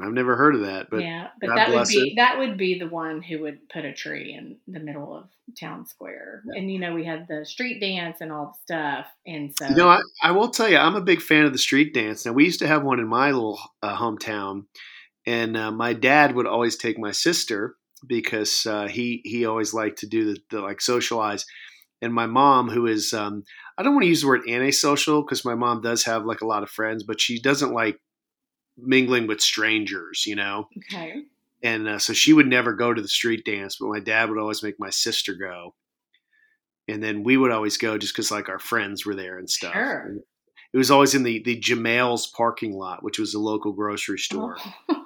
I've 0.00 0.12
never 0.12 0.36
heard 0.36 0.54
of 0.54 0.60
that, 0.60 0.90
but 0.90 1.00
yeah, 1.00 1.28
but 1.40 1.48
God 1.48 1.56
that 1.56 1.70
would 1.70 1.88
be 1.88 2.10
her. 2.10 2.22
that 2.22 2.38
would 2.38 2.56
be 2.56 2.78
the 2.78 2.86
one 2.86 3.20
who 3.20 3.40
would 3.40 3.68
put 3.68 3.84
a 3.84 3.92
tree 3.92 4.32
in 4.32 4.58
the 4.72 4.78
middle 4.78 5.16
of 5.16 5.24
town 5.58 5.86
square. 5.86 6.42
And 6.46 6.70
you 6.70 6.78
know, 6.78 6.94
we 6.94 7.04
had 7.04 7.26
the 7.26 7.44
street 7.44 7.80
dance 7.80 8.18
and 8.20 8.30
all 8.30 8.46
the 8.54 8.58
stuff, 8.62 9.06
and 9.26 9.52
so 9.58 9.66
you 9.68 9.74
know, 9.76 9.88
I, 9.88 10.00
I 10.22 10.30
will 10.32 10.50
tell 10.50 10.68
you, 10.68 10.76
I'm 10.76 10.94
a 10.94 11.00
big 11.00 11.20
fan 11.20 11.46
of 11.46 11.52
the 11.52 11.58
street 11.58 11.94
dance. 11.94 12.24
Now, 12.24 12.32
we 12.32 12.44
used 12.44 12.60
to 12.60 12.68
have 12.68 12.84
one 12.84 13.00
in 13.00 13.08
my 13.08 13.32
little 13.32 13.58
uh, 13.82 13.96
hometown, 13.96 14.66
and 15.26 15.56
uh, 15.56 15.72
my 15.72 15.94
dad 15.94 16.34
would 16.36 16.46
always 16.46 16.76
take 16.76 16.98
my 16.98 17.10
sister 17.10 17.74
because 18.06 18.66
uh, 18.66 18.86
he 18.86 19.20
he 19.24 19.46
always 19.46 19.74
liked 19.74 19.98
to 20.00 20.06
do 20.06 20.34
the, 20.34 20.40
the 20.50 20.60
like 20.60 20.80
socialize. 20.80 21.44
And 22.00 22.14
my 22.14 22.26
mom, 22.26 22.68
who 22.68 22.86
is 22.86 23.12
um, 23.12 23.44
I 23.76 23.82
don't 23.82 23.94
want 23.94 24.04
to 24.04 24.08
use 24.08 24.20
the 24.22 24.28
word 24.28 24.42
antisocial 24.48 25.22
because 25.22 25.44
my 25.44 25.54
mom 25.54 25.80
does 25.80 26.04
have 26.04 26.24
like 26.24 26.40
a 26.42 26.46
lot 26.46 26.62
of 26.62 26.70
friends, 26.70 27.02
but 27.02 27.20
she 27.20 27.40
doesn't 27.40 27.72
like 27.72 27.98
mingling 28.76 29.26
with 29.26 29.40
strangers, 29.40 30.24
you 30.26 30.36
know. 30.36 30.68
okay, 30.78 31.22
and 31.62 31.88
uh, 31.88 31.98
so 31.98 32.12
she 32.12 32.32
would 32.32 32.46
never 32.46 32.72
go 32.72 32.94
to 32.94 33.02
the 33.02 33.08
street 33.08 33.44
dance 33.44 33.78
but 33.80 33.88
my 33.88 33.98
dad 33.98 34.30
would 34.30 34.38
always 34.38 34.62
make 34.62 34.76
my 34.78 34.90
sister 34.90 35.34
go 35.34 35.74
and 36.86 37.02
then 37.02 37.24
we 37.24 37.36
would 37.36 37.50
always 37.50 37.76
go 37.76 37.98
just 37.98 38.14
because 38.14 38.30
like 38.30 38.48
our 38.48 38.60
friends 38.60 39.04
were 39.04 39.16
there 39.16 39.38
and 39.38 39.50
stuff 39.50 39.72
Sure. 39.72 40.02
And 40.02 40.20
it 40.72 40.76
was 40.78 40.92
always 40.92 41.16
in 41.16 41.24
the 41.24 41.42
the 41.42 41.58
Jamel's 41.60 42.28
parking 42.28 42.74
lot 42.74 43.02
which 43.02 43.18
was 43.18 43.34
a 43.34 43.40
local 43.40 43.72
grocery 43.72 44.20
store 44.20 44.56
Oh. 44.88 45.04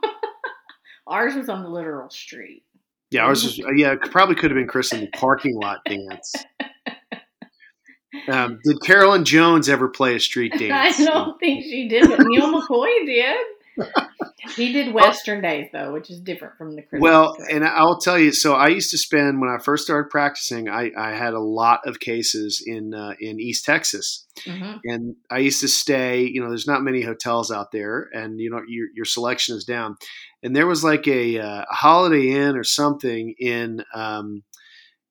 Ours 1.07 1.35
was 1.35 1.49
on 1.49 1.63
the 1.63 1.71
literal 1.71 2.11
street. 2.11 2.65
yeah 3.11 3.23
ours 3.25 3.45
was, 3.45 3.59
yeah 3.77 3.93
it 3.93 4.01
probably 4.11 4.35
could 4.35 4.51
have 4.51 4.59
been 4.59 4.69
christened 4.69 5.03
the 5.03 5.17
parking 5.17 5.55
lot 5.59 5.79
dance 5.87 6.35
um, 8.29 8.59
did 8.65 8.77
carolyn 8.85 9.25
jones 9.25 9.69
ever 9.69 9.89
play 9.89 10.15
a 10.17 10.21
street 10.21 10.53
dance 10.59 11.01
I 11.01 11.05
don't 11.05 11.39
think 11.41 11.65
she 11.65 11.89
did, 11.89 12.09
but 12.09 12.21
Neal 12.27 12.53
McCoy 12.53 13.07
did. 13.07 13.37
He 14.57 14.73
did 14.73 14.93
Western 14.93 15.41
Days 15.41 15.69
though, 15.73 15.93
which 15.93 16.11
is 16.11 16.21
different 16.21 16.59
from 16.59 16.75
the 16.75 16.83
Christmas. 16.83 17.01
Well, 17.09 17.37
show. 17.39 17.45
and 17.49 17.65
I'll 17.65 18.01
tell 18.01 18.19
you. 18.19 18.33
So 18.33 18.55
I 18.55 18.69
used 18.69 18.91
to 18.91 18.99
spend 18.99 19.41
when 19.41 19.49
I 19.49 19.59
first 19.63 19.85
started 19.85 20.11
practicing. 20.11 20.69
I, 20.69 20.91
I 20.99 21.13
had 21.13 21.33
a 21.33 21.41
lot 21.41 21.81
of 21.87 22.01
cases 22.01 22.63
in 22.67 22.93
uh, 22.93 23.15
in 23.21 23.39
East 23.41 23.65
Texas, 23.65 24.27
Mhm. 24.45 24.81
and 24.85 25.17
I 25.31 25.39
used 25.39 25.61
to 25.61 25.69
stay. 25.69 26.23
You 26.25 26.43
know, 26.43 26.49
there's 26.49 26.67
not 26.67 26.83
many 26.83 27.03
hotels 27.03 27.53
out 27.53 27.71
there, 27.71 28.09
and 28.13 28.41
you 28.41 28.51
know 28.51 28.61
your 28.67 28.89
your 28.95 29.05
selection 29.05 29.57
is 29.57 29.65
down. 29.65 29.97
And 30.43 30.57
there 30.57 30.67
was 30.67 30.83
like 30.83 31.07
a, 31.07 31.39
uh, 31.39 31.63
a 31.71 31.75
Holiday 31.75 32.31
Inn 32.33 32.57
or 32.57 32.65
something 32.65 33.35
in 33.39 33.85
um, 33.95 34.43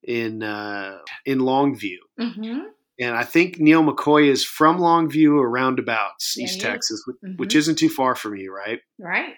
in 0.03 0.43
uh, 0.43 0.97
in 1.25 1.39
Longview, 1.39 1.97
Mhm. 2.19 2.63
And 3.01 3.15
I 3.15 3.23
think 3.23 3.59
Neal 3.59 3.83
McCoy 3.83 4.27
is 4.27 4.45
from 4.45 4.77
Longview 4.77 5.31
or 5.35 5.49
roundabouts, 5.49 6.35
Yeah, 6.37 6.45
East. 6.45 6.61
Texas, 6.61 7.03
which, 7.07 7.17
Mhm. 7.25 7.37
which 7.39 7.55
isn't 7.55 7.77
too 7.79 7.89
far 7.89 8.13
from 8.15 8.35
you, 8.37 8.53
right? 8.53 8.79
right. 8.99 9.33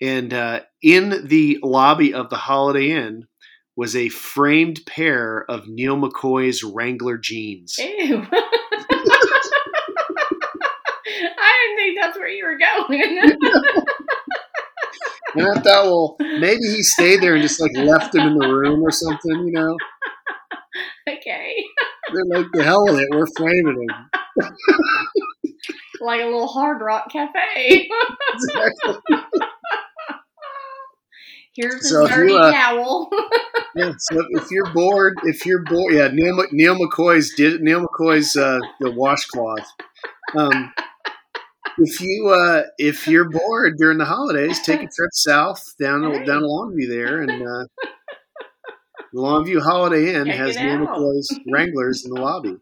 And 0.00 0.34
uh, 0.34 0.60
in 0.82 1.26
the 1.26 1.58
lobby 1.62 2.12
of 2.12 2.28
the 2.28 2.36
Holiday 2.36 2.90
Inn 2.90 3.26
was 3.76 3.96
a 3.96 4.10
framed 4.10 4.80
pair 4.84 5.44
of 5.48 5.68
Neal 5.68 5.96
McCoy's 5.96 6.62
Wrangler 6.62 7.16
jeans. 7.16 7.76
Ew. 7.78 8.26
I 11.38 11.52
didn't 11.64 11.76
think 11.76 11.98
that's 12.00 12.18
where 12.18 12.28
you 12.28 12.44
were 12.44 12.58
going. 12.58 13.32
And 15.34 15.46
I 15.46 15.60
thought, 15.62 15.84
well, 15.86 16.16
maybe 16.20 16.60
he 16.64 16.82
stayed 16.82 17.22
there 17.22 17.32
and 17.32 17.42
just 17.42 17.58
like 17.58 17.74
left 17.74 18.12
them 18.12 18.26
in 18.28 18.36
the 18.38 18.46
room 18.48 18.82
or 18.82 18.90
something, 18.90 19.46
you 19.46 19.52
know? 19.52 19.78
okay. 21.08 21.64
They're 22.12 22.24
like, 22.26 22.46
the 22.52 22.62
hell 22.64 22.84
with 22.84 23.00
it, 23.00 23.08
we're 23.10 23.26
framing 23.36 23.86
them. 23.86 24.10
Like 26.00 26.20
a 26.20 26.24
little 26.24 26.48
hard 26.48 26.80
rock 26.80 27.10
cafe. 27.12 27.88
Exactly. 28.34 29.18
Here's 31.54 31.88
So 31.90 32.00
a 32.00 32.04
if 32.06 32.10
you, 32.10 32.16
dirty 32.16 32.34
uh, 32.34 32.50
towel. 32.50 33.10
Yeah, 33.76 33.92
so 33.98 34.24
if 34.30 34.50
you're 34.50 34.72
bored, 34.72 35.14
if 35.24 35.44
you're 35.46 35.62
bored, 35.64 35.94
yeah, 35.94 36.08
Neal, 36.08 36.34
Mc- 36.36 36.52
Neal 36.52 36.76
McCoy's 36.76 37.32
did 37.34 37.60
Neal 37.60 37.86
McCoy's 37.86 38.36
uh, 38.36 38.58
the 38.80 38.90
washcloth. 38.90 39.66
Um, 40.34 40.72
if 41.78 42.00
you 42.00 42.28
uh, 42.28 42.62
if 42.78 43.06
you're 43.06 43.28
bored 43.28 43.76
during 43.78 43.98
the 43.98 44.04
holidays, 44.06 44.60
take 44.62 44.80
a 44.80 44.88
trip 44.94 45.10
south 45.12 45.62
down 45.78 46.02
down 46.24 46.42
Longview 46.42 46.88
there, 46.88 47.22
and 47.22 47.30
uh, 47.30 47.64
the 49.12 49.20
Longview 49.20 49.60
Holiday 49.62 50.14
Inn 50.14 50.26
Check 50.26 50.36
has 50.36 50.56
it 50.56 50.62
Neal 50.62 50.88
out. 50.88 50.98
McCoy's 50.98 51.38
Wranglers 51.50 52.04
in 52.04 52.12
the 52.14 52.20
lobby. 52.20 52.56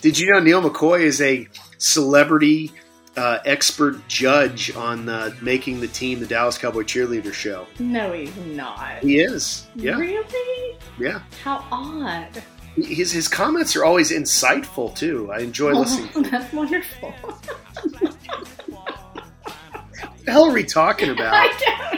Did 0.00 0.18
you 0.18 0.30
know 0.30 0.40
Neal 0.40 0.62
McCoy 0.62 1.00
is 1.00 1.20
a 1.20 1.48
celebrity 1.78 2.70
uh, 3.16 3.38
expert 3.44 4.06
judge 4.08 4.74
on 4.76 5.08
uh, 5.08 5.30
making 5.40 5.80
the 5.80 5.88
team 5.88 6.20
the 6.20 6.26
Dallas 6.26 6.58
Cowboy 6.58 6.82
cheerleader 6.82 7.32
show? 7.32 7.66
no, 7.78 8.12
he's 8.12 8.34
not. 8.36 8.98
He 8.98 9.18
is. 9.20 9.66
Yeah, 9.74 9.98
Really? 9.98 10.76
yeah. 10.98 11.22
How 11.42 11.64
odd. 11.72 12.42
His 12.76 13.10
his 13.10 13.26
comments 13.26 13.74
are 13.74 13.84
always 13.84 14.12
insightful 14.12 14.94
too. 14.94 15.32
I 15.32 15.38
enjoy 15.40 15.72
listening. 15.72 16.10
Oh, 16.14 16.22
that's 16.30 16.52
wonderful. 16.52 17.14
What 20.26 20.32
the 20.32 20.40
hell 20.40 20.50
are 20.50 20.54
we 20.54 20.64
talking 20.64 21.08
about? 21.16 21.32
I 21.32 21.95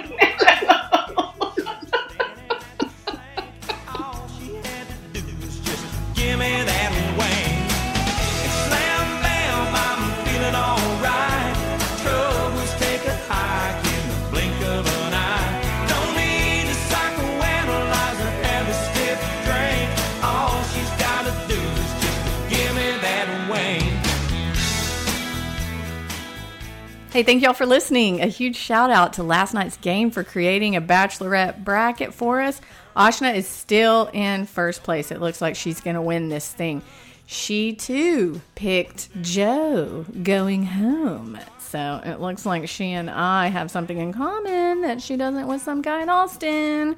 Hey, 27.19 27.25
thank 27.25 27.43
y'all 27.43 27.53
for 27.53 27.67
listening. 27.67 28.21
A 28.21 28.29
huge 28.29 28.55
shout 28.55 28.93
out 28.93 29.15
to 29.15 29.25
last 29.25 29.53
night's 29.53 29.77
game 29.79 30.13
for 30.13 30.23
creating 30.23 30.77
a 30.77 30.81
bachelorette 30.81 31.65
bracket 31.65 32.15
for 32.15 32.41
us. 32.41 32.61
Ashna 32.97 33.35
is 33.35 33.49
still 33.49 34.09
in 34.13 34.47
first 34.47 34.85
place. 34.85 35.11
It 35.11 35.21
looks 35.21 35.41
like 35.41 35.57
she's 35.57 35.81
going 35.81 35.97
to 35.97 36.01
win 36.01 36.29
this 36.29 36.49
thing. 36.49 36.81
She 37.27 37.73
too 37.73 38.41
picked 38.55 39.21
Joe 39.21 40.07
going 40.23 40.65
home. 40.65 41.41
So 41.59 42.01
it 42.05 42.21
looks 42.21 42.47
like 42.47 42.69
she 42.69 42.93
and 42.93 43.11
I 43.11 43.49
have 43.49 43.73
something 43.73 43.99
in 43.99 44.13
common 44.13 44.83
that 44.83 45.03
she 45.03 45.17
doesn't 45.17 45.49
with 45.49 45.61
some 45.61 45.83
guy 45.83 46.03
in 46.03 46.09
Austin. 46.09 46.95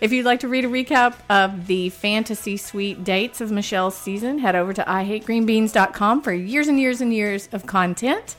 If 0.00 0.12
you'd 0.12 0.24
like 0.24 0.38
to 0.40 0.48
read 0.48 0.64
a 0.64 0.68
recap 0.68 1.16
of 1.28 1.66
the 1.66 1.88
fantasy 1.88 2.58
suite 2.58 3.02
dates 3.02 3.40
of 3.40 3.50
Michelle's 3.50 3.96
season, 3.96 4.38
head 4.38 4.54
over 4.54 4.72
to 4.72 4.84
IHateGreenBeans.com 4.84 6.22
for 6.22 6.32
years 6.32 6.68
and 6.68 6.78
years 6.78 7.00
and 7.00 7.12
years 7.12 7.48
of 7.50 7.66
content. 7.66 8.36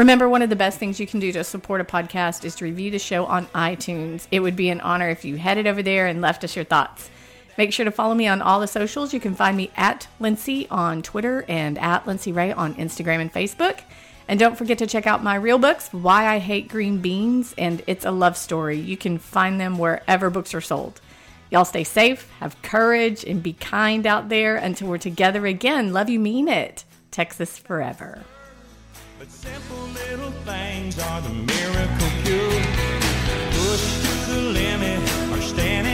Remember, 0.00 0.30
one 0.30 0.40
of 0.40 0.48
the 0.48 0.56
best 0.56 0.78
things 0.78 0.98
you 0.98 1.06
can 1.06 1.20
do 1.20 1.30
to 1.30 1.44
support 1.44 1.82
a 1.82 1.84
podcast 1.84 2.46
is 2.46 2.54
to 2.54 2.64
review 2.64 2.90
the 2.90 2.98
show 2.98 3.26
on 3.26 3.44
iTunes. 3.48 4.26
It 4.30 4.40
would 4.40 4.56
be 4.56 4.70
an 4.70 4.80
honor 4.80 5.10
if 5.10 5.26
you 5.26 5.36
headed 5.36 5.66
over 5.66 5.82
there 5.82 6.06
and 6.06 6.22
left 6.22 6.42
us 6.42 6.56
your 6.56 6.64
thoughts. 6.64 7.10
Make 7.58 7.74
sure 7.74 7.84
to 7.84 7.90
follow 7.90 8.14
me 8.14 8.26
on 8.26 8.40
all 8.40 8.60
the 8.60 8.66
socials. 8.66 9.12
You 9.12 9.20
can 9.20 9.34
find 9.34 9.58
me 9.58 9.70
at 9.76 10.08
Lindsay 10.18 10.66
on 10.70 11.02
Twitter 11.02 11.44
and 11.48 11.76
at 11.76 12.06
Lindsay 12.06 12.32
Ray 12.32 12.50
on 12.50 12.76
Instagram 12.76 13.20
and 13.20 13.30
Facebook. 13.30 13.80
And 14.26 14.40
don't 14.40 14.56
forget 14.56 14.78
to 14.78 14.86
check 14.86 15.06
out 15.06 15.22
my 15.22 15.34
real 15.34 15.58
books, 15.58 15.90
Why 15.92 16.34
I 16.34 16.38
Hate 16.38 16.68
Green 16.68 17.02
Beans 17.02 17.54
and 17.58 17.82
It's 17.86 18.06
a 18.06 18.10
Love 18.10 18.38
Story. 18.38 18.78
You 18.80 18.96
can 18.96 19.18
find 19.18 19.60
them 19.60 19.76
wherever 19.76 20.30
books 20.30 20.54
are 20.54 20.62
sold. 20.62 21.02
Y'all 21.50 21.66
stay 21.66 21.84
safe, 21.84 22.26
have 22.38 22.62
courage, 22.62 23.22
and 23.22 23.42
be 23.42 23.52
kind 23.52 24.06
out 24.06 24.30
there 24.30 24.56
until 24.56 24.88
we're 24.88 24.96
together 24.96 25.44
again. 25.44 25.92
Love 25.92 26.08
you, 26.08 26.18
mean 26.18 26.48
it. 26.48 26.84
Texas 27.10 27.58
forever. 27.58 28.24
But 29.20 29.30
simple 29.30 29.76
little 29.88 30.30
things 30.46 30.98
are 30.98 31.20
the 31.20 31.28
miracle 31.28 32.08
cure. 32.24 32.62
Push 33.52 34.00
to 34.00 34.30
the 34.32 34.40
limit 34.54 35.02
or 35.30 35.42
standing. 35.42 35.89